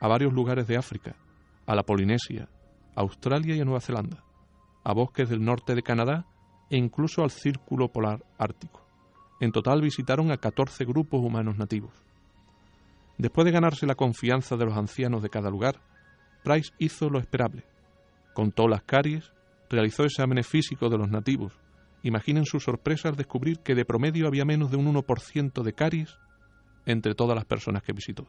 a 0.00 0.08
varios 0.08 0.32
lugares 0.32 0.66
de 0.66 0.76
África, 0.76 1.16
a 1.64 1.74
la 1.74 1.84
Polinesia, 1.84 2.48
a 2.94 3.00
Australia 3.00 3.54
y 3.54 3.60
a 3.60 3.64
Nueva 3.64 3.80
Zelanda, 3.80 4.24
a 4.84 4.92
bosques 4.92 5.28
del 5.28 5.44
norte 5.44 5.74
de 5.74 5.82
Canadá 5.82 6.26
e 6.68 6.76
incluso 6.76 7.22
al 7.22 7.30
Círculo 7.30 7.88
Polar 7.88 8.24
Ártico. 8.36 8.84
En 9.42 9.50
total 9.50 9.80
visitaron 9.80 10.30
a 10.30 10.36
14 10.36 10.84
grupos 10.84 11.20
humanos 11.20 11.58
nativos. 11.58 11.90
Después 13.18 13.44
de 13.44 13.50
ganarse 13.50 13.88
la 13.88 13.96
confianza 13.96 14.56
de 14.56 14.66
los 14.66 14.76
ancianos 14.76 15.20
de 15.20 15.30
cada 15.30 15.50
lugar, 15.50 15.80
Price 16.44 16.70
hizo 16.78 17.10
lo 17.10 17.18
esperable. 17.18 17.64
Contó 18.34 18.68
las 18.68 18.84
caries, 18.84 19.32
realizó 19.68 20.04
exámenes 20.04 20.46
físicos 20.46 20.88
de 20.92 20.96
los 20.96 21.10
nativos. 21.10 21.54
Imaginen 22.04 22.44
su 22.44 22.60
sorpresa 22.60 23.08
al 23.08 23.16
descubrir 23.16 23.58
que 23.64 23.74
de 23.74 23.84
promedio 23.84 24.28
había 24.28 24.44
menos 24.44 24.70
de 24.70 24.76
un 24.76 24.94
1% 24.94 25.62
de 25.64 25.72
caries 25.72 26.16
entre 26.86 27.16
todas 27.16 27.34
las 27.34 27.44
personas 27.44 27.82
que 27.82 27.92
visitó. 27.92 28.28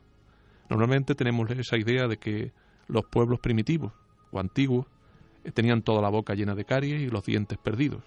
Normalmente 0.68 1.14
tenemos 1.14 1.48
esa 1.52 1.78
idea 1.78 2.08
de 2.08 2.18
que 2.18 2.54
los 2.88 3.06
pueblos 3.06 3.40
primitivos 3.40 3.94
o 4.32 4.40
antiguos 4.40 4.88
eh, 5.44 5.52
tenían 5.52 5.84
toda 5.84 6.02
la 6.02 6.10
boca 6.10 6.34
llena 6.34 6.56
de 6.56 6.66
caries 6.66 7.04
y 7.04 7.10
los 7.10 7.24
dientes 7.24 7.60
perdidos 7.60 8.02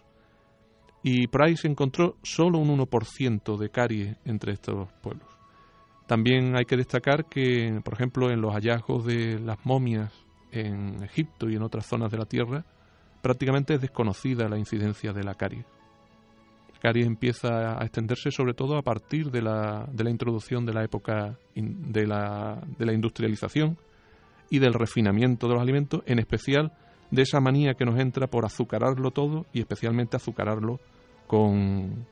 y 1.09 1.29
Price 1.29 1.69
encontró 1.69 2.17
solo 2.25 2.59
un 2.59 2.77
1% 2.77 3.57
de 3.57 3.71
caries 3.71 4.17
entre 4.25 4.55
estos 4.55 4.89
pueblos. 5.01 5.29
También 6.09 6.57
hay 6.57 6.65
que 6.65 6.77
destacar 6.77 7.27
que, 7.27 7.81
por 7.85 7.95
ejemplo, 7.95 8.29
en 8.29 8.41
los 8.41 8.53
hallazgos 8.53 9.07
de 9.07 9.39
las 9.39 9.65
momias 9.65 10.13
en 10.51 11.01
Egipto 11.05 11.49
y 11.49 11.55
en 11.55 11.63
otras 11.63 11.87
zonas 11.87 12.11
de 12.11 12.19
la 12.19 12.25
Tierra, 12.25 12.65
prácticamente 13.23 13.75
es 13.75 13.81
desconocida 13.81 14.49
la 14.49 14.59
incidencia 14.59 15.13
de 15.13 15.23
la 15.23 15.35
caries. 15.35 15.65
La 16.75 16.81
caries 16.81 17.07
empieza 17.07 17.81
a 17.81 17.85
extenderse 17.85 18.33
sobre 18.33 18.55
todo 18.55 18.77
a 18.77 18.83
partir 18.83 19.31
de 19.31 19.43
la, 19.43 19.89
de 19.93 20.03
la 20.03 20.11
introducción 20.11 20.67
de 20.67 20.75
la 20.75 20.83
época 20.83 21.39
de 21.55 22.05
la, 22.05 22.61
de 22.79 22.85
la 22.85 22.93
industrialización 22.93 23.79
y 24.51 24.59
del 24.59 24.75
refinamiento 24.75 25.47
de 25.47 25.55
los 25.55 25.63
alimentos, 25.63 26.03
en 26.05 26.19
especial 26.19 26.73
de 27.13 27.23
esa 27.23 27.39
manía 27.39 27.75
que 27.75 27.85
nos 27.85 28.01
entra 28.01 28.27
por 28.27 28.45
azucararlo 28.45 29.13
todo 29.13 29.47
y 29.53 29.61
especialmente 29.61 30.17
azucararlo 30.17 30.81
con, 31.27 32.07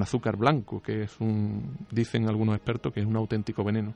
azúcar 0.00 0.36
blanco, 0.36 0.82
que 0.82 1.02
es 1.04 1.20
un, 1.20 1.76
dicen 1.90 2.28
algunos 2.28 2.56
expertos, 2.56 2.92
que 2.92 3.00
es 3.00 3.06
un 3.06 3.16
auténtico 3.16 3.64
veneno. 3.64 3.94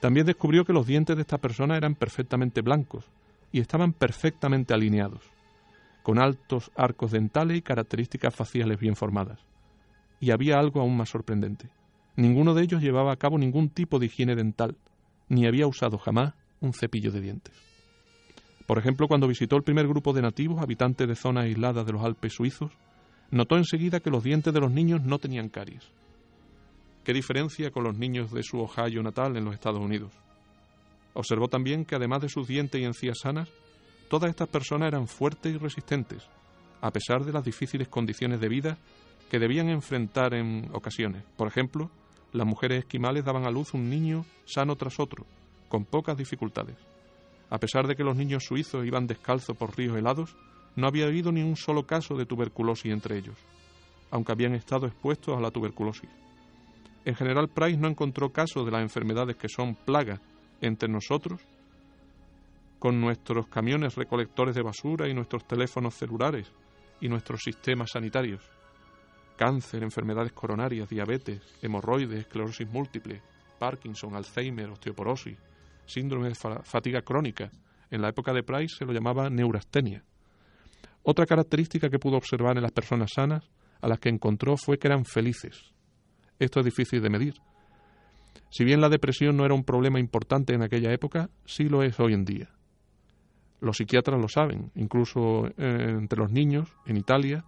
También 0.00 0.26
descubrió 0.26 0.64
que 0.64 0.72
los 0.72 0.86
dientes 0.86 1.16
de 1.16 1.22
esta 1.22 1.38
persona 1.38 1.76
eran 1.76 1.94
perfectamente 1.94 2.62
blancos 2.62 3.04
y 3.52 3.60
estaban 3.60 3.92
perfectamente 3.92 4.72
alineados, 4.72 5.22
con 6.02 6.18
altos 6.18 6.70
arcos 6.76 7.10
dentales 7.10 7.58
y 7.58 7.62
características 7.62 8.34
faciales 8.34 8.78
bien 8.78 8.96
formadas. 8.96 9.40
Y 10.20 10.30
había 10.30 10.58
algo 10.58 10.80
aún 10.80 10.96
más 10.96 11.10
sorprendente. 11.10 11.68
Ninguno 12.16 12.54
de 12.54 12.62
ellos 12.62 12.82
llevaba 12.82 13.12
a 13.12 13.16
cabo 13.16 13.38
ningún 13.38 13.68
tipo 13.68 13.98
de 13.98 14.06
higiene 14.06 14.36
dental, 14.36 14.76
ni 15.28 15.46
había 15.46 15.66
usado 15.66 15.98
jamás 15.98 16.34
un 16.60 16.72
cepillo 16.72 17.10
de 17.10 17.20
dientes. 17.20 17.54
Por 18.66 18.78
ejemplo, 18.78 19.08
cuando 19.08 19.26
visitó 19.26 19.56
el 19.56 19.62
primer 19.62 19.88
grupo 19.88 20.12
de 20.12 20.22
nativos, 20.22 20.62
habitantes 20.62 21.08
de 21.08 21.16
zonas 21.16 21.44
aisladas 21.44 21.84
de 21.84 21.92
los 21.92 22.04
Alpes 22.04 22.34
suizos, 22.34 22.70
notó 23.30 23.56
enseguida 23.56 24.00
que 24.00 24.10
los 24.10 24.24
dientes 24.24 24.52
de 24.52 24.60
los 24.60 24.70
niños 24.70 25.02
no 25.02 25.18
tenían 25.18 25.48
caries. 25.48 25.90
¿Qué 27.04 27.12
diferencia 27.12 27.70
con 27.70 27.84
los 27.84 27.96
niños 27.96 28.30
de 28.32 28.42
su 28.42 28.60
Ohio 28.60 29.02
natal 29.02 29.36
en 29.36 29.44
los 29.44 29.54
Estados 29.54 29.80
Unidos? 29.80 30.12
Observó 31.14 31.48
también 31.48 31.84
que 31.84 31.96
además 31.96 32.22
de 32.22 32.28
sus 32.28 32.46
dientes 32.46 32.80
y 32.80 32.84
encías 32.84 33.18
sanas, 33.22 33.48
todas 34.08 34.30
estas 34.30 34.48
personas 34.48 34.88
eran 34.88 35.08
fuertes 35.08 35.54
y 35.54 35.58
resistentes, 35.58 36.28
a 36.80 36.90
pesar 36.90 37.24
de 37.24 37.32
las 37.32 37.44
difíciles 37.44 37.88
condiciones 37.88 38.40
de 38.40 38.48
vida 38.48 38.78
que 39.30 39.38
debían 39.38 39.68
enfrentar 39.68 40.34
en 40.34 40.68
ocasiones. 40.72 41.24
Por 41.36 41.48
ejemplo, 41.48 41.90
las 42.32 42.46
mujeres 42.46 42.80
esquimales 42.80 43.24
daban 43.24 43.44
a 43.44 43.50
luz 43.50 43.74
un 43.74 43.88
niño 43.88 44.24
sano 44.44 44.76
tras 44.76 45.00
otro, 45.00 45.26
con 45.68 45.84
pocas 45.84 46.16
dificultades. 46.16 46.76
A 47.48 47.58
pesar 47.58 47.86
de 47.86 47.96
que 47.96 48.04
los 48.04 48.16
niños 48.16 48.44
suizos 48.44 48.86
iban 48.86 49.06
descalzos 49.06 49.56
por 49.56 49.76
ríos 49.76 49.96
helados, 49.96 50.36
no 50.76 50.86
había 50.86 51.06
habido 51.06 51.32
ni 51.32 51.42
un 51.42 51.56
solo 51.56 51.86
caso 51.86 52.16
de 52.16 52.26
tuberculosis 52.26 52.92
entre 52.92 53.18
ellos, 53.18 53.36
aunque 54.10 54.32
habían 54.32 54.54
estado 54.54 54.86
expuestos 54.86 55.36
a 55.36 55.40
la 55.40 55.50
tuberculosis. 55.50 56.08
En 57.04 57.14
general, 57.14 57.48
Price 57.48 57.78
no 57.78 57.88
encontró 57.88 58.30
casos 58.30 58.64
de 58.64 58.72
las 58.72 58.82
enfermedades 58.82 59.36
que 59.36 59.48
son 59.48 59.74
plagas 59.74 60.20
entre 60.60 60.88
nosotros, 60.88 61.40
con 62.78 63.00
nuestros 63.00 63.46
camiones 63.48 63.94
recolectores 63.94 64.54
de 64.54 64.62
basura 64.62 65.08
y 65.08 65.14
nuestros 65.14 65.46
teléfonos 65.46 65.94
celulares 65.94 66.50
y 67.00 67.08
nuestros 67.08 67.42
sistemas 67.42 67.90
sanitarios. 67.92 68.42
Cáncer, 69.36 69.82
enfermedades 69.82 70.32
coronarias, 70.32 70.88
diabetes, 70.88 71.40
hemorroides, 71.62 72.20
esclerosis 72.20 72.68
múltiple, 72.68 73.22
Parkinson, 73.58 74.14
Alzheimer, 74.14 74.70
osteoporosis, 74.70 75.38
síndrome 75.86 76.28
de 76.28 76.34
fatiga 76.34 77.02
crónica. 77.02 77.50
En 77.90 78.02
la 78.02 78.08
época 78.08 78.32
de 78.32 78.42
Price 78.42 78.76
se 78.78 78.84
lo 78.84 78.92
llamaba 78.92 79.28
neurastenia. 79.28 80.02
Otra 81.02 81.26
característica 81.26 81.88
que 81.88 81.98
pudo 81.98 82.16
observar 82.16 82.56
en 82.56 82.62
las 82.62 82.72
personas 82.72 83.10
sanas 83.14 83.50
a 83.80 83.88
las 83.88 83.98
que 83.98 84.10
encontró 84.10 84.56
fue 84.56 84.78
que 84.78 84.88
eran 84.88 85.04
felices. 85.04 85.72
Esto 86.38 86.60
es 86.60 86.66
difícil 86.66 87.02
de 87.02 87.10
medir. 87.10 87.34
Si 88.50 88.64
bien 88.64 88.80
la 88.80 88.88
depresión 88.88 89.36
no 89.36 89.44
era 89.44 89.54
un 89.54 89.64
problema 89.64 90.00
importante 90.00 90.54
en 90.54 90.62
aquella 90.62 90.92
época, 90.92 91.30
sí 91.44 91.68
lo 91.68 91.82
es 91.82 91.98
hoy 92.00 92.14
en 92.14 92.24
día. 92.24 92.50
Los 93.60 93.76
psiquiatras 93.76 94.20
lo 94.20 94.28
saben, 94.28 94.72
incluso 94.74 95.46
eh, 95.46 95.52
entre 95.98 96.18
los 96.18 96.32
niños, 96.32 96.68
en 96.86 96.96
Italia, 96.96 97.44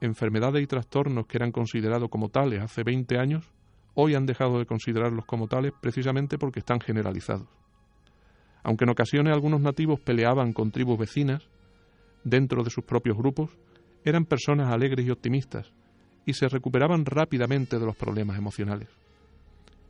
enfermedades 0.00 0.62
y 0.62 0.66
trastornos 0.66 1.26
que 1.26 1.38
eran 1.38 1.52
considerados 1.52 2.08
como 2.10 2.28
tales 2.28 2.60
hace 2.60 2.82
20 2.82 3.18
años, 3.18 3.50
hoy 3.94 4.14
han 4.14 4.26
dejado 4.26 4.58
de 4.58 4.66
considerarlos 4.66 5.24
como 5.24 5.48
tales 5.48 5.72
precisamente 5.80 6.38
porque 6.38 6.60
están 6.60 6.80
generalizados. 6.80 7.48
Aunque 8.62 8.84
en 8.84 8.90
ocasiones 8.90 9.32
algunos 9.32 9.60
nativos 9.60 10.00
peleaban 10.00 10.52
con 10.52 10.70
tribus 10.70 10.98
vecinas, 10.98 11.48
dentro 12.24 12.64
de 12.64 12.70
sus 12.70 12.84
propios 12.84 13.16
grupos, 13.16 13.50
eran 14.04 14.24
personas 14.24 14.72
alegres 14.72 15.06
y 15.06 15.10
optimistas, 15.10 15.72
y 16.26 16.32
se 16.32 16.48
recuperaban 16.48 17.04
rápidamente 17.04 17.78
de 17.78 17.86
los 17.86 17.96
problemas 17.96 18.38
emocionales. 18.38 18.88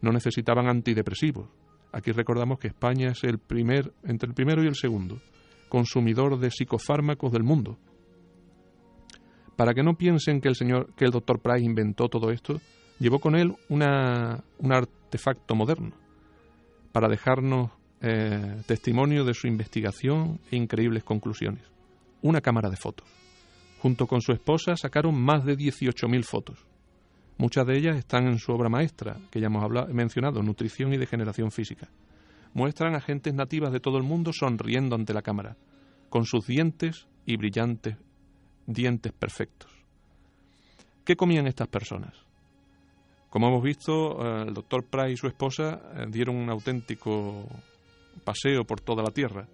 No 0.03 0.11
necesitaban 0.13 0.69
antidepresivos. 0.69 1.49
Aquí 1.93 2.11
recordamos 2.13 2.59
que 2.59 2.69
España 2.69 3.11
es 3.11 3.23
el 3.25 3.39
primer, 3.39 3.93
entre 4.03 4.29
el 4.29 4.35
primero 4.35 4.63
y 4.63 4.67
el 4.67 4.75
segundo, 4.75 5.21
consumidor 5.69 6.39
de 6.39 6.51
psicofármacos 6.51 7.33
del 7.33 7.45
mundo. 7.45 7.79
Para 9.57 9.73
que 9.73 9.85
no 9.85 9.95
piensen 9.95 10.41
que 10.41 10.49
el 10.49 10.57
señor, 10.57 10.93
que 10.97 11.05
el 11.05 11.13
doctor 11.13 11.41
Price 11.41 11.65
inventó 11.65 12.09
todo 12.09 12.31
esto, 12.31 12.61
llevó 12.99 13.21
con 13.21 13.37
él 13.37 13.55
una, 13.69 14.43
un 14.59 14.73
artefacto 14.73 15.55
moderno 15.55 15.93
para 16.93 17.09
dejarnos 17.09 17.71
eh, 18.01 18.63
testimonio 18.67 19.25
de 19.25 19.35
su 19.35 19.47
investigación 19.47 20.41
e 20.51 20.57
increíbles 20.57 21.05
conclusiones 21.05 21.74
una 22.25 22.41
cámara 22.41 22.71
de 22.71 22.77
fotos. 22.77 23.07
Junto 23.81 24.07
con 24.07 24.23
su 24.23 24.33
esposa 24.33 24.77
sacaron 24.77 25.15
más 25.15 25.45
de 25.45 25.59
18.000 25.59 26.25
fotos. 26.25 26.59
Muchas 27.37 27.67
de 27.67 27.77
ellas 27.77 27.99
están 27.99 28.27
en 28.27 28.39
su 28.39 28.51
obra 28.53 28.71
maestra, 28.71 29.19
que 29.31 29.41
ya 29.41 29.49
hemos 29.49 29.71
mencionado, 29.93 30.43
Nutrición 30.43 30.95
y 30.95 30.97
Degeneración 30.97 31.51
Física. 31.51 31.91
Muestran 32.55 32.95
a 32.95 33.01
gentes 33.01 33.35
nativas 33.35 33.73
de 33.73 33.81
todo 33.81 33.99
el 33.99 34.05
mundo 34.05 34.33
sonriendo 34.33 34.97
ante 34.97 35.13
la 35.13 35.21
cámara, 35.21 35.57
con 36.09 36.25
sus 36.25 36.47
dientes 36.47 37.07
y 37.27 37.37
brillantes 37.37 37.99
dientes 38.67 39.13
perfectos. 39.13 39.71
¿Qué 41.05 41.17
comían 41.17 41.47
estas 41.47 41.69
personas? 41.69 42.15
Como 43.29 43.49
hemos 43.49 43.63
visto, 43.63 44.25
eh, 44.25 44.45
el 44.49 44.55
doctor 44.55 44.87
Price 44.87 45.13
y 45.13 45.17
su 45.19 45.27
esposa 45.27 45.83
eh, 45.95 46.07
dieron 46.09 46.37
un 46.37 46.49
auténtico 46.49 47.47
paseo 48.25 48.65
por 48.65 48.81
toda 48.81 49.03
la 49.03 49.11
Tierra. 49.11 49.47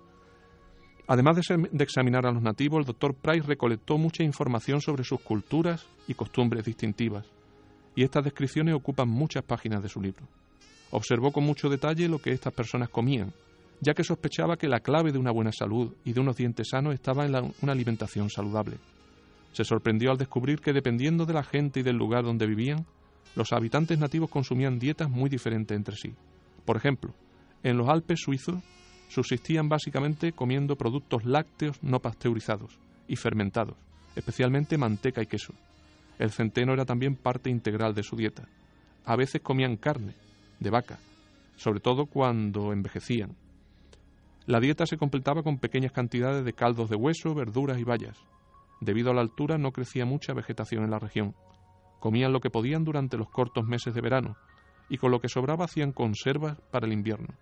Además 1.10 1.34
de, 1.34 1.82
examinar 1.82 2.24
a 2.24 2.30
los 2.30 2.40
nativos, 2.40 2.78
el 2.78 2.84
doctor 2.84 3.16
Price 3.16 3.44
recolectó 3.44 3.98
mucha 3.98 4.22
información 4.22 4.80
sobre 4.80 5.02
sus 5.02 5.18
culturas 5.20 5.84
y 6.06 6.14
costumbres 6.14 6.64
distintivas, 6.64 7.26
y 7.96 8.04
estas 8.04 8.22
descripciones 8.22 8.76
ocupan 8.76 9.08
muchas 9.08 9.42
páginas 9.42 9.82
de 9.82 9.88
su 9.88 10.00
libro. 10.00 10.24
Observó 10.92 11.32
con 11.32 11.42
mucho 11.42 11.68
detalle 11.68 12.08
lo 12.08 12.20
que 12.20 12.30
estas 12.30 12.52
personas 12.52 12.90
comían, 12.90 13.32
ya 13.80 13.92
que 13.92 14.04
sospechaba 14.04 14.56
que 14.56 14.68
la 14.68 14.78
clave 14.78 15.10
de 15.10 15.18
una 15.18 15.32
buena 15.32 15.50
salud 15.50 15.92
y 16.04 16.12
de 16.12 16.20
unos 16.20 16.36
dientes 16.36 16.68
sanos 16.70 16.94
estaba 16.94 17.26
en 17.26 17.34
una 17.60 17.72
alimentación 17.72 18.30
saludable. 18.30 18.76
Se 19.50 19.64
sorprendió 19.64 20.12
al 20.12 20.16
descubrir 20.16 20.60
que 20.60 20.72
dependiendo 20.72 21.26
de 21.26 21.34
la 21.34 21.42
gente 21.42 21.80
y 21.80 21.82
del 21.82 21.96
lugar 21.96 22.22
donde 22.22 22.46
vivían, 22.46 22.86
los 23.34 23.52
habitantes 23.52 23.98
nativos 23.98 24.30
consumían 24.30 24.78
dietas 24.78 25.10
muy 25.10 25.28
diferentes 25.28 25.76
entre 25.76 25.96
sí. 25.96 26.14
Por 26.64 26.76
ejemplo, 26.76 27.12
en 27.64 27.78
los 27.78 27.88
Alpes 27.88 28.20
suizos 28.20 28.62
subsistían 29.10 29.68
básicamente 29.68 30.32
comiendo 30.32 30.76
productos 30.76 31.24
lácteos 31.24 31.82
no 31.82 31.98
pasteurizados 31.98 32.78
y 33.08 33.16
fermentados, 33.16 33.76
especialmente 34.14 34.78
manteca 34.78 35.20
y 35.20 35.26
queso. 35.26 35.52
El 36.18 36.30
centeno 36.30 36.72
era 36.72 36.84
también 36.84 37.16
parte 37.16 37.50
integral 37.50 37.92
de 37.94 38.04
su 38.04 38.14
dieta. 38.14 38.46
A 39.04 39.16
veces 39.16 39.42
comían 39.42 39.76
carne, 39.76 40.14
de 40.60 40.70
vaca, 40.70 40.98
sobre 41.56 41.80
todo 41.80 42.06
cuando 42.06 42.72
envejecían. 42.72 43.34
La 44.46 44.60
dieta 44.60 44.86
se 44.86 44.96
completaba 44.96 45.42
con 45.42 45.58
pequeñas 45.58 45.92
cantidades 45.92 46.44
de 46.44 46.52
caldos 46.52 46.88
de 46.88 46.96
hueso, 46.96 47.34
verduras 47.34 47.78
y 47.78 47.84
bayas. 47.84 48.16
Debido 48.80 49.10
a 49.10 49.14
la 49.14 49.22
altura 49.22 49.58
no 49.58 49.72
crecía 49.72 50.06
mucha 50.06 50.34
vegetación 50.34 50.84
en 50.84 50.90
la 50.90 50.98
región. 50.98 51.34
Comían 51.98 52.32
lo 52.32 52.40
que 52.40 52.50
podían 52.50 52.84
durante 52.84 53.16
los 53.16 53.28
cortos 53.28 53.64
meses 53.66 53.92
de 53.92 54.00
verano, 54.00 54.36
y 54.88 54.98
con 54.98 55.10
lo 55.10 55.20
que 55.20 55.28
sobraba 55.28 55.64
hacían 55.64 55.92
conservas 55.92 56.58
para 56.70 56.86
el 56.86 56.92
invierno. 56.92 57.34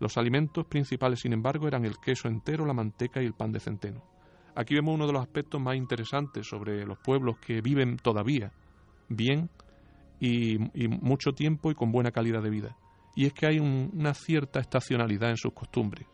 Los 0.00 0.16
alimentos 0.16 0.66
principales, 0.66 1.20
sin 1.20 1.34
embargo, 1.34 1.68
eran 1.68 1.84
el 1.84 1.98
queso 1.98 2.26
entero, 2.26 2.64
la 2.64 2.72
manteca 2.72 3.22
y 3.22 3.26
el 3.26 3.34
pan 3.34 3.52
de 3.52 3.60
centeno. 3.60 4.02
Aquí 4.54 4.74
vemos 4.74 4.94
uno 4.94 5.06
de 5.06 5.12
los 5.12 5.22
aspectos 5.22 5.60
más 5.60 5.76
interesantes 5.76 6.46
sobre 6.48 6.84
los 6.86 6.98
pueblos 6.98 7.36
que 7.38 7.60
viven 7.60 7.98
todavía 7.98 8.50
bien 9.08 9.50
y, 10.18 10.58
mucho 10.88 11.32
tiempo 11.32 11.70
y 11.70 11.74
con 11.74 11.92
buena 11.92 12.10
calidad 12.10 12.42
de 12.42 12.50
vida. 12.50 12.76
Y 13.14 13.26
es 13.26 13.34
que 13.34 13.46
hay 13.46 13.58
una 13.58 14.14
cierta 14.14 14.58
estacionalidad 14.60 15.30
en 15.30 15.36
sus 15.36 15.52
costumbres. 15.52 16.06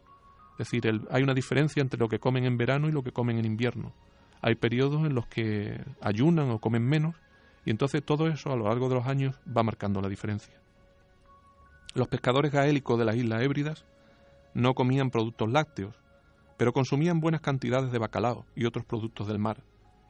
Es 0.58 0.70
decir, 0.70 0.82
hay 1.10 1.22
una 1.22 1.34
diferencia 1.34 1.80
entre 1.80 2.00
lo 2.00 2.08
que 2.08 2.18
comen 2.18 2.44
en 2.44 2.56
verano 2.56 2.88
y 2.88 2.92
lo 2.92 3.02
que 3.02 3.12
comen 3.12 3.38
en 3.38 3.44
invierno. 3.44 3.92
Hay 4.42 4.54
periodos 4.56 5.04
en 5.06 5.14
los 5.14 5.26
que 5.26 5.78
ayunan 6.00 6.50
o 6.50 6.58
comen 6.58 6.84
menos 6.84 7.14
y 7.64 7.70
entonces 7.70 8.02
todo 8.04 8.26
eso 8.26 8.52
a 8.52 8.56
lo 8.56 8.64
largo 8.64 8.88
de 8.88 8.96
los 8.96 9.06
años 9.06 9.38
va 9.54 9.62
marcando 9.62 10.00
la 10.00 10.08
diferencia. 10.08 10.54
Los 11.96 12.08
pescadores 12.08 12.52
gaélicos 12.52 12.98
de 12.98 13.06
las 13.06 13.16
Islas 13.16 13.40
Hébridas 13.40 13.86
no 14.52 14.74
comían 14.74 15.08
productos 15.08 15.50
lácteos, 15.50 15.94
pero 16.58 16.74
consumían 16.74 17.20
buenas 17.20 17.40
cantidades 17.40 17.90
de 17.90 17.98
bacalao 17.98 18.44
y 18.54 18.66
otros 18.66 18.84
productos 18.84 19.26
del 19.28 19.38
mar, 19.38 19.64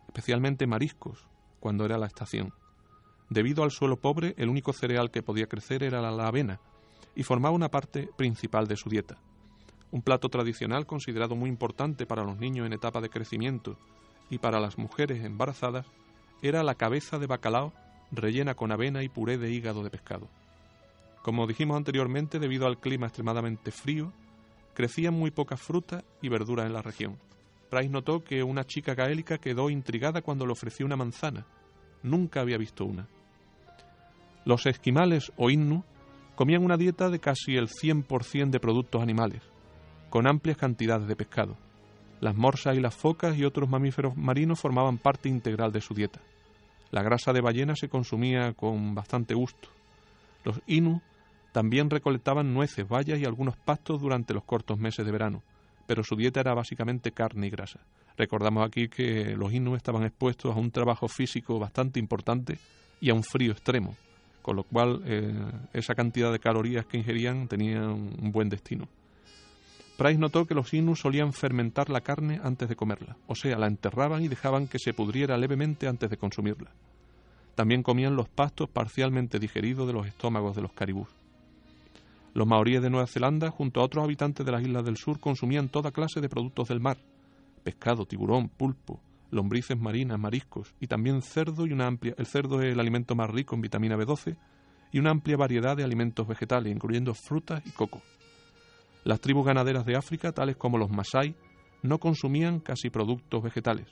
especialmente 0.09 0.66
mariscos, 0.66 1.28
cuando 1.61 1.84
era 1.84 1.97
la 1.97 2.09
estación. 2.09 2.53
Debido 3.30 3.62
al 3.62 3.70
suelo 3.70 4.01
pobre, 4.01 4.34
el 4.37 4.49
único 4.49 4.72
cereal 4.72 5.12
que 5.12 5.22
podía 5.22 5.47
crecer 5.47 5.84
era 5.84 6.01
la 6.01 6.26
avena, 6.26 6.59
y 7.14 7.22
formaba 7.22 7.55
una 7.55 7.68
parte 7.68 8.11
principal 8.16 8.66
de 8.66 8.76
su 8.76 8.91
dieta. 8.91 9.18
Un 9.93 10.03
plato 10.03 10.28
tradicional 10.28 10.87
considerado 10.87 11.37
muy 11.37 11.49
importante 11.49 12.05
para 12.05 12.24
los 12.24 12.37
niños 12.37 12.66
en 12.66 12.72
etapa 12.72 13.01
de 13.01 13.11
crecimiento 13.11 13.78
y 14.28 14.39
para 14.39 14.59
las 14.59 14.76
mujeres 14.76 15.24
embarazadas 15.24 15.87
era 16.43 16.64
la 16.64 16.74
cabeza 16.74 17.20
de 17.20 17.28
bacalao 17.28 17.72
rellena 18.11 18.57
con 18.57 18.72
avena 18.72 19.05
y 19.05 19.09
puré 19.09 19.39
de 19.39 19.53
hígado 19.53 19.84
de 19.84 19.91
pescado. 19.91 20.28
Como 21.27 21.49
dijimos 21.49 21.77
anteriormente, 21.77 22.39
debido 22.39 22.68
al 22.68 22.79
clima 22.79 23.09
extremadamente 23.09 23.72
frío, 23.72 24.12
crecían 24.74 25.14
muy 25.14 25.33
pocas 25.33 25.61
frutas 25.61 26.05
y 26.22 26.29
verduras 26.29 26.66
en 26.66 26.72
la 26.72 26.83
región. 26.83 27.18
Price 27.68 27.89
notó 27.89 28.22
que 28.22 28.45
una 28.45 28.62
chica 28.62 28.95
gaélica 28.95 29.39
quedó 29.39 29.68
intrigada 29.68 30.22
cuando 30.22 30.47
le 30.47 30.53
ofreció 30.53 30.87
una 30.87 30.95
manzana. 30.95 31.45
Nunca 32.05 32.43
había 32.43 32.59
visto 32.59 32.85
una. 32.85 33.09
Los 34.45 34.66
esquimales 34.66 35.33
o 35.37 35.51
innu 35.51 35.83
comían 36.37 36.64
una 36.64 36.77
dieta 36.77 37.11
de 37.11 37.18
casi 37.18 37.57
el 37.57 37.70
100% 37.70 38.51
de 38.51 38.61
productos 38.61 39.03
animales, 39.03 39.43
con 40.11 40.29
amplias 40.29 40.59
cantidades 40.59 41.09
de 41.09 41.16
pescado. 41.16 41.57
Las 42.20 42.37
morsas 42.37 42.77
y 42.77 42.81
las 42.81 42.95
focas 42.95 43.37
y 43.37 43.45
otros 43.45 43.68
mamíferos 43.68 44.16
marinos 44.16 44.61
formaban 44.61 44.99
parte 44.99 45.29
integral 45.29 45.72
de 45.72 45.81
su 45.81 45.93
dieta. 45.93 46.20
La 46.93 47.03
grasa 47.03 47.33
de 47.33 47.41
ballena 47.41 47.74
se 47.74 47.89
consumía 47.89 48.53
con 48.53 48.95
bastante 48.95 49.35
gusto. 49.35 49.68
Los 50.45 50.61
inu 50.68 51.03
también 51.57 51.89
recolectaban 51.89 52.53
nueces, 52.53 52.87
bayas 52.87 53.19
y 53.19 53.25
algunos 53.25 53.57
pastos 53.57 53.99
durante 53.99 54.35
los 54.35 54.45
cortos 54.45 54.79
meses 54.79 55.07
de 55.07 55.11
verano, 55.11 55.43
pero 55.87 56.05
su 56.05 56.15
dieta 56.15 56.41
era 56.41 56.53
básicamente 56.53 57.13
carne 57.13 57.47
y 57.47 57.51
grasa. 57.51 57.81
Recordamos 58.19 58.69
aquí 58.69 58.89
que 58.89 59.35
los 59.35 59.55
inu 59.55 59.75
estaban 59.75 60.03
expuestos 60.03 60.55
a 60.55 60.59
un 60.59 60.71
trabajo 60.71 61.09
físico 61.09 61.59
bastante 61.59 61.99
importante 61.99 62.59
y 63.01 63.09
a 63.09 63.15
un 63.15 63.23
frío 63.25 63.53
extremo, 63.53 63.97
con 64.43 64.57
lo 64.57 64.65
cual 64.65 65.01
eh, 65.07 65.33
esa 65.73 65.95
cantidad 65.95 66.31
de 66.31 66.41
calorías 66.41 66.85
que 66.85 66.99
ingerían 66.99 67.49
tenía 67.49 67.81
un 67.89 68.33
buen 68.33 68.51
destino. 68.51 68.87
Price 69.97 70.19
notó 70.19 70.45
que 70.45 70.55
los 70.55 70.75
Inus 70.75 71.01
solían 71.01 71.33
fermentar 71.33 71.89
la 71.89 72.03
carne 72.03 72.39
antes 72.45 72.69
de 72.69 72.77
comerla, 72.77 73.17
o 73.29 73.35
sea, 73.35 73.57
la 73.57 73.67
enterraban 73.67 74.23
y 74.23 74.29
dejaban 74.29 74.69
que 74.69 74.79
se 74.79 74.93
pudriera 74.93 75.39
levemente 75.39 75.89
antes 75.89 76.11
de 76.11 76.19
consumirla. 76.19 76.71
También 77.55 77.83
comían 77.83 78.15
los 78.15 78.29
pastos 78.29 78.69
parcialmente 78.69 79.39
digeridos 79.39 79.87
de 79.87 79.95
los 79.95 80.07
estómagos 80.07 80.55
de 80.55 80.61
los 80.61 80.73
caribús. 80.73 81.09
Los 82.37 82.47
maoríes 82.47 82.82
de 82.82 82.91
Nueva 82.91 83.07
Zelanda, 83.07 83.51
junto 83.51 83.80
a 83.80 83.84
otros 83.84 84.05
habitantes 84.05 84.45
de 84.45 84.53
las 84.53 84.61
islas 84.61 84.84
del 84.84 84.99
sur, 84.99 85.18
consumían 85.18 85.70
toda 85.70 85.91
clase 85.91 86.20
de 86.20 86.28
productos 86.28 86.68
del 86.68 86.80
mar: 86.80 86.99
pescado, 87.64 88.05
tiburón, 88.05 88.51
pulpo, 88.51 89.01
lombrices 89.30 89.78
marinas, 89.80 90.18
mariscos 90.18 90.74
y 90.78 90.87
también 90.87 91.22
cerdo 91.22 91.66
y 91.66 91.72
una 91.72 91.87
amplia. 91.87 92.14
El 92.18 92.26
cerdo 92.26 92.61
es 92.61 92.74
el 92.74 92.78
alimento 92.78 93.14
más 93.14 93.30
rico 93.30 93.55
en 93.55 93.62
vitamina 93.62 93.97
B12 93.97 94.37
y 94.93 94.99
una 94.99 95.12
amplia 95.12 95.39
variedad 95.39 95.78
de 95.78 95.84
alimentos 95.84 96.28
vegetales, 96.28 96.70
incluyendo 96.70 97.14
frutas 97.14 97.62
y 97.64 97.70
coco. 97.70 98.03
Las 99.05 99.22
tribus 99.22 99.47
ganaderas 99.47 99.87
de 99.87 99.97
África, 99.97 100.32
tales 100.32 100.57
como 100.57 100.76
los 100.76 100.91
Masai, 100.91 101.34
no 101.82 101.97
consumían 101.97 102.61
casi 102.61 102.91
productos 102.91 103.43
vegetales. 103.43 103.89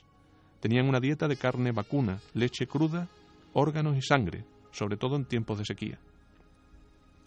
Tenían 0.59 0.87
una 0.87 0.99
dieta 0.99 1.27
de 1.27 1.37
carne 1.37 1.71
vacuna, 1.71 2.19
leche 2.35 2.67
cruda, 2.67 3.07
órganos 3.53 3.97
y 3.97 4.03
sangre, 4.03 4.45
sobre 4.69 4.97
todo 4.97 5.15
en 5.15 5.25
tiempos 5.25 5.57
de 5.57 5.65
sequía. 5.65 5.99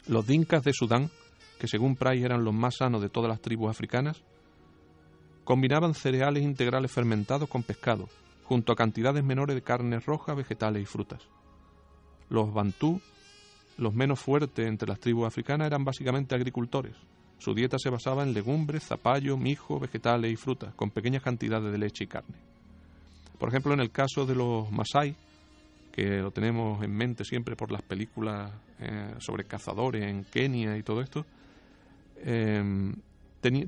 Los 0.09 0.27
dinkas 0.27 0.65
de 0.65 0.73
Sudán, 0.73 1.11
que 1.61 1.69
según 1.69 1.95
Price 1.95 2.25
eran 2.25 2.45
los 2.45 2.55
más 2.55 2.77
sanos 2.77 3.03
de 3.03 3.09
todas 3.09 3.29
las 3.29 3.41
tribus 3.41 3.71
africanas, 3.71 4.25
combinaban 5.45 5.95
cereales 5.95 6.43
integrales 6.43 6.91
fermentados 6.91 7.49
con 7.49 7.63
pescado, 7.63 8.09
junto 8.45 8.73
a 8.73 8.77
cantidades 8.77 9.23
menores 9.23 9.55
de 9.55 9.63
carne 9.63 10.01
roja, 10.01 10.35
vegetales 10.35 10.83
y 10.83 10.87
frutas. 10.87 11.23
Los 12.31 12.53
bantú, 12.53 13.01
los 13.77 13.95
menos 13.95 14.19
fuertes 14.19 14.67
entre 14.67 14.89
las 14.89 14.99
tribus 14.99 15.27
africanas, 15.27 15.67
eran 15.67 15.85
básicamente 15.85 16.35
agricultores, 16.35 16.97
su 17.39 17.55
dieta 17.55 17.77
se 17.79 17.91
basaba 17.91 18.25
en 18.25 18.35
legumbres, 18.35 18.85
zapallo, 18.85 19.37
mijo, 19.37 19.79
vegetales 19.79 20.33
y 20.33 20.37
frutas, 20.37 20.75
con 20.75 20.91
pequeñas 20.91 21.23
cantidades 21.23 21.71
de 21.71 21.79
leche 21.79 22.05
y 22.05 22.07
carne. 22.09 22.37
Por 23.39 23.49
ejemplo, 23.49 23.73
en 23.73 23.81
el 23.81 23.93
caso 23.93 24.27
de 24.27 24.35
los 24.35 24.71
Masai, 24.73 25.15
que 25.99 26.23
lo 26.23 26.31
tenemos 26.31 26.81
en 26.85 26.95
mente 26.95 27.25
siempre 27.25 27.57
por 27.57 27.73
las 27.73 27.83
películas 27.83 28.53
eh, 28.79 29.17
sobre 29.19 29.43
cazadores 29.43 30.05
en 30.05 30.23
Kenia 30.23 30.77
y 30.77 30.85
todo 30.85 31.01
esto, 31.01 31.27
em, 32.19 32.95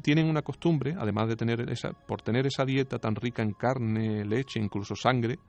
tienen 0.01 0.27
una 0.27 0.43
costumbre, 0.43 0.95
además 0.97 1.27
de 1.27 1.35
tener 1.35 1.69
esa, 1.71 1.93
por 1.93 2.23
tener 2.23 2.47
esa 2.47 2.65
dieta 2.65 3.01
tan 3.01 3.17
rica 3.17 3.43
en 3.43 3.53
carne, 3.53 4.25
leche, 4.25 4.61
incluso 4.61 4.95
sangre, 4.95 5.41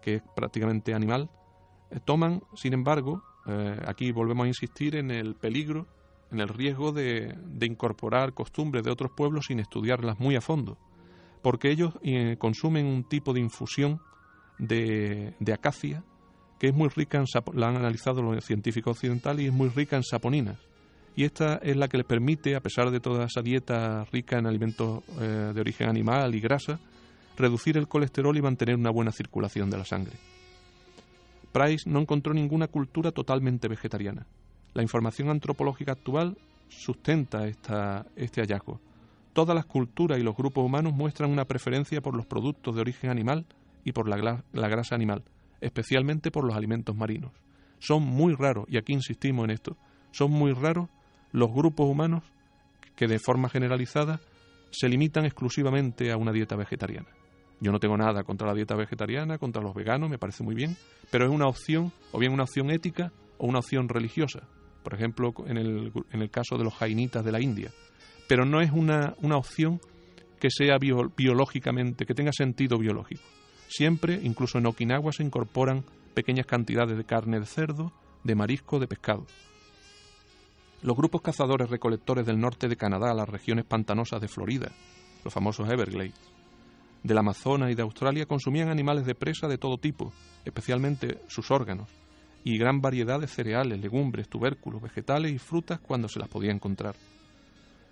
que 0.00 0.14
es 0.14 0.22
prácticamente 0.34 0.94
animal, 0.94 1.28
eh, 1.90 2.00
toman, 2.02 2.40
sin 2.54 2.72
embargo, 2.72 3.22
eh, 3.46 3.78
aquí 3.86 4.10
volvemos 4.10 4.46
a 4.46 4.48
insistir 4.48 4.96
en 4.96 5.10
el 5.10 5.34
peligro 5.34 5.86
en 6.32 6.40
el 6.40 6.48
riesgo 6.48 6.90
de, 6.90 7.36
incorporar 7.60 8.32
costumbres 8.32 8.82
de 8.82 8.90
otros 8.90 9.10
pueblos 9.14 9.46
sin 9.48 9.60
estudiarlas 9.60 10.18
muy 10.18 10.36
a 10.36 10.40
fondo, 10.40 10.78
porque 11.42 11.70
ellos 11.70 11.92
consumen 12.38 12.86
un 12.86 13.04
tipo 13.04 13.34
de 13.34 13.40
infusión 13.40 14.00
de, 14.58 15.34
acacia 15.52 16.02
que 16.58 16.68
es 16.68 16.74
muy 16.74 16.88
rica 16.88 17.18
en 17.18 17.24
la 17.54 17.68
han 17.68 17.76
analizado 17.76 18.20
los 18.20 18.44
científicos 18.44 18.96
occidentales 18.96 19.44
y 19.44 19.48
es 19.48 19.52
muy 19.52 19.68
rica 19.68 19.96
en 19.96 20.02
saponinas. 20.02 20.58
Y 21.14 21.24
esta 21.24 21.56
es 21.56 21.76
la 21.76 21.88
que 21.88 21.98
les 21.98 22.06
permite, 22.06 22.56
a 22.56 22.60
pesar 22.60 22.90
de 22.90 23.00
toda 23.00 23.26
esa 23.26 23.42
dieta 23.42 24.04
rica 24.12 24.38
en 24.38 24.46
alimentos 24.46 25.02
eh, 25.20 25.52
de 25.54 25.60
origen 25.60 25.88
animal 25.88 26.34
y 26.34 26.40
grasa, 26.40 26.78
reducir 27.36 27.76
el 27.76 27.88
colesterol 27.88 28.36
y 28.36 28.42
mantener 28.42 28.76
una 28.76 28.90
buena 28.90 29.12
circulación 29.12 29.70
de 29.70 29.78
la 29.78 29.84
sangre. 29.84 30.14
Price 31.52 31.88
no 31.88 32.00
encontró 32.00 32.34
ninguna 32.34 32.68
cultura 32.68 33.12
totalmente 33.12 33.68
vegetariana. 33.68 34.26
La 34.74 34.82
información 34.82 35.30
antropológica 35.30 35.92
actual 35.92 36.36
sustenta 36.68 37.46
este 37.46 38.40
hallazgo. 38.40 38.80
Todas 39.32 39.54
las 39.54 39.66
culturas 39.66 40.18
y 40.18 40.22
los 40.22 40.36
grupos 40.36 40.64
humanos 40.64 40.92
muestran 40.92 41.30
una 41.30 41.46
preferencia 41.46 42.00
por 42.00 42.14
los 42.14 42.26
productos 42.26 42.74
de 42.74 42.80
origen 42.80 43.10
animal 43.10 43.46
y 43.84 43.92
por 43.92 44.08
la, 44.08 44.44
la 44.52 44.68
grasa 44.68 44.94
animal, 44.94 45.24
especialmente 45.60 46.30
por 46.30 46.44
los 46.44 46.56
alimentos 46.56 46.96
marinos. 46.96 47.32
Son 47.78 48.02
muy 48.02 48.34
raros, 48.34 48.66
y 48.68 48.76
aquí 48.76 48.92
insistimos 48.92 49.44
en 49.44 49.50
esto, 49.50 49.76
son 50.10 50.30
muy 50.30 50.52
raros 50.52 50.88
los 51.32 51.52
grupos 51.52 51.88
humanos 51.88 52.24
que 52.96 53.06
de 53.06 53.18
forma 53.18 53.48
generalizada 53.48 54.20
se 54.70 54.88
limitan 54.88 55.24
exclusivamente 55.24 56.10
a 56.10 56.16
una 56.16 56.32
dieta 56.32 56.56
vegetariana. 56.56 57.08
Yo 57.60 57.72
no 57.72 57.80
tengo 57.80 57.96
nada 57.96 58.22
contra 58.22 58.46
la 58.46 58.54
dieta 58.54 58.76
vegetariana, 58.76 59.38
contra 59.38 59.62
los 59.62 59.74
veganos, 59.74 60.10
me 60.10 60.18
parece 60.18 60.44
muy 60.44 60.54
bien, 60.54 60.76
pero 61.10 61.24
es 61.24 61.30
una 61.30 61.46
opción, 61.46 61.92
o 62.12 62.18
bien 62.18 62.32
una 62.32 62.44
opción 62.44 62.70
ética 62.70 63.12
o 63.38 63.46
una 63.46 63.58
opción 63.58 63.88
religiosa. 63.88 64.48
Por 64.82 64.94
ejemplo, 64.94 65.32
en 65.46 65.58
el, 65.58 65.92
en 66.12 66.22
el 66.22 66.30
caso 66.30 66.56
de 66.56 66.64
los 66.64 66.74
jainitas 66.74 67.24
de 67.24 67.32
la 67.32 67.40
India. 67.40 67.70
Pero 68.28 68.44
no 68.44 68.60
es 68.60 68.70
una, 68.70 69.14
una 69.22 69.36
opción 69.36 69.80
que 70.38 70.50
sea 70.50 70.76
biológicamente, 70.78 72.06
que 72.06 72.14
tenga 72.14 72.32
sentido 72.32 72.78
biológico. 72.78 73.22
Siempre, 73.68 74.18
incluso 74.22 74.58
en 74.58 74.66
Okinawa, 74.66 75.12
se 75.12 75.22
incorporan 75.22 75.84
pequeñas 76.14 76.46
cantidades 76.46 76.96
de 76.96 77.04
carne 77.04 77.38
de 77.38 77.46
cerdo, 77.46 77.92
de 78.24 78.34
marisco, 78.34 78.78
de 78.78 78.88
pescado. 78.88 79.26
Los 80.82 80.96
grupos 80.96 81.22
cazadores 81.22 81.70
recolectores 81.70 82.24
del 82.24 82.40
norte 82.40 82.68
de 82.68 82.76
Canadá, 82.76 83.12
las 83.12 83.28
regiones 83.28 83.64
pantanosas 83.64 84.20
de 84.20 84.28
Florida, 84.28 84.72
los 85.24 85.34
famosos 85.34 85.68
Everglades, 85.68 86.14
del 87.02 87.18
Amazonas 87.18 87.70
y 87.70 87.74
de 87.74 87.82
Australia 87.82 88.26
consumían 88.26 88.68
animales 88.68 89.04
de 89.04 89.14
presa 89.14 89.48
de 89.48 89.58
todo 89.58 89.78
tipo, 89.78 90.12
especialmente 90.44 91.20
sus 91.28 91.50
órganos, 91.50 91.88
y 92.44 92.58
gran 92.58 92.80
variedad 92.80 93.20
de 93.20 93.26
cereales, 93.26 93.80
legumbres, 93.80 94.28
tubérculos, 94.28 94.80
vegetales 94.80 95.32
y 95.32 95.38
frutas 95.38 95.80
cuando 95.80 96.08
se 96.08 96.18
las 96.18 96.28
podía 96.28 96.52
encontrar. 96.52 96.94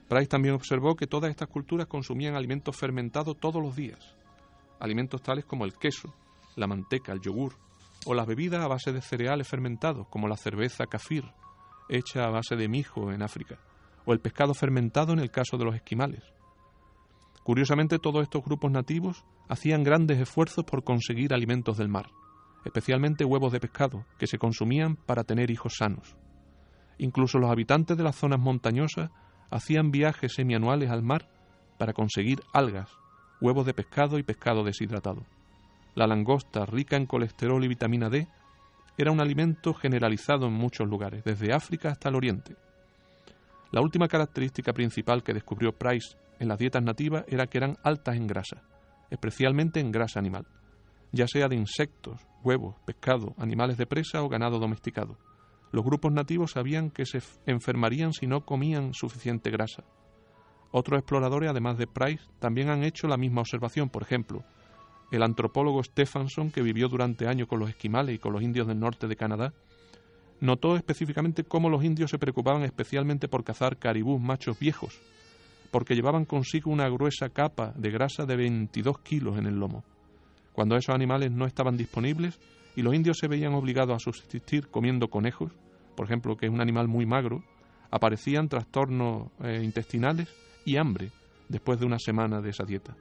Price 0.08 0.28
también 0.28 0.54
observó 0.54 0.96
que 0.96 1.06
todas 1.06 1.30
estas 1.30 1.48
culturas 1.48 1.86
consumían 1.86 2.36
alimentos 2.36 2.76
fermentados 2.76 3.36
todos 3.38 3.60
los 3.60 3.74
días, 3.74 4.14
alimentos 4.80 5.22
tales 5.22 5.44
como 5.44 5.64
el 5.64 5.74
queso, 5.74 6.14
la 6.56 6.66
manteca, 6.66 7.12
el 7.12 7.20
yogur, 7.20 7.54
o 8.06 8.14
las 8.14 8.26
bebidas 8.26 8.64
a 8.64 8.68
base 8.68 8.92
de 8.92 9.02
cereales 9.02 9.48
fermentados, 9.48 10.06
como 10.08 10.28
la 10.28 10.36
cerveza 10.36 10.86
kafir, 10.86 11.24
hecha 11.88 12.24
a 12.24 12.30
base 12.30 12.56
de 12.56 12.68
mijo 12.68 13.12
en 13.12 13.22
África, 13.22 13.58
o 14.04 14.12
el 14.12 14.20
pescado 14.20 14.54
fermentado 14.54 15.12
en 15.12 15.18
el 15.18 15.30
caso 15.30 15.56
de 15.56 15.64
los 15.64 15.74
esquimales. 15.74 16.22
Curiosamente, 17.42 17.98
todos 17.98 18.22
estos 18.22 18.44
grupos 18.44 18.70
nativos 18.70 19.24
hacían 19.48 19.84
grandes 19.84 20.18
esfuerzos 20.18 20.64
por 20.64 20.84
conseguir 20.84 21.32
alimentos 21.32 21.76
del 21.76 21.88
mar, 21.88 22.10
especialmente 22.64 23.24
huevos 23.24 23.52
de 23.52 23.60
pescado, 23.60 24.04
que 24.18 24.26
se 24.26 24.38
consumían 24.38 24.96
para 24.96 25.24
tener 25.24 25.50
hijos 25.50 25.74
sanos. 25.78 26.16
Incluso 26.98 27.38
los 27.38 27.50
habitantes 27.50 27.96
de 27.96 28.02
las 28.02 28.16
zonas 28.16 28.40
montañosas 28.40 29.10
hacían 29.50 29.90
viajes 29.90 30.34
semianuales 30.34 30.90
al 30.90 31.02
mar 31.02 31.28
para 31.78 31.92
conseguir 31.92 32.40
algas, 32.52 32.90
huevos 33.40 33.66
de 33.66 33.74
pescado 33.74 34.18
y 34.18 34.22
pescado 34.22 34.64
deshidratado. 34.64 35.24
La 35.94 36.06
langosta, 36.06 36.66
rica 36.66 36.96
en 36.96 37.06
colesterol 37.06 37.64
y 37.64 37.68
vitamina 37.68 38.08
D, 38.08 38.26
era 38.98 39.12
un 39.12 39.20
alimento 39.20 39.74
generalizado 39.74 40.46
en 40.46 40.54
muchos 40.54 40.88
lugares, 40.88 41.24
desde 41.24 41.52
África 41.52 41.90
hasta 41.90 42.08
el 42.08 42.16
Oriente. 42.16 42.56
La 43.72 43.80
última 43.80 44.08
característica 44.08 44.72
principal 44.72 45.22
que 45.22 45.34
descubrió 45.34 45.72
Price 45.72 46.16
en 46.38 46.48
las 46.48 46.58
dietas 46.58 46.82
nativas 46.82 47.24
era 47.28 47.46
que 47.46 47.58
eran 47.58 47.76
altas 47.82 48.16
en 48.16 48.26
grasa, 48.26 48.62
especialmente 49.10 49.80
en 49.80 49.90
grasa 49.90 50.18
animal, 50.18 50.46
ya 51.12 51.26
sea 51.26 51.48
de 51.48 51.56
insectos, 51.56 52.20
huevos, 52.42 52.76
pescado, 52.84 53.34
animales 53.38 53.76
de 53.76 53.86
presa 53.86 54.22
o 54.22 54.28
ganado 54.28 54.58
domesticado. 54.58 55.18
Los 55.72 55.84
grupos 55.84 56.12
nativos 56.12 56.52
sabían 56.52 56.90
que 56.90 57.04
se 57.04 57.20
enfermarían 57.44 58.12
si 58.12 58.26
no 58.26 58.46
comían 58.46 58.94
suficiente 58.94 59.50
grasa. 59.50 59.84
Otros 60.78 60.98
exploradores, 60.98 61.48
además 61.48 61.78
de 61.78 61.86
Price, 61.86 62.22
también 62.38 62.68
han 62.68 62.84
hecho 62.84 63.08
la 63.08 63.16
misma 63.16 63.40
observación. 63.40 63.88
Por 63.88 64.02
ejemplo, 64.02 64.44
el 65.10 65.22
antropólogo 65.22 65.82
Stephenson, 65.82 66.50
que 66.50 66.60
vivió 66.60 66.88
durante 66.88 67.26
años 67.26 67.48
con 67.48 67.60
los 67.60 67.70
esquimales 67.70 68.14
y 68.14 68.18
con 68.18 68.34
los 68.34 68.42
indios 68.42 68.66
del 68.66 68.78
norte 68.78 69.08
de 69.08 69.16
Canadá, 69.16 69.54
notó 70.38 70.76
específicamente 70.76 71.44
cómo 71.44 71.70
los 71.70 71.82
indios 71.82 72.10
se 72.10 72.18
preocupaban 72.18 72.62
especialmente 72.62 73.26
por 73.26 73.42
cazar 73.42 73.78
caribús 73.78 74.20
machos 74.20 74.58
viejos, 74.58 75.00
porque 75.70 75.94
llevaban 75.94 76.26
consigo 76.26 76.70
una 76.70 76.90
gruesa 76.90 77.30
capa 77.30 77.72
de 77.74 77.90
grasa 77.90 78.26
de 78.26 78.36
22 78.36 78.98
kilos 78.98 79.38
en 79.38 79.46
el 79.46 79.58
lomo. 79.58 79.82
Cuando 80.52 80.76
esos 80.76 80.94
animales 80.94 81.32
no 81.32 81.46
estaban 81.46 81.78
disponibles 81.78 82.38
y 82.76 82.82
los 82.82 82.94
indios 82.94 83.16
se 83.16 83.28
veían 83.28 83.54
obligados 83.54 83.96
a 83.96 83.98
subsistir 83.98 84.68
comiendo 84.68 85.08
conejos, 85.08 85.52
por 85.96 86.04
ejemplo, 86.04 86.36
que 86.36 86.44
es 86.44 86.52
un 86.52 86.60
animal 86.60 86.86
muy 86.86 87.06
magro, 87.06 87.42
aparecían 87.90 88.50
trastornos 88.50 89.30
eh, 89.42 89.62
intestinales 89.64 90.28
y 90.66 90.76
hambre 90.76 91.10
después 91.48 91.80
de 91.80 91.86
una 91.86 91.98
semana 91.98 92.42
de 92.42 92.50
esa 92.50 92.64
dieta. 92.64 92.94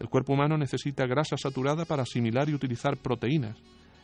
El 0.00 0.08
cuerpo 0.08 0.32
humano 0.32 0.56
necesita 0.56 1.06
grasa 1.06 1.36
saturada 1.36 1.84
para 1.84 2.02
asimilar 2.02 2.48
y 2.48 2.54
utilizar 2.54 2.96
proteínas, 2.96 3.56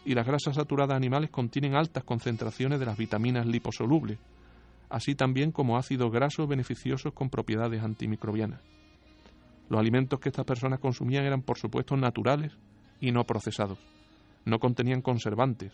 y 0.04 0.14
las 0.14 0.26
grasas 0.26 0.54
saturadas 0.54 0.96
animales 0.96 1.30
contienen 1.30 1.74
altas 1.74 2.04
concentraciones 2.04 2.78
de 2.78 2.86
las 2.86 2.98
vitaminas 2.98 3.46
liposolubles, 3.46 4.18
así 4.90 5.14
también 5.14 5.50
como 5.50 5.78
ácidos 5.78 6.12
grasos 6.12 6.46
beneficiosos 6.46 7.12
con 7.12 7.30
propiedades 7.30 7.82
antimicrobianas. 7.82 8.60
Los 9.68 9.80
alimentos 9.80 10.20
que 10.20 10.28
estas 10.28 10.44
personas 10.44 10.78
consumían 10.78 11.24
eran, 11.24 11.42
por 11.42 11.58
supuesto, 11.58 11.96
naturales 11.96 12.52
y 13.00 13.10
no 13.10 13.24
procesados. 13.24 13.78
No 14.44 14.60
contenían 14.60 15.00
conservantes, 15.00 15.72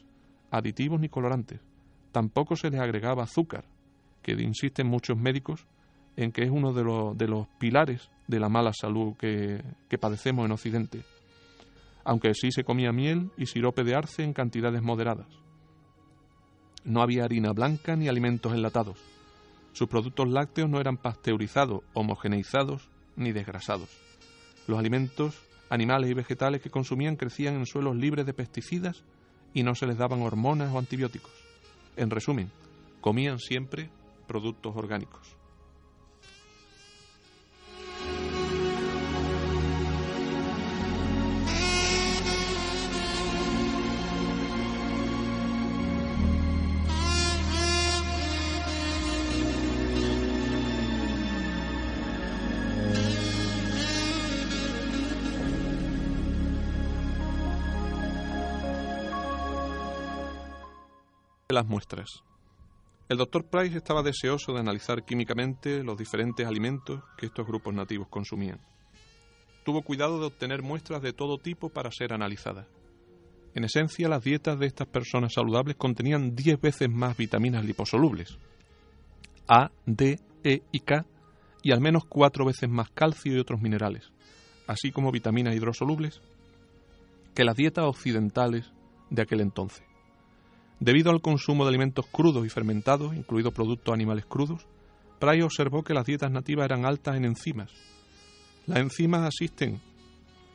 aditivos 0.51 1.01
ni 1.01 1.09
colorantes. 1.09 1.61
Tampoco 2.13 2.57
se 2.57 2.71
les 2.71 2.81
agregaba 2.81 3.25
azúcar, 3.25 3.65
que 4.23 4.33
insisten 4.33 4.87
muchos 4.87 5.19
médicos 5.19 5.67
en 6.17 6.33
que 6.33 6.43
es 6.43 6.51
uno 6.51 6.73
de 6.73 6.85
los, 6.85 7.17
de 7.17 7.29
los 7.29 7.47
pilares 7.59 8.11
de 8.27 8.41
la 8.41 8.49
mala 8.49 8.73
salud 8.73 9.15
que, 9.17 9.63
que 9.89 9.99
padecemos 9.99 10.45
en 10.45 10.53
Occidente, 10.53 11.03
aunque 12.05 12.35
sí 12.35 12.51
se 12.51 12.65
comía 12.65 12.93
miel 12.93 13.31
y 13.37 13.47
sirope 13.47 13.85
de 13.85 13.95
arce 13.95 14.23
en 14.23 14.33
cantidades 14.33 14.83
moderadas. 14.83 15.29
No 16.85 17.03
había 17.03 17.25
harina 17.25 17.53
blanca 17.53 17.95
ni 17.95 18.09
alimentos 18.09 18.53
enlatados. 18.53 18.99
Sus 19.73 19.89
productos 19.89 20.29
lácteos 20.29 20.69
no 20.69 20.81
eran 20.81 20.97
pasteurizados, 20.97 21.83
homogeneizados 21.95 22.91
ni 23.17 23.33
desgrasados. 23.33 23.89
Los 24.67 24.79
alimentos 24.79 25.41
animales 25.71 26.11
y 26.11 26.15
vegetales 26.15 26.61
que 26.61 26.71
consumían 26.71 27.17
crecían 27.17 27.55
en 27.55 27.67
suelos 27.67 27.97
libres 27.97 28.27
de 28.27 28.35
pesticidas 28.35 29.05
y 29.55 29.63
no 29.63 29.75
se 29.75 29.87
les 29.87 29.97
daban 29.97 30.23
hormonas 30.23 30.73
o 30.75 30.79
antibióticos. 30.79 31.33
En 31.97 32.11
resumen, 32.11 32.51
comían 33.01 33.39
siempre 33.39 33.91
productos 34.27 34.77
orgánicos. 34.77 35.42
Las 61.53 61.67
muestras. 61.67 62.23
El 63.09 63.19
doctor 63.19 63.45
Price 63.45 63.77
estaba 63.77 64.03
deseoso 64.03 64.53
de 64.53 64.61
analizar 64.61 65.05
químicamente 65.05 65.83
los 65.85 65.99
diferentes 65.99 66.47
alimentos 66.47 67.03
que 67.19 67.27
estos 67.27 67.47
grupos 67.47 67.75
nativos 67.75 68.09
consumían. 68.09 68.61
Tuvo 69.65 69.83
cuidado 69.83 70.19
de 70.19 70.27
obtener 70.27 70.63
muestras 70.63 71.03
de 71.03 71.13
todo 71.13 71.39
tipo 71.39 71.69
para 71.69 71.91
ser 71.91 72.13
analizadas. 72.13 72.67
En 73.55 73.65
esencia, 73.65 74.09
las 74.09 74.25
dietas 74.25 74.59
de 74.59 74.67
estas 74.67 74.89
personas 74.89 75.35
saludables 75.35 75.77
contenían 75.77 76.35
10 76.35 76.61
veces 76.61 76.89
más 76.89 77.17
vitaminas 77.17 77.65
liposolubles, 77.65 78.39
A, 79.47 79.71
D, 79.85 80.19
E 80.43 80.63
y 80.73 80.81
K, 80.81 81.05
y 81.63 81.73
al 81.73 81.81
menos 81.81 82.05
cuatro 82.09 82.47
veces 82.47 82.69
más 82.71 82.91
calcio 82.91 83.35
y 83.35 83.39
otros 83.39 83.61
minerales, 83.61 84.11
así 84.67 84.91
como 84.91 85.13
vitaminas 85.13 85.55
hidrosolubles, 85.55 86.23
que 87.35 87.45
las 87.45 87.57
dietas 87.57 87.85
occidentales 87.85 88.73
de 89.11 89.23
aquel 89.23 89.41
entonces. 89.41 89.85
Debido 90.83 91.13
al 91.13 91.23
consumo 91.23 91.63
de 91.63 91.69
alimentos 91.69 92.07
crudos 92.09 92.45
y 92.45 92.49
fermentados, 92.49 93.15
incluidos 93.15 93.55
productos 93.55 93.95
animales 93.95 94.27
crudos, 94.27 94.67
Price 95.21 95.45
observó 95.45 95.85
que 95.85 95.95
las 95.95 96.05
dietas 96.05 96.33
nativas 96.33 96.65
eran 96.65 96.85
altas 96.85 97.17
en 97.17 97.25
enzimas. 97.25 97.71
Las 98.67 98.81
enzimas 98.81 99.23
asisten 99.23 99.81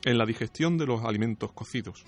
en 0.04 0.18
la 0.18 0.26
digestión 0.26 0.78
de 0.78 0.86
los 0.86 1.06
alimentos 1.06 1.54
cocidos. 1.54 2.04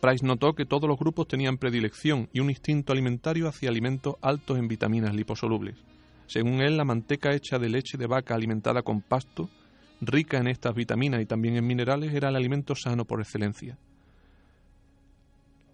Price 0.00 0.24
notó 0.24 0.54
que 0.54 0.64
todos 0.64 0.88
los 0.88 0.98
grupos 0.98 1.28
tenían 1.28 1.58
predilección 1.58 2.30
y 2.32 2.40
un 2.40 2.48
instinto 2.48 2.94
alimentario 2.94 3.48
hacia 3.48 3.68
alimentos 3.68 4.14
altos 4.22 4.58
en 4.58 4.66
vitaminas 4.66 5.14
liposolubles. 5.14 5.76
Según 6.26 6.62
él, 6.62 6.78
la 6.78 6.86
manteca 6.86 7.34
hecha 7.34 7.58
de 7.58 7.68
leche 7.68 7.98
de 7.98 8.06
vaca 8.06 8.34
alimentada 8.34 8.80
con 8.80 9.02
pasto, 9.02 9.50
rica 10.00 10.38
en 10.38 10.46
estas 10.46 10.74
vitaminas 10.74 11.20
y 11.20 11.26
también 11.26 11.56
en 11.56 11.66
minerales, 11.66 12.14
era 12.14 12.30
el 12.30 12.36
alimento 12.36 12.74
sano 12.74 13.04
por 13.04 13.20
excelencia. 13.20 13.76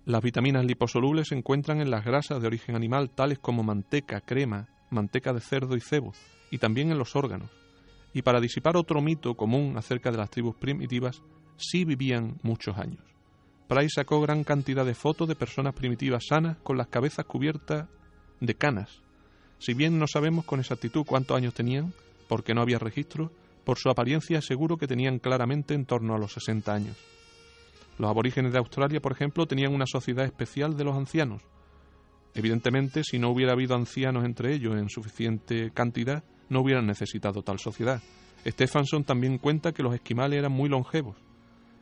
Las 0.05 0.20
vitaminas 0.20 0.64
liposolubles 0.64 1.28
se 1.28 1.36
encuentran 1.36 1.80
en 1.80 1.88
las 1.88 2.05
grasas 2.05 2.40
de 2.40 2.48
origen 2.48 2.74
animal, 2.74 3.11
tales 3.11 3.38
como 3.38 3.62
manteca, 3.62 4.20
crema, 4.20 4.68
manteca 4.90 5.32
de 5.32 5.40
cerdo 5.40 5.76
y 5.76 5.80
cebo, 5.80 6.12
y 6.50 6.59
también 6.59 6.90
en 6.90 6.98
los 6.98 7.14
órganos. 7.14 7.50
Y 8.12 8.22
para 8.22 8.40
disipar 8.40 8.76
otro 8.76 9.00
mito 9.00 9.36
común 9.36 9.76
acerca 9.76 10.11
de 10.11 10.18
las 10.18 10.28
tribus 10.28 10.57
primitivas, 10.57 11.22
sí 11.57 11.84
vivían 11.84 12.40
muchos 12.42 12.76
años. 12.78 13.00
Price 13.68 13.94
sacó 13.94 14.20
gran 14.20 14.42
cantidad 14.42 14.84
de 14.84 14.94
fotos 14.94 15.28
de 15.28 15.36
personas 15.36 15.72
primitivas 15.72 16.26
sanas 16.28 16.57
con 16.64 16.76
las 16.76 16.88
cabezas 16.88 17.24
cubiertas 17.24 17.88
de 18.40 18.55
canas. 18.57 19.03
Si 19.59 19.72
bien 19.72 20.00
no 20.00 20.09
sabemos 20.09 20.44
con 20.44 20.59
exactitud 20.59 21.05
cuántos 21.07 21.36
años 21.36 21.55
tenían, 21.55 21.94
porque 22.28 22.55
no 22.55 22.61
había 22.61 22.80
registro, 22.80 23.30
por 23.64 23.78
su 23.78 23.88
apariencia 23.88 24.42
seguro 24.42 24.76
que 24.78 24.88
tenían 24.88 25.20
claramente 25.20 25.74
en 25.74 25.86
torno 25.86 26.16
a 26.16 26.18
los 26.18 26.32
60 26.32 26.74
años. 26.74 26.96
Los 27.99 28.11
aborígenes 28.11 28.53
de 28.53 28.59
Australia, 28.59 29.01
por 29.01 29.12
ejemplo, 29.12 29.47
tenían 29.47 29.74
una 29.74 29.86
sociedad 29.86 30.24
especial 30.24 30.76
de 30.76 30.84
los 30.84 30.97
ancianos. 30.97 31.43
Evidentemente, 32.34 33.03
si 33.05 33.18
no 33.18 33.30
hubiera 33.30 33.53
habido 33.53 33.74
ancianos 33.74 34.24
entre 34.24 34.55
ellos 34.55 34.76
en 34.76 34.88
suficiente 34.88 35.70
cantidad, 35.72 36.24
no 36.49 36.61
hubieran 36.61 36.86
necesitado 36.86 37.43
tal 37.43 37.59
sociedad. 37.59 38.03
Stephenson 38.47 39.05
también 39.05 39.38
cuenta 39.38 39.72
que 39.72 39.82
los 39.82 39.95
esquimales 39.95 40.38
eran 40.38 40.53
muy 40.53 40.68
longevos. 40.68 41.16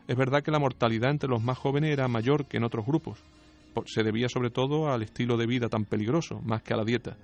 Es 0.09 0.17
verdad 0.17 0.43
que 0.43 0.51
la 0.51 0.59
mortalidad 0.59 1.11
entre 1.11 1.29
los 1.29 1.43
más 1.43 1.57
jóvenes 1.57 1.93
era 1.93 2.09
mayor 2.09 2.47
que 2.47 2.57
en 2.57 2.65
otros 2.65 2.85
grupos. 2.85 3.23
Se 3.87 4.03
debía 4.03 4.29
sobre 4.29 4.51
todo 4.51 4.93
al 4.93 5.03
estilo 5.03 5.37
de 5.37 5.47
vida 5.47 5.69
tan 5.69 5.85
peligroso, 5.85 6.41
más 6.43 6.63
que 6.63 6.75
a 6.75 6.77
la 6.77 6.85
dieta. 6.85 7.17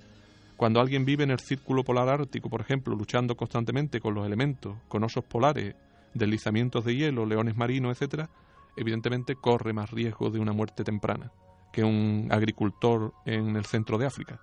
Cuando 0.57 0.81
alguien 0.81 1.05
vive 1.05 1.25
en 1.25 1.33
el 1.33 1.41
círculo 1.41 1.83
polar 1.83 2.09
ártico, 2.09 2.49
por 2.49 2.61
ejemplo, 2.61 2.95
luchando 2.95 3.37
constantemente 3.37 4.01
con 4.01 4.15
los 4.15 4.25
elementos, 4.25 4.77
con 4.89 5.03
osos 5.03 5.25
polares, 5.25 5.75
deslizamientos 6.15 6.85
de 6.85 6.95
hielo, 6.95 7.27
leones 7.27 7.57
marinos, 7.57 8.01
etc., 8.01 8.29
evidentemente 8.77 9.37
corre 9.37 9.73
más 9.73 9.91
riesgo 9.91 10.31
de 10.31 10.39
una 10.39 10.53
muerte 10.53 10.85
temprana 10.85 11.33
que 11.73 11.85
un 11.85 12.29
agricultor 12.31 13.13
en 13.27 13.57
el 13.57 13.67
centro 13.67 13.99
de 13.99 14.07
África. 14.07 14.41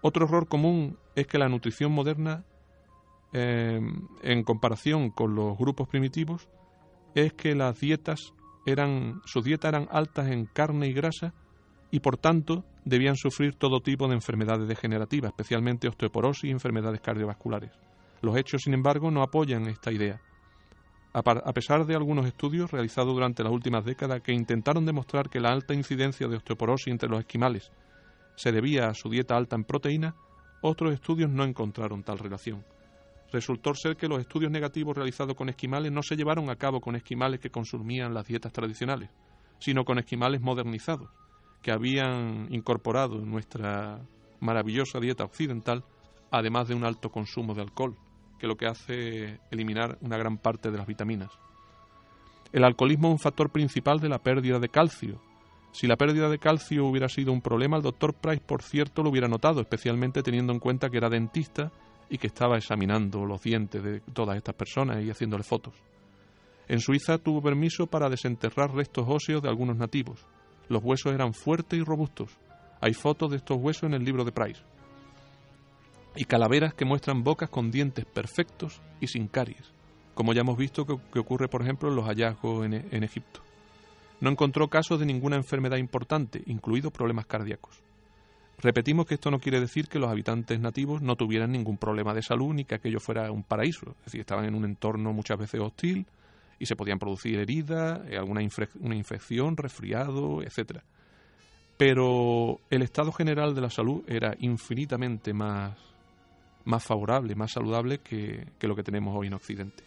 Otro 0.00 0.24
error 0.24 0.48
común 0.48 0.98
es 1.14 1.26
que 1.26 1.38
la 1.38 1.48
nutrición 1.48 1.92
moderna, 1.92 2.44
eh, 3.32 3.80
en 4.22 4.42
comparación 4.42 5.10
con 5.10 5.34
los 5.34 5.58
grupos 5.58 5.88
primitivos, 5.88 6.48
es 7.14 7.34
que 7.34 7.54
las 7.54 7.78
dietas 7.78 8.32
eran, 8.66 9.20
sus 9.24 9.44
dietas 9.44 9.68
eran 9.70 9.88
altas 9.90 10.28
en 10.28 10.46
carne 10.46 10.88
y 10.88 10.92
grasa 10.92 11.34
y 11.90 12.00
por 12.00 12.16
tanto 12.16 12.64
debían 12.84 13.16
sufrir 13.16 13.54
todo 13.54 13.80
tipo 13.80 14.08
de 14.08 14.14
enfermedades 14.14 14.66
degenerativas, 14.66 15.32
especialmente 15.32 15.88
osteoporosis 15.88 16.44
y 16.44 16.50
enfermedades 16.50 17.00
cardiovasculares. 17.00 17.72
Los 18.22 18.36
hechos, 18.36 18.62
sin 18.62 18.74
embargo, 18.74 19.10
no 19.10 19.22
apoyan 19.22 19.68
esta 19.68 19.92
idea. 19.92 20.20
A 21.14 21.52
pesar 21.52 21.84
de 21.84 21.94
algunos 21.94 22.24
estudios 22.24 22.70
realizados 22.70 23.12
durante 23.12 23.44
las 23.44 23.52
últimas 23.52 23.84
décadas 23.84 24.22
que 24.22 24.32
intentaron 24.32 24.86
demostrar 24.86 25.28
que 25.28 25.40
la 25.40 25.50
alta 25.50 25.74
incidencia 25.74 26.26
de 26.26 26.36
osteoporosis 26.36 26.88
entre 26.88 27.10
los 27.10 27.20
esquimales 27.20 27.70
se 28.34 28.50
debía 28.50 28.86
a 28.86 28.94
su 28.94 29.10
dieta 29.10 29.36
alta 29.36 29.54
en 29.54 29.64
proteína, 29.64 30.14
otros 30.62 30.94
estudios 30.94 31.28
no 31.28 31.44
encontraron 31.44 32.02
tal 32.02 32.18
relación. 32.18 32.64
Resultó 33.30 33.74
ser 33.74 33.96
que 33.96 34.08
los 34.08 34.20
estudios 34.20 34.50
negativos 34.50 34.96
realizados 34.96 35.36
con 35.36 35.50
esquimales 35.50 35.92
no 35.92 36.02
se 36.02 36.16
llevaron 36.16 36.48
a 36.48 36.56
cabo 36.56 36.80
con 36.80 36.96
esquimales 36.96 37.40
que 37.40 37.50
consumían 37.50 38.14
las 38.14 38.26
dietas 38.26 38.52
tradicionales, 38.52 39.10
sino 39.58 39.84
con 39.84 39.98
esquimales 39.98 40.40
modernizados, 40.40 41.10
que 41.62 41.72
habían 41.72 42.46
incorporado 42.50 43.18
nuestra 43.18 44.00
maravillosa 44.40 44.98
dieta 44.98 45.24
occidental, 45.24 45.84
además 46.30 46.68
de 46.68 46.74
un 46.74 46.84
alto 46.84 47.10
consumo 47.10 47.54
de 47.54 47.62
alcohol, 47.62 47.98
que 48.42 48.48
lo 48.48 48.56
que 48.56 48.66
hace 48.66 49.38
eliminar 49.52 49.98
una 50.00 50.16
gran 50.16 50.36
parte 50.36 50.72
de 50.72 50.76
las 50.76 50.88
vitaminas. 50.88 51.30
El 52.52 52.64
alcoholismo 52.64 53.06
es 53.06 53.12
un 53.12 53.18
factor 53.20 53.50
principal 53.50 54.00
de 54.00 54.08
la 54.08 54.18
pérdida 54.18 54.58
de 54.58 54.68
calcio. 54.68 55.22
Si 55.70 55.86
la 55.86 55.94
pérdida 55.94 56.28
de 56.28 56.40
calcio 56.40 56.84
hubiera 56.86 57.08
sido 57.08 57.30
un 57.30 57.40
problema, 57.40 57.76
el 57.76 57.84
doctor 57.84 58.14
Price, 58.14 58.42
por 58.44 58.64
cierto, 58.64 59.04
lo 59.04 59.10
hubiera 59.10 59.28
notado, 59.28 59.60
especialmente 59.60 60.24
teniendo 60.24 60.52
en 60.52 60.58
cuenta 60.58 60.90
que 60.90 60.96
era 60.96 61.08
dentista 61.08 61.70
y 62.10 62.18
que 62.18 62.26
estaba 62.26 62.56
examinando 62.56 63.24
los 63.24 63.40
dientes 63.40 63.80
de 63.80 64.00
todas 64.12 64.36
estas 64.36 64.56
personas 64.56 65.04
y 65.04 65.10
haciéndole 65.10 65.44
fotos. 65.44 65.74
En 66.66 66.80
Suiza 66.80 67.18
tuvo 67.18 67.40
permiso 67.40 67.86
para 67.86 68.10
desenterrar 68.10 68.74
restos 68.74 69.06
óseos 69.06 69.40
de 69.40 69.50
algunos 69.50 69.76
nativos. 69.76 70.26
Los 70.68 70.82
huesos 70.82 71.12
eran 71.12 71.32
fuertes 71.32 71.78
y 71.78 71.84
robustos. 71.84 72.36
Hay 72.80 72.92
fotos 72.92 73.30
de 73.30 73.36
estos 73.36 73.58
huesos 73.60 73.84
en 73.84 73.94
el 73.94 74.04
libro 74.04 74.24
de 74.24 74.32
Price 74.32 74.64
y 76.16 76.24
calaveras 76.24 76.74
que 76.74 76.84
muestran 76.84 77.24
bocas 77.24 77.48
con 77.48 77.70
dientes 77.70 78.04
perfectos 78.04 78.80
y 79.00 79.06
sin 79.06 79.28
caries, 79.28 79.72
como 80.14 80.32
ya 80.32 80.42
hemos 80.42 80.58
visto 80.58 80.84
que, 80.84 81.18
ocurre, 81.18 81.48
por 81.48 81.62
ejemplo, 81.62 81.88
en 81.88 81.96
los 81.96 82.06
hallazgos 82.06 82.66
en, 82.66 83.04
Egipto. 83.04 83.40
No 84.20 84.30
encontró 84.30 84.68
casos 84.68 85.00
de 85.00 85.06
ninguna 85.06 85.36
enfermedad 85.36 85.78
importante, 85.78 86.42
incluidos 86.46 86.92
problemas 86.92 87.26
cardíacos. 87.26 87.82
Repetimos 88.58 89.06
que 89.06 89.14
esto 89.14 89.30
no 89.30 89.40
quiere 89.40 89.58
decir 89.58 89.88
que 89.88 89.98
los 89.98 90.10
habitantes 90.10 90.60
nativos 90.60 91.02
no 91.02 91.16
tuvieran 91.16 91.50
ningún 91.50 91.78
problema 91.78 92.14
de 92.14 92.22
salud 92.22 92.54
ni 92.54 92.64
que 92.64 92.76
aquello 92.76 93.00
fuera 93.00 93.32
un 93.32 93.42
paraíso. 93.42 93.96
Es 94.00 94.04
decir, 94.04 94.20
estaban 94.20 94.44
en 94.44 94.54
un 94.54 94.64
entorno 94.64 95.12
muchas 95.12 95.38
veces 95.38 95.60
hostil 95.60 96.06
y 96.60 96.66
se 96.66 96.76
podían 96.76 97.00
producir 97.00 97.40
heridas, 97.40 98.00
eh, 98.08 98.16
alguna 98.16 98.40
una 98.78 98.94
infección, 98.94 99.56
resfriado, 99.56 100.42
etc. 100.42 100.78
Pero 101.76 102.60
el 102.70 102.82
estado 102.82 103.10
general 103.10 103.56
de 103.56 103.62
la 103.62 103.70
salud 103.70 104.04
era 104.06 104.36
infinitamente 104.38 105.32
más 105.32 105.91
más 106.64 106.84
favorable, 106.84 107.34
más 107.34 107.52
saludable 107.52 107.98
que, 107.98 108.46
lo 108.60 108.76
que 108.76 108.82
tenemos 108.82 109.14
hoy 109.16 109.26
en 109.26 109.34
Occidente. 109.34 109.84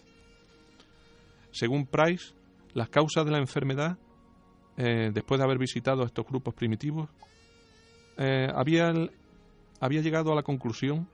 Según 1.52 1.86
Price, 1.86 2.34
las 2.74 2.90
causas 2.90 3.26
de 3.26 3.32
la 3.32 3.40
enfermedad, 3.40 3.98
eh, 4.78 5.12
después 5.14 5.40
de 5.40 5.46
haber 5.46 5.58
visitado 5.58 6.04
estos 6.04 6.26
grupos 6.26 6.54
primitivos, 6.54 7.10
eh, 8.18 8.50
había, 8.54 8.94
había 9.80 10.02
llegado 10.02 10.32
a 10.32 10.36
la 10.36 10.44
conclusión, 10.44 11.08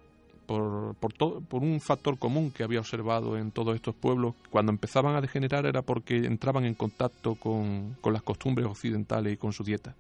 por, 0.48 0.96
por, 0.96 1.14
por 1.46 1.64
un 1.64 1.80
factor 1.80 2.18
común 2.18 2.52
que 2.52 2.64
había 2.64 2.80
observado 2.80 3.38
en 3.38 3.52
todos 3.52 3.76
estos 3.76 3.96
pueblos, 3.96 4.36
cuando 4.50 4.72
empezaban 4.72 5.16
a 5.16 5.22
degenerar 5.22 5.66
era 5.66 5.82
porque 5.82 6.18
entraban 6.18 6.66
en 6.66 6.74
contacto 6.74 7.36
con, 7.36 7.96
con 8.02 8.12
las 8.12 8.24
costumbres 8.24 8.68
occidentales 8.68 9.34
y 9.34 9.38
con 9.38 9.54
su 9.54 9.64
dieta. 9.64 9.96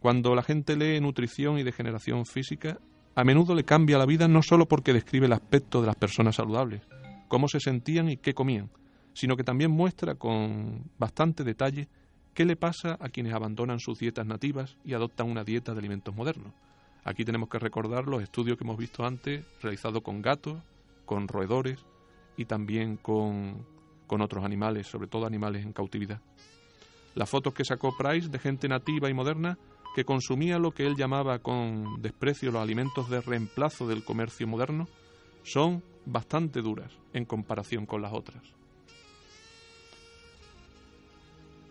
Cuando 0.00 0.34
la 0.34 0.42
gente 0.42 0.76
lee 0.76 1.00
nutrición 1.00 1.58
y 1.58 1.62
degeneración 1.62 2.26
física, 2.26 2.78
a 3.14 3.24
menudo 3.24 3.54
le 3.54 3.64
cambia 3.64 3.98
la 3.98 4.06
vida 4.06 4.26
no 4.28 4.42
solo 4.42 4.66
porque 4.66 4.92
describe 4.92 5.26
el 5.26 5.32
aspecto 5.32 5.80
de 5.80 5.86
las 5.86 5.96
personas 5.96 6.36
saludables, 6.36 6.82
cómo 7.28 7.48
se 7.48 7.60
sentían 7.60 8.08
y 8.08 8.16
qué 8.16 8.34
comían, 8.34 8.70
sino 9.12 9.36
que 9.36 9.44
también 9.44 9.70
muestra 9.70 10.16
con 10.16 10.90
bastante 10.98 11.44
detalle 11.44 11.88
qué 12.34 12.44
le 12.44 12.56
pasa 12.56 12.98
a 13.00 13.08
quienes 13.08 13.32
abandonan 13.32 13.78
sus 13.78 13.98
dietas 13.98 14.26
nativas 14.26 14.76
y 14.84 14.94
adoptan 14.94 15.30
una 15.30 15.44
dieta 15.44 15.72
de 15.72 15.78
alimentos 15.78 16.14
modernos. 16.14 16.52
Aquí 17.04 17.24
tenemos 17.24 17.48
que 17.48 17.58
recordar 17.58 18.06
los 18.06 18.22
estudios 18.22 18.58
que 18.58 18.64
hemos 18.64 18.78
visto 18.78 19.04
antes, 19.04 19.44
realizados 19.62 20.02
con 20.02 20.20
gatos, 20.20 20.58
con 21.04 21.28
roedores 21.28 21.78
y 22.36 22.46
también 22.46 22.96
con, 22.96 23.64
con 24.06 24.22
otros 24.22 24.44
animales, 24.44 24.88
sobre 24.88 25.06
todo 25.06 25.26
animales 25.26 25.64
en 25.64 25.72
cautividad. 25.72 26.20
Las 27.14 27.30
fotos 27.30 27.54
que 27.54 27.64
sacó 27.64 27.96
Price 27.96 28.28
de 28.28 28.38
gente 28.40 28.68
nativa 28.68 29.08
y 29.08 29.14
moderna 29.14 29.56
que 29.94 30.04
consumía 30.04 30.58
lo 30.58 30.72
que 30.72 30.86
él 30.86 30.96
llamaba 30.96 31.38
con 31.38 32.02
desprecio 32.02 32.50
los 32.50 32.62
alimentos 32.62 33.08
de 33.08 33.20
reemplazo 33.20 33.86
del 33.86 34.04
comercio 34.04 34.46
moderno, 34.46 34.88
son 35.44 35.82
bastante 36.04 36.60
duras 36.60 36.92
en 37.12 37.24
comparación 37.24 37.86
con 37.86 38.02
las 38.02 38.12
otras. 38.12 38.42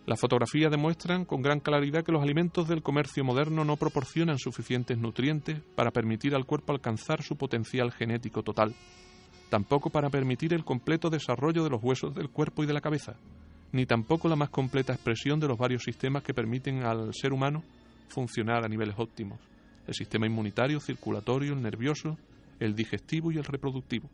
Las 0.05 0.19
fotografías 0.19 0.71
demuestran 0.71 1.25
con 1.25 1.41
gran 1.41 1.59
claridad 1.59 2.03
que 2.03 2.11
los 2.11 2.21
alimentos 2.21 2.67
del 2.67 2.81
comercio 2.81 3.23
moderno 3.23 3.63
no 3.63 3.77
proporcionan 3.77 4.37
suficientes 4.37 4.97
nutrientes 4.97 5.61
para 5.75 5.91
permitir 5.91 6.35
al 6.35 6.45
cuerpo 6.45 6.73
alcanzar 6.73 7.23
su 7.23 7.37
potencial 7.37 7.91
genético 7.91 8.43
total, 8.43 8.73
tampoco 9.49 9.89
para 9.89 10.09
permitir 10.09 10.53
el 10.53 10.65
completo 10.65 11.09
desarrollo 11.09 11.63
de 11.63 11.69
los 11.69 11.81
huesos 11.81 12.13
del 12.15 12.29
cuerpo 12.29 12.63
y 12.63 12.67
de 12.67 12.73
la 12.73 12.81
cabeza, 12.81 13.15
ni 13.71 13.85
tampoco 13.85 14.27
la 14.27 14.35
más 14.35 14.49
completa 14.49 14.93
expresión 14.93 15.39
de 15.39 15.47
los 15.47 15.57
varios 15.57 15.83
sistemas 15.83 16.23
que 16.23 16.33
permiten 16.33 16.83
al 16.83 17.13
ser 17.13 17.31
humano 17.31 17.63
funcionar 18.13 18.63
a 18.63 18.69
niveles 18.69 18.95
óptimos. 18.97 19.39
El 19.87 19.93
sistema 19.93 20.25
inmunitario, 20.25 20.79
circulatorio, 20.79 21.53
el 21.53 21.61
nervioso, 21.61 22.17
el 22.59 22.75
digestivo 22.75 23.31
y 23.31 23.37
el 23.37 23.43
reproductivo. 23.43 24.09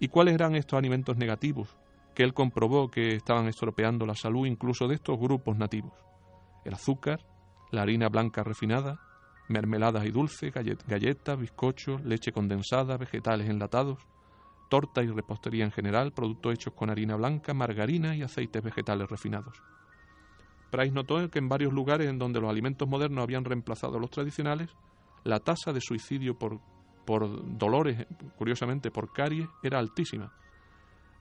¿Y 0.00 0.08
cuáles 0.08 0.34
eran 0.34 0.56
estos 0.56 0.78
alimentos 0.78 1.16
negativos 1.16 1.68
que 2.14 2.22
él 2.22 2.34
comprobó 2.34 2.90
que 2.90 3.14
estaban 3.14 3.46
estropeando 3.46 4.06
la 4.06 4.14
salud 4.14 4.46
incluso 4.46 4.88
de 4.88 4.96
estos 4.96 5.18
grupos 5.18 5.56
nativos? 5.56 5.92
El 6.64 6.74
azúcar, 6.74 7.20
la 7.70 7.82
harina 7.82 8.08
blanca 8.08 8.42
refinada, 8.42 9.00
mermeladas 9.48 10.04
y 10.04 10.10
dulces, 10.10 10.52
galletas, 10.52 11.38
bizcochos, 11.38 12.02
leche 12.04 12.32
condensada, 12.32 12.96
vegetales 12.96 13.48
enlatados, 13.48 13.98
torta 14.68 15.02
y 15.02 15.06
repostería 15.06 15.64
en 15.64 15.70
general, 15.70 16.12
productos 16.12 16.54
hechos 16.54 16.74
con 16.74 16.90
harina 16.90 17.16
blanca, 17.16 17.54
margarina 17.54 18.16
y 18.16 18.22
aceites 18.22 18.62
vegetales 18.62 19.08
refinados. 19.08 19.62
Price 20.70 20.92
notó 20.92 21.28
que 21.30 21.38
en 21.38 21.48
varios 21.48 21.72
lugares 21.72 22.08
en 22.08 22.18
donde 22.18 22.40
los 22.40 22.50
alimentos 22.50 22.88
modernos 22.88 23.22
habían 23.22 23.44
reemplazado 23.44 23.96
a 23.96 24.00
los 24.00 24.10
tradicionales, 24.10 24.70
la 25.24 25.40
tasa 25.40 25.72
de 25.72 25.80
suicidio 25.80 26.38
por, 26.38 26.60
por 27.04 27.56
dolores, 27.58 28.06
curiosamente 28.36 28.90
por 28.90 29.12
caries, 29.12 29.48
era 29.62 29.78
altísima. 29.78 30.32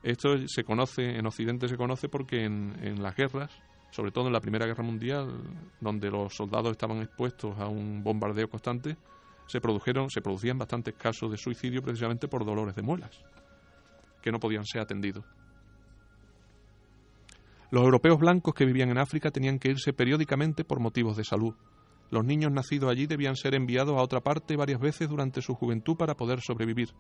Esto 0.04 0.36
se 0.48 0.64
conoce, 0.64 1.18
en 1.18 1.26
Occidente 1.26 1.68
se 1.68 1.78
conoce 1.78 2.10
porque 2.10 2.44
en, 2.44 3.02
las 3.02 3.16
guerras 3.16 3.52
sobre 3.92 4.12
todo 4.12 4.28
en 4.28 4.34
la 4.34 4.42
Primera 4.42 4.66
Guerra 4.66 4.84
Mundial, 4.84 5.42
donde 5.80 6.12
los 6.12 6.36
soldados 6.36 6.72
estaban 6.72 7.02
expuestos 7.02 7.58
a 7.58 7.70
un 7.70 8.04
bombardeo 8.04 8.50
constante, 8.50 8.98
se 9.48 9.62
produjeron, 9.62 10.10
se 10.10 10.22
producían 10.22 10.58
bastantes 10.58 10.96
casos 10.96 11.32
de 11.32 11.38
suicidio 11.38 11.82
precisamente 11.82 12.28
por 12.28 12.46
dolores 12.46 12.76
de 12.76 12.82
muelas, 12.82 13.18
que 14.22 14.34
no 14.34 14.40
podían 14.40 14.66
ser 14.66 14.82
atendidos. 14.82 15.24
Los 17.76 17.84
europeos 17.84 18.18
blancos 18.18 18.54
que 18.54 18.64
vivían 18.64 18.90
en 18.90 18.98
África 18.98 19.32
tenían 19.32 19.60
que 19.60 19.68
irse 19.68 19.92
periódicamente 19.92 20.64
por 20.64 20.80
motivos 20.80 21.18
de 21.18 21.26
salud. 21.26 21.56
Los 22.10 22.24
niños 22.24 22.50
nacidos 22.50 22.90
allí 22.90 23.06
debían 23.06 23.36
ser 23.36 23.54
enviados 23.54 23.98
a 23.98 24.02
otra 24.02 24.22
parte 24.22 24.56
varias 24.56 24.80
veces 24.80 25.10
durante 25.10 25.42
su 25.42 25.56
juventud 25.56 25.98
para 25.98 26.16
poder 26.16 26.40
sobrevivir. 26.40 26.94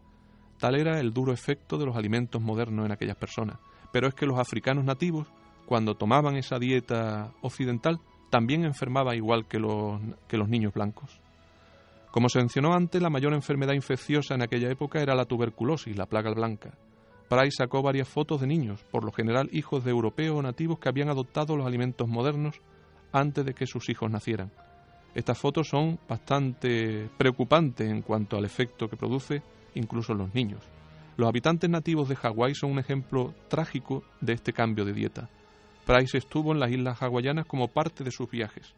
Tal 0.59 0.75
era 0.75 0.99
el 0.99 1.13
duro 1.13 1.31
efecto 1.31 1.77
de 1.77 1.85
los 1.85 1.95
alimentos 1.95 2.41
modernos 2.41 2.85
en 2.85 2.91
aquellas 2.91 3.15
personas. 3.15 3.57
Pero 3.93 4.09
es 4.09 4.15
que 4.15 4.25
los 4.25 4.37
africanos 4.37 4.83
nativos, 4.83 5.29
cuando 5.65 5.95
tomaban 5.95 6.35
esa 6.35 6.59
dieta 6.59 7.31
occidental, 7.41 8.01
también 8.29 8.65
enfermaban 8.65 9.15
igual 9.15 9.47
que 9.47 9.59
los, 9.59 10.01
que 10.27 10.35
los 10.35 10.49
niños 10.49 10.73
blancos. 10.73 11.21
Como 12.11 12.27
se 12.27 12.39
mencionó 12.39 12.73
antes, 12.73 13.01
la 13.01 13.09
mayor 13.09 13.33
enfermedad 13.33 13.75
infecciosa 13.75 14.35
en 14.35 14.41
aquella 14.41 14.69
época 14.69 15.01
era 15.01 15.15
la 15.15 15.23
tuberculosis, 15.23 15.95
la 15.95 16.05
plaga 16.05 16.33
blanca. 16.33 16.77
Price 17.29 17.57
sacó 17.57 17.81
varias 17.81 18.07
fotos 18.07 18.41
de 18.41 18.47
niños, 18.47 18.83
por 18.91 19.03
lo 19.03 19.11
general 19.11 19.49
hijos 19.51 19.83
de 19.83 19.91
europeos 19.91 20.37
o 20.37 20.41
nativos 20.41 20.79
que 20.79 20.89
habían 20.89 21.09
adoptado 21.09 21.55
los 21.55 21.65
alimentos 21.65 22.07
modernos 22.07 22.61
antes 23.11 23.45
de 23.45 23.53
que 23.53 23.65
sus 23.65 23.89
hijos 23.89 24.11
nacieran. 24.11 24.51
Estas 25.15 25.39
fotos 25.39 25.69
son 25.69 25.97
bastante 26.07 27.09
preocupantes 27.17 27.89
en 27.89 28.01
cuanto 28.01 28.37
al 28.37 28.45
efecto 28.45 28.87
que 28.87 28.97
produce 28.97 29.41
incluso 29.73 30.11
en 30.11 30.19
los 30.19 30.35
niños. 30.35 30.61
Los 31.17 31.29
habitantes 31.29 31.69
nativos 31.69 32.09
de 32.09 32.15
Hawái 32.17 32.53
son 32.53 32.71
un 32.71 32.79
ejemplo 32.79 33.33
trágico 33.47 34.03
de 34.19 34.33
este 34.33 34.53
cambio 34.53 34.83
de 34.83 34.93
dieta. 34.93 35.29
Price 35.85 36.17
estuvo 36.17 36.51
en 36.51 36.59
las 36.59 36.71
islas 36.71 37.01
hawaianas 37.01 37.45
como 37.45 37.69
parte 37.69 38.03
de 38.03 38.11
sus 38.11 38.29
viajes. 38.29 38.73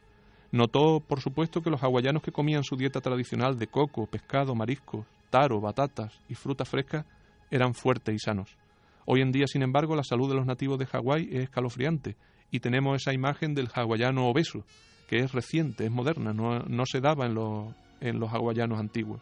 Notó, 0.51 0.99
por 0.99 1.19
supuesto, 1.19 1.61
que 1.61 1.69
los 1.69 1.81
hawaianos 1.81 2.21
que 2.21 2.31
comían 2.31 2.63
su 2.63 2.75
dieta 2.75 3.01
tradicional 3.01 3.57
de 3.57 3.67
coco, 3.67 4.05
pescado, 4.05 4.55
mariscos, 4.55 5.05
taro, 5.29 5.59
batatas 5.59 6.21
y 6.29 6.35
frutas 6.35 6.69
frescas 6.69 7.05
eran 7.51 7.73
fuertes 7.73 8.15
y 8.15 8.19
sanos. 8.19 8.57
Hoy 9.05 9.21
en 9.21 9.31
día, 9.31 9.47
sin 9.47 9.61
embargo, 9.61 9.95
la 9.95 10.03
salud 10.03 10.29
de 10.29 10.35
los 10.35 10.45
nativos 10.45 10.77
de 10.79 10.85
Hawái 10.85 11.29
es 11.31 11.43
escalofriante 11.43 12.17
y 12.51 12.59
tenemos 12.59 13.01
esa 13.01 13.13
imagen 13.13 13.53
del 13.53 13.69
hawaiano 13.73 14.27
obeso, 14.27 14.65
que 15.07 15.19
es 15.19 15.31
reciente, 15.31 15.85
es 15.85 15.91
moderna, 15.91 16.33
no, 16.33 16.59
no 16.59 16.85
se 16.85 17.01
daba 17.01 17.25
en 17.25 17.33
los, 17.33 17.73
en 18.01 18.19
los 18.19 18.31
hawaianos 18.31 18.79
antiguos. 18.79 19.21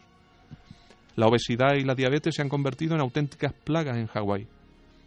La 1.15 1.27
obesidad 1.27 1.75
y 1.75 1.83
la 1.83 1.95
diabetes 1.95 2.35
se 2.35 2.41
han 2.41 2.49
convertido 2.49 2.95
en 2.95 3.01
auténticas 3.01 3.53
plagas 3.53 3.97
en 3.97 4.07
Hawái. 4.07 4.47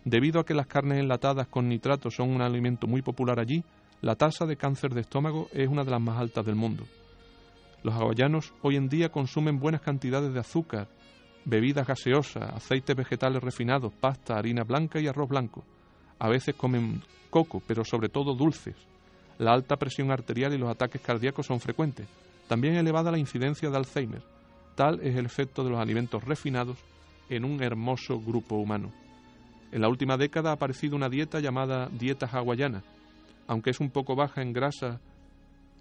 Debido 0.05 0.41
a 0.41 0.47
que 0.47 0.55
las 0.55 0.67
carnes 0.67 1.01
enlatadas 1.01 1.49
con 1.49 1.69
nitratos 1.69 2.15
son 2.15 2.31
un 2.31 2.41
alimento 2.41 2.87
muy 2.87 3.03
popular 3.03 3.39
allí, 3.39 3.63
la 4.01 4.15
tasa 4.15 4.47
de 4.47 4.57
cáncer 4.57 4.95
de 4.95 5.03
estómago 5.03 5.49
es 5.53 5.69
una 5.69 5.85
de 5.85 5.91
las 5.91 6.01
más 6.01 6.19
altas 6.19 6.47
del 6.47 6.55
mundo. 6.55 6.87
Los 7.83 7.95
hawaianos 7.95 8.55
hoy 8.63 8.77
en 8.77 8.89
día 8.89 9.11
consumen 9.11 9.59
buenas 9.59 9.83
cantidades 9.83 10.33
de 10.33 10.41
azúcar, 10.41 10.89
bebidas 11.49 11.87
gaseosas, 11.87 12.53
aceites 12.53 12.95
vegetales 12.95 13.43
refinados, 13.43 13.93
pasta, 13.95 14.37
harina 14.37 14.65
blanca 14.65 15.01
y 15.01 15.07
arroz 15.07 15.29
blanco. 15.29 15.65
A 16.19 16.29
veces 16.29 16.55
comen 16.55 17.03
coco, 17.31 17.63
pero 17.67 17.85
sobre 17.85 18.11
todo 18.11 18.35
dulces. 18.35 18.77
La 19.39 19.55
alta 19.55 19.77
presión 19.77 20.11
arterial 20.11 20.53
y 20.53 20.59
los 20.59 20.69
ataques 20.69 21.01
cardíacos 21.01 21.47
son 21.47 21.61
frecuentes. 21.61 22.07
También 22.49 22.75
elevada 22.75 23.11
la 23.11 23.19
incidencia 23.19 23.71
de 23.71 23.77
Alzheimer. 23.77 24.23
Tal 24.75 25.01
es 25.01 25.17
el 25.17 25.25
efecto 25.25 25.65
de 25.65 25.71
los 25.71 25.81
alimentos 25.81 26.23
refinados 26.23 26.77
en 27.31 27.45
un 27.45 27.63
hermoso 27.63 28.21
grupo 28.21 28.57
humano. 28.57 28.93
En 29.73 29.81
la 29.81 29.89
última 29.89 30.17
década 30.17 30.51
ha 30.51 30.55
aparecido 30.55 30.97
una 30.97 31.09
dieta 31.09 31.41
llamada 31.41 31.89
dieta 31.89 32.27
hawaiana, 32.27 32.83
aunque 33.47 33.71
es 33.71 33.81
un 33.81 33.91
poco 33.91 34.17
baja 34.17 34.43
en 34.43 34.53
grasa, 34.53 35.01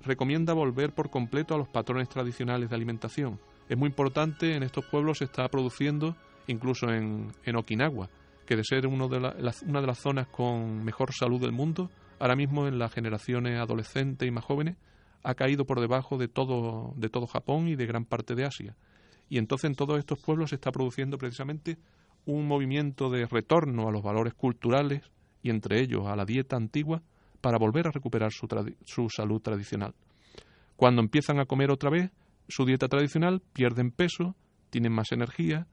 recomienda 0.05 0.53
volver 0.53 0.93
por 0.93 1.09
completo 1.09 1.55
a 1.55 1.57
los 1.57 1.68
patrones 1.68 2.07
tradicionales 2.07 2.70
de 2.70 2.76
alimentación. 2.76 3.39
Es 3.70 3.78
muy 3.78 3.89
importante, 3.89 4.55
en 4.55 4.63
estos 4.63 4.86
pueblos 4.86 5.18
se 5.18 5.26
está 5.26 5.47
produciendo, 5.49 6.15
incluso 6.47 6.89
en, 6.89 7.34
Okinawa, 7.55 8.09
que 8.45 8.55
de 8.55 8.63
ser 8.63 8.82
de 8.82 8.88
una 8.88 9.07
de 9.07 9.88
las 9.88 9.99
zonas 9.99 10.28
con 10.28 10.84
mejor 10.84 11.13
salud 11.13 11.41
del 11.41 11.51
mundo, 11.51 11.89
ahora 12.20 12.36
mismo 12.36 12.68
en 12.68 12.80
las 12.80 12.93
generaciones 12.93 13.59
adolescentes 13.59 14.28
y 14.28 14.32
más 14.32 14.45
jóvenes, 14.45 14.78
ha 15.24 15.36
caído 15.36 15.65
por 15.65 15.82
debajo 15.82 16.18
de 16.18 16.30
todo, 16.30 16.93
de 16.95 17.09
todo 17.09 17.28
Japón 17.28 17.68
y 17.68 17.76
de 17.76 17.86
gran 17.86 18.05
parte 18.05 18.36
de 18.36 18.45
Asia. 18.45 18.76
Y 19.30 19.38
entonces 19.38 19.70
en 19.70 19.76
todos 19.76 19.99
estos 19.99 20.20
pueblos 20.20 20.51
se 20.51 20.55
está 20.55 20.72
produciendo 20.72 21.18
precisamente 21.18 21.78
un 22.26 22.47
movimiento 22.47 23.09
de 23.09 23.26
retorno 23.26 23.88
a 23.89 23.91
los 23.91 24.01
valores 24.01 24.34
culturales 24.34 25.01
y 25.43 25.49
entre 25.49 25.82
ellos 25.82 26.07
a 26.07 26.15
la 26.15 26.26
dieta 26.26 26.55
antigua 26.55 27.01
para 27.41 27.57
volver 27.57 27.88
a 27.88 27.91
recuperar 27.91 28.32
su, 28.32 28.47
su 28.86 29.09
salud 29.09 29.41
tradicional. 29.41 29.93
Cuando 30.78 31.01
empiezan 31.01 31.39
a 31.39 31.45
comer 31.45 31.72
otra 31.72 31.89
vez 31.89 32.11
su 32.48 32.66
dieta 32.66 32.88
tradicional, 32.88 33.41
pierden 33.54 33.91
peso, 33.91 34.36
tienen 34.70 34.93
más 34.93 35.12
energía, 35.12 35.68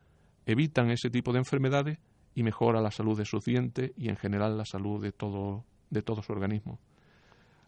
evitan 0.46 0.90
ese 0.90 1.10
tipo 1.10 1.32
de 1.32 1.38
enfermedades 1.38 1.98
y 2.34 2.42
mejora 2.42 2.80
la 2.80 2.90
salud 2.90 3.16
de 3.16 3.24
sus 3.24 3.44
dientes 3.44 3.92
y 3.96 4.08
en 4.08 4.16
general 4.16 4.58
la 4.58 4.64
salud 4.64 5.02
de 5.02 5.12
todo, 5.12 5.64
de 5.90 6.02
todo 6.02 6.22
su 6.22 6.32
organismo. 6.32 6.80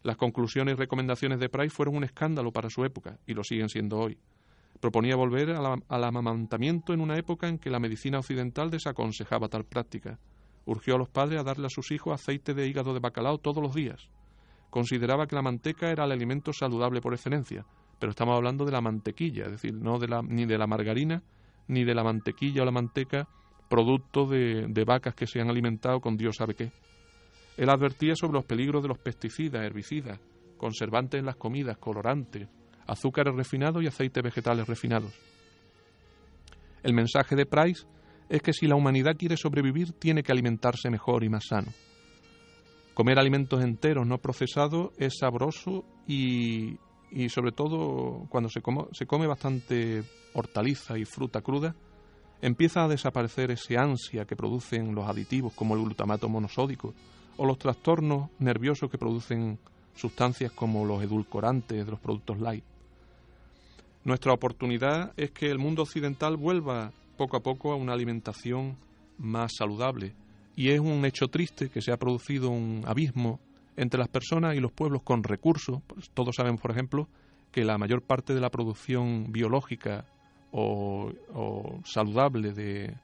Las 0.02 0.16
conclusiones 0.16 0.74
y 0.74 0.76
recomendaciones 0.76 1.40
de 1.40 1.48
Price 1.48 1.74
fueron 1.74 1.96
un 1.96 2.04
escándalo 2.04 2.52
para 2.52 2.70
su 2.70 2.84
época 2.84 3.18
y 3.26 3.34
lo 3.34 3.42
siguen 3.42 3.68
siendo 3.68 3.98
hoy. 3.98 4.18
Proponía 4.80 5.16
volver 5.16 5.50
al 5.50 6.04
amamantamiento 6.04 6.92
en 6.92 7.00
una 7.00 7.16
época 7.16 7.48
en 7.48 7.58
que 7.58 7.70
la 7.70 7.80
medicina 7.80 8.18
occidental 8.18 8.70
desaconsejaba 8.70 9.48
tal 9.48 9.64
práctica 9.64 10.18
urgió 10.66 10.96
a 10.96 10.98
los 10.98 11.08
padres 11.08 11.40
a 11.40 11.44
darle 11.44 11.66
a 11.66 11.70
sus 11.70 11.90
hijos 11.92 12.12
aceite 12.12 12.52
de 12.52 12.66
hígado 12.66 12.92
de 12.92 13.00
bacalao 13.00 13.38
todos 13.38 13.62
los 13.62 13.74
días. 13.74 14.10
Consideraba 14.68 15.26
que 15.26 15.36
la 15.36 15.42
manteca 15.42 15.90
era 15.90 16.04
el 16.04 16.12
alimento 16.12 16.52
saludable 16.52 17.00
por 17.00 17.14
excelencia, 17.14 17.64
pero 17.98 18.10
estamos 18.10 18.36
hablando 18.36 18.64
de 18.64 18.72
la 18.72 18.80
mantequilla, 18.80 19.46
es 19.46 19.52
decir, 19.52 19.74
no 19.74 19.98
de 19.98 20.08
la, 20.08 20.22
ni 20.22 20.44
de 20.44 20.58
la 20.58 20.66
margarina, 20.66 21.22
ni 21.68 21.84
de 21.84 21.94
la 21.94 22.04
mantequilla 22.04 22.62
o 22.62 22.64
la 22.64 22.72
manteca, 22.72 23.28
producto 23.68 24.26
de, 24.26 24.66
de 24.68 24.84
vacas 24.84 25.14
que 25.14 25.26
se 25.26 25.40
han 25.40 25.50
alimentado 25.50 26.00
con 26.00 26.16
Dios 26.16 26.36
sabe 26.36 26.54
qué. 26.54 26.70
Él 27.56 27.70
advertía 27.70 28.14
sobre 28.14 28.34
los 28.34 28.44
peligros 28.44 28.82
de 28.82 28.88
los 28.88 28.98
pesticidas, 28.98 29.64
herbicidas, 29.64 30.20
conservantes 30.56 31.18
en 31.18 31.26
las 31.26 31.36
comidas, 31.36 31.78
colorantes, 31.78 32.48
azúcares 32.86 33.34
refinados 33.34 33.82
y 33.82 33.86
aceites 33.86 34.22
vegetales 34.22 34.66
refinados. 34.66 35.12
El 36.82 36.94
mensaje 36.94 37.34
de 37.34 37.46
Price 37.46 37.86
es 38.28 38.42
que 38.42 38.52
si 38.52 38.66
la 38.66 38.76
humanidad 38.76 39.16
quiere 39.16 39.36
sobrevivir 39.36 39.92
tiene 39.92 40.22
que 40.22 40.32
alimentarse 40.32 40.90
mejor 40.90 41.24
y 41.24 41.28
más 41.28 41.46
sano. 41.48 41.72
Comer 42.94 43.18
alimentos 43.18 43.62
enteros, 43.62 44.06
no 44.06 44.18
procesados, 44.18 44.90
es 44.96 45.18
sabroso 45.18 45.84
y, 46.06 46.78
y 47.10 47.28
sobre 47.28 47.52
todo 47.52 48.26
cuando 48.28 48.48
se 48.48 48.60
come, 48.60 48.84
se 48.92 49.06
come 49.06 49.26
bastante 49.26 50.02
hortaliza 50.34 50.98
y 50.98 51.04
fruta 51.04 51.40
cruda, 51.40 51.74
empieza 52.42 52.84
a 52.84 52.88
desaparecer 52.88 53.50
ese 53.50 53.76
ansia 53.78 54.24
que 54.24 54.36
producen 54.36 54.94
los 54.94 55.08
aditivos 55.08 55.52
como 55.54 55.74
el 55.74 55.82
glutamato 55.82 56.28
monosódico 56.28 56.94
o 57.36 57.46
los 57.46 57.58
trastornos 57.58 58.30
nerviosos 58.38 58.90
que 58.90 58.98
producen 58.98 59.58
sustancias 59.94 60.52
como 60.52 60.84
los 60.84 61.02
edulcorantes 61.02 61.84
de 61.84 61.90
los 61.90 62.00
productos 62.00 62.40
light. 62.40 62.64
Nuestra 64.04 64.32
oportunidad 64.32 65.12
es 65.16 65.32
que 65.32 65.50
el 65.50 65.58
mundo 65.58 65.82
occidental 65.82 66.36
vuelva 66.36 66.92
poco 67.16 67.36
a 67.36 67.40
poco 67.40 67.72
a 67.72 67.76
una 67.76 67.92
alimentación 67.92 68.76
más 69.18 69.52
saludable. 69.56 70.14
Y 70.54 70.70
es 70.70 70.80
un 70.80 71.04
hecho 71.04 71.28
triste 71.28 71.68
que 71.68 71.82
se 71.82 71.92
ha 71.92 71.96
producido 71.96 72.50
un 72.50 72.82
abismo 72.86 73.40
entre 73.76 73.98
las 73.98 74.08
personas 74.08 74.56
y 74.56 74.60
los 74.60 74.72
pueblos 74.72 75.02
con 75.02 75.22
recursos. 75.22 75.80
Pues 75.86 76.10
todos 76.10 76.34
saben, 76.36 76.58
por 76.58 76.70
ejemplo, 76.70 77.08
que 77.52 77.64
la 77.64 77.78
mayor 77.78 78.02
parte 78.02 78.34
de 78.34 78.40
la 78.40 78.50
producción 78.50 79.32
biológica 79.32 80.04
o, 80.52 81.12
saludable 81.84 82.52
de, 82.52 82.94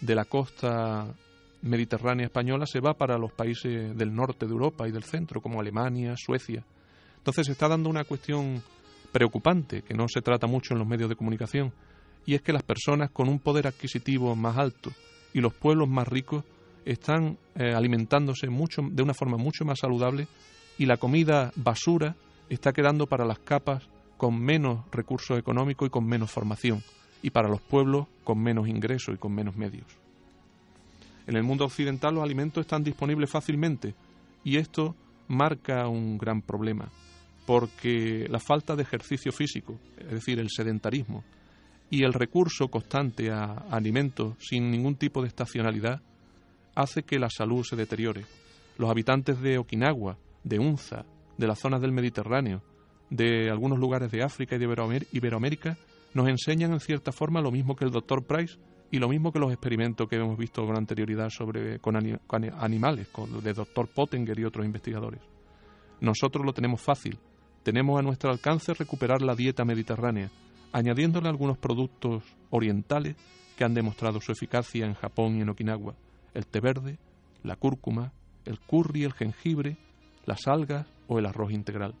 de 0.00 0.14
la 0.14 0.24
costa 0.24 1.14
mediterránea 1.62 2.26
española 2.26 2.66
se 2.66 2.80
va 2.80 2.94
para 2.94 3.18
los 3.18 3.32
países 3.32 3.96
del 3.96 4.14
norte 4.14 4.46
de 4.46 4.52
Europa 4.52 4.88
y 4.88 4.92
del 4.92 5.04
centro, 5.04 5.40
como 5.40 5.60
Alemania, 5.60 6.14
Suecia. 6.16 6.64
Entonces 7.18 7.46
se 7.46 7.52
está 7.52 7.68
dando 7.68 7.90
una 7.90 8.04
cuestión 8.04 8.62
preocupante, 9.12 9.82
que 9.82 9.94
no 9.94 10.06
se 10.08 10.22
trata 10.22 10.46
mucho 10.46 10.74
en 10.74 10.78
los 10.78 10.88
medios 10.88 11.08
de 11.08 11.16
comunicación, 11.16 11.72
y 12.26 12.34
es 12.34 12.42
que 12.42 12.52
las 12.52 12.62
personas 12.62 13.10
con 13.10 13.28
un 13.28 13.38
poder 13.38 13.66
adquisitivo 13.66 14.34
más 14.36 14.56
alto 14.56 14.90
y 15.32 15.40
los 15.40 15.54
pueblos 15.54 15.88
más 15.88 16.06
ricos 16.06 16.44
están 16.88 17.36
eh, 17.54 17.74
alimentándose 17.74 18.48
mucho, 18.48 18.80
de 18.90 19.02
una 19.02 19.12
forma 19.12 19.36
mucho 19.36 19.64
más 19.64 19.80
saludable 19.80 20.26
y 20.78 20.86
la 20.86 20.96
comida 20.96 21.52
basura 21.54 22.16
está 22.48 22.72
quedando 22.72 23.06
para 23.06 23.26
las 23.26 23.38
capas 23.40 23.86
con 24.16 24.40
menos 24.40 24.86
recursos 24.90 25.38
económicos 25.38 25.88
y 25.88 25.90
con 25.90 26.06
menos 26.06 26.30
formación, 26.30 26.82
y 27.22 27.30
para 27.30 27.48
los 27.48 27.60
pueblos 27.60 28.06
con 28.24 28.42
menos 28.42 28.68
ingresos 28.68 29.14
y 29.14 29.18
con 29.18 29.34
menos 29.34 29.54
medios. 29.54 29.86
En 31.26 31.36
el 31.36 31.42
mundo 31.42 31.66
occidental 31.66 32.14
los 32.14 32.24
alimentos 32.24 32.62
están 32.62 32.82
disponibles 32.82 33.30
fácilmente 33.30 33.94
y 34.42 34.56
esto 34.56 34.96
marca 35.28 35.88
un 35.88 36.16
gran 36.16 36.40
problema, 36.40 36.88
porque 37.44 38.26
la 38.30 38.40
falta 38.40 38.74
de 38.76 38.82
ejercicio 38.82 39.30
físico, 39.30 39.78
es 39.98 40.10
decir, 40.10 40.38
el 40.38 40.48
sedentarismo, 40.48 41.22
y 41.90 42.02
el 42.04 42.14
recurso 42.14 42.68
constante 42.68 43.30
a 43.30 43.44
alimentos 43.70 44.36
sin 44.38 44.70
ningún 44.70 44.96
tipo 44.96 45.20
de 45.20 45.28
estacionalidad 45.28 46.00
hace 46.78 47.02
que 47.02 47.18
la 47.18 47.28
salud 47.28 47.64
se 47.64 47.74
deteriore. 47.74 48.24
Los 48.76 48.88
habitantes 48.88 49.40
de 49.40 49.58
Okinawa, 49.58 50.16
de 50.44 50.60
Unza, 50.60 51.04
de 51.36 51.46
las 51.48 51.58
zonas 51.58 51.80
del 51.80 51.90
Mediterráneo, 51.90 52.62
de 53.10 53.50
algunos 53.50 53.80
lugares 53.80 54.12
de 54.12 54.22
África 54.22 54.54
y 54.54 54.60
de 54.60 55.06
Iberoamérica, 55.10 55.76
nos 56.14 56.28
enseñan 56.28 56.72
en 56.72 56.78
cierta 56.78 57.10
forma 57.10 57.40
lo 57.40 57.50
mismo 57.50 57.74
que 57.74 57.84
el 57.84 57.90
doctor 57.90 58.24
Price 58.24 58.58
y 58.92 58.98
lo 58.98 59.08
mismo 59.08 59.32
que 59.32 59.40
los 59.40 59.50
experimentos 59.50 60.08
que 60.08 60.16
hemos 60.16 60.38
visto 60.38 60.64
con 60.64 60.76
anterioridad 60.76 61.30
sobre, 61.30 61.80
con, 61.80 61.96
animales, 61.96 63.08
de 63.42 63.52
doctor 63.52 63.88
Pottinger 63.88 64.38
y 64.38 64.44
otros 64.44 64.64
investigadores. 64.64 65.20
Nosotros 66.00 66.46
lo 66.46 66.52
tenemos 66.52 66.80
fácil. 66.80 67.18
Tenemos 67.64 67.98
a 67.98 68.02
nuestro 68.02 68.30
alcance 68.30 68.72
recuperar 68.72 69.20
la 69.20 69.34
dieta 69.34 69.64
mediterránea, 69.64 70.30
añadiéndole 70.72 71.28
algunos 71.28 71.58
productos 71.58 72.22
orientales 72.50 73.16
que 73.56 73.64
han 73.64 73.74
demostrado 73.74 74.20
su 74.20 74.30
eficacia 74.30 74.86
en 74.86 74.94
Japón 74.94 75.36
y 75.36 75.40
en 75.40 75.48
Okinawa. 75.48 75.96
El 76.38 76.46
té 76.46 76.60
verde, 76.60 77.00
la 77.42 77.56
cúrcuma, 77.56 78.12
el 78.44 78.60
curry, 78.60 79.02
el 79.02 79.12
jengibre, 79.12 79.76
las 80.24 80.46
algas 80.46 80.86
o 81.08 81.18
el 81.18 81.26
arroz 81.26 81.50
integral. 81.50 81.96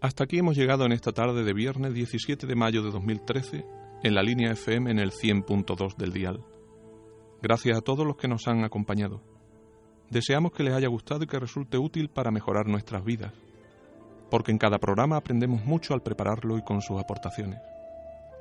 Hasta 0.00 0.24
aquí 0.24 0.38
hemos 0.38 0.56
llegado 0.56 0.86
en 0.86 0.92
esta 0.92 1.12
tarde 1.12 1.44
de 1.44 1.52
viernes 1.52 1.92
17 1.92 2.46
de 2.46 2.54
mayo 2.54 2.82
de 2.82 2.90
2013 2.90 3.66
en 4.02 4.14
la 4.14 4.22
línea 4.22 4.52
FM 4.52 4.90
en 4.90 4.98
el 4.98 5.10
100.2 5.10 5.96
del 5.96 6.14
dial. 6.14 6.42
Gracias 7.42 7.76
a 7.76 7.82
todos 7.82 8.06
los 8.06 8.16
que 8.16 8.26
nos 8.26 8.48
han 8.48 8.64
acompañado. 8.64 9.22
Deseamos 10.08 10.52
que 10.52 10.62
les 10.62 10.72
haya 10.72 10.88
gustado 10.88 11.24
y 11.24 11.26
que 11.26 11.38
resulte 11.38 11.76
útil 11.76 12.08
para 12.08 12.30
mejorar 12.30 12.66
nuestras 12.66 13.04
vidas, 13.04 13.34
porque 14.30 14.50
en 14.50 14.56
cada 14.56 14.78
programa 14.78 15.18
aprendemos 15.18 15.66
mucho 15.66 15.92
al 15.92 16.02
prepararlo 16.02 16.56
y 16.56 16.62
con 16.62 16.80
sus 16.80 16.98
aportaciones. 16.98 17.60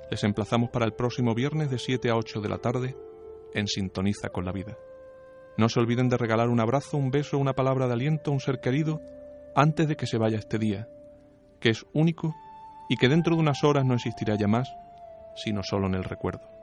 Les 0.10 0.24
emplazamos 0.24 0.70
para 0.70 0.86
el 0.86 0.94
próximo 0.94 1.36
viernes 1.36 1.70
de 1.70 1.78
7 1.78 2.10
a 2.10 2.16
8 2.16 2.40
de 2.40 2.50
la 2.50 2.60
tarde 2.60 2.96
en 3.54 3.68
Sintoniza 3.68 4.30
con 4.30 4.46
la 4.46 4.54
Vida. 4.54 4.78
No 5.58 5.68
se 5.68 5.82
olviden 5.82 6.08
de 6.08 6.16
regalar 6.16 6.48
un 6.48 6.62
abrazo, 6.62 6.96
un 6.96 7.12
beso, 7.12 7.38
una 7.38 7.54
palabra 7.54 7.88
de 7.88 7.94
aliento 7.94 8.32
a 8.32 8.34
un 8.34 8.40
ser 8.40 8.62
querido 8.62 9.02
antes 9.56 9.90
de 9.90 9.98
que 9.98 10.08
se 10.08 10.18
vaya 10.18 10.38
este 10.38 10.58
día 10.58 10.88
que 11.60 11.70
es 11.70 11.86
único 11.94 12.36
y 12.90 12.98
que 12.98 13.10
dentro 13.10 13.36
de 13.36 13.42
unas 13.42 13.64
horas 13.64 13.86
no 13.86 13.94
existirá 13.94 14.36
ya 14.36 14.48
más, 14.48 14.74
sino 15.36 15.62
solo 15.64 15.88
en 15.88 15.96
el 15.96 16.04
recuerdo. 16.04 16.60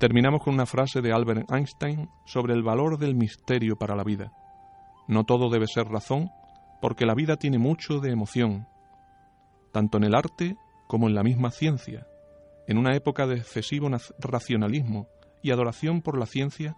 Terminamos 0.00 0.42
con 0.42 0.54
una 0.54 0.64
frase 0.64 1.02
de 1.02 1.12
Albert 1.12 1.52
Einstein 1.52 2.08
sobre 2.24 2.54
el 2.54 2.62
valor 2.62 2.96
del 2.96 3.14
misterio 3.14 3.76
para 3.76 3.94
la 3.94 4.02
vida. 4.02 4.32
No 5.06 5.24
todo 5.24 5.50
debe 5.50 5.66
ser 5.66 5.88
razón, 5.88 6.30
porque 6.80 7.04
la 7.04 7.14
vida 7.14 7.36
tiene 7.36 7.58
mucho 7.58 8.00
de 8.00 8.10
emoción, 8.10 8.66
tanto 9.72 9.98
en 9.98 10.04
el 10.04 10.14
arte 10.14 10.56
como 10.86 11.06
en 11.06 11.14
la 11.14 11.22
misma 11.22 11.50
ciencia. 11.50 12.06
En 12.66 12.78
una 12.78 12.96
época 12.96 13.26
de 13.26 13.36
excesivo 13.36 13.90
racionalismo 14.18 15.06
y 15.42 15.50
adoración 15.50 16.00
por 16.00 16.18
la 16.18 16.24
ciencia, 16.24 16.76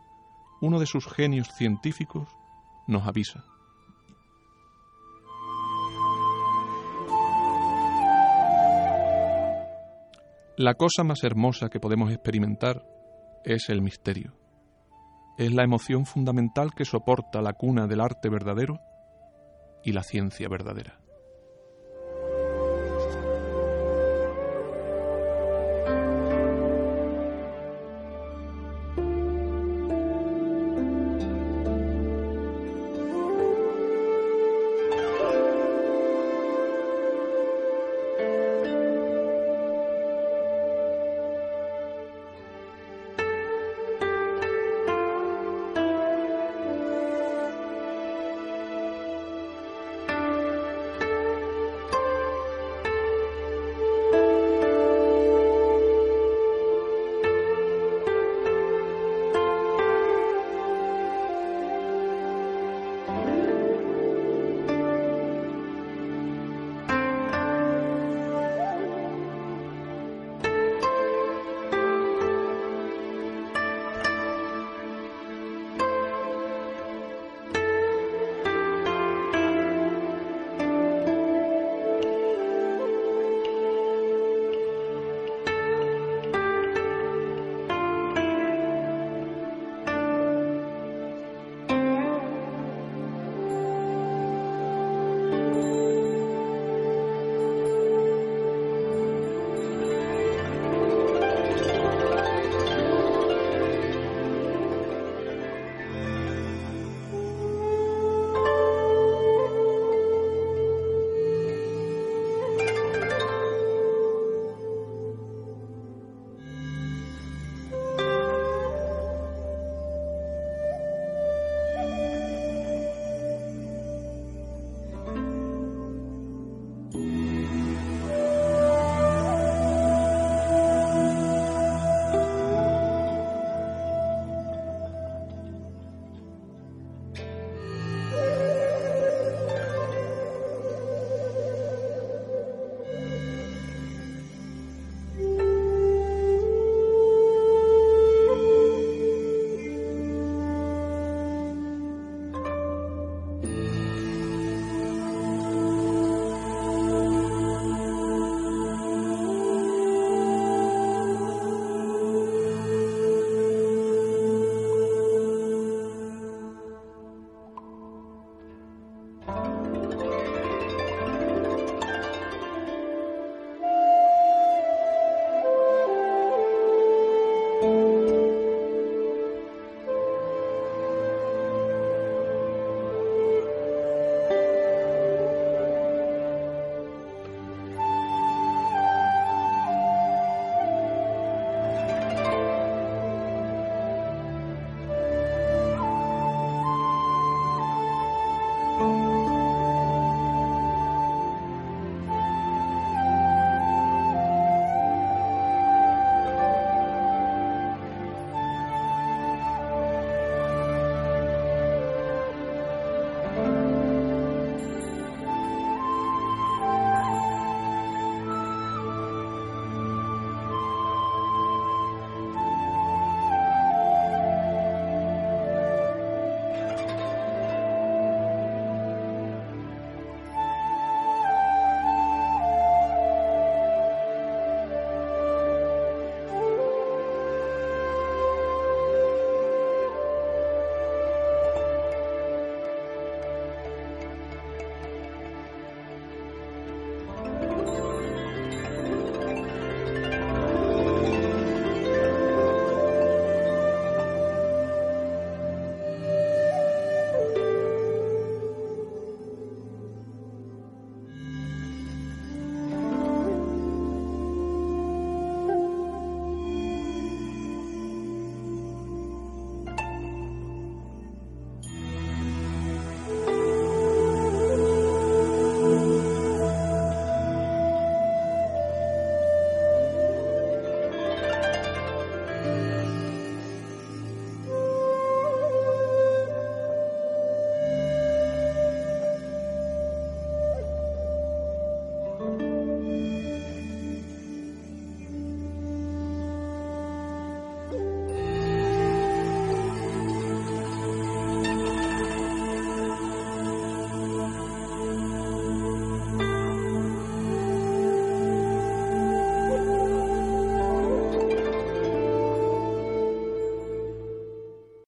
uno 0.63 0.79
de 0.79 0.87
sus 0.87 1.07
genios 1.07 1.49
científicos 1.49 2.29
nos 2.87 3.07
avisa. 3.07 3.45
La 10.57 10.75
cosa 10.75 11.03
más 11.03 11.25
hermosa 11.25 11.69
que 11.69 11.81
podemos 11.81 12.13
experimentar 12.13 12.87
es 13.45 13.69
el 13.71 13.83
misterio. 13.83 14.35
Es 15.37 15.53
la 15.53 15.65
emoción 15.65 16.07
fundamental 16.07 16.73
que 16.77 16.85
soporta 16.85 17.43
la 17.43 17.55
cuna 17.55 17.89
del 17.89 18.01
arte 18.01 18.29
verdadero 18.29 18.79
y 19.83 19.91
la 19.91 20.05
ciencia 20.05 20.47
verdadera. 20.49 21.02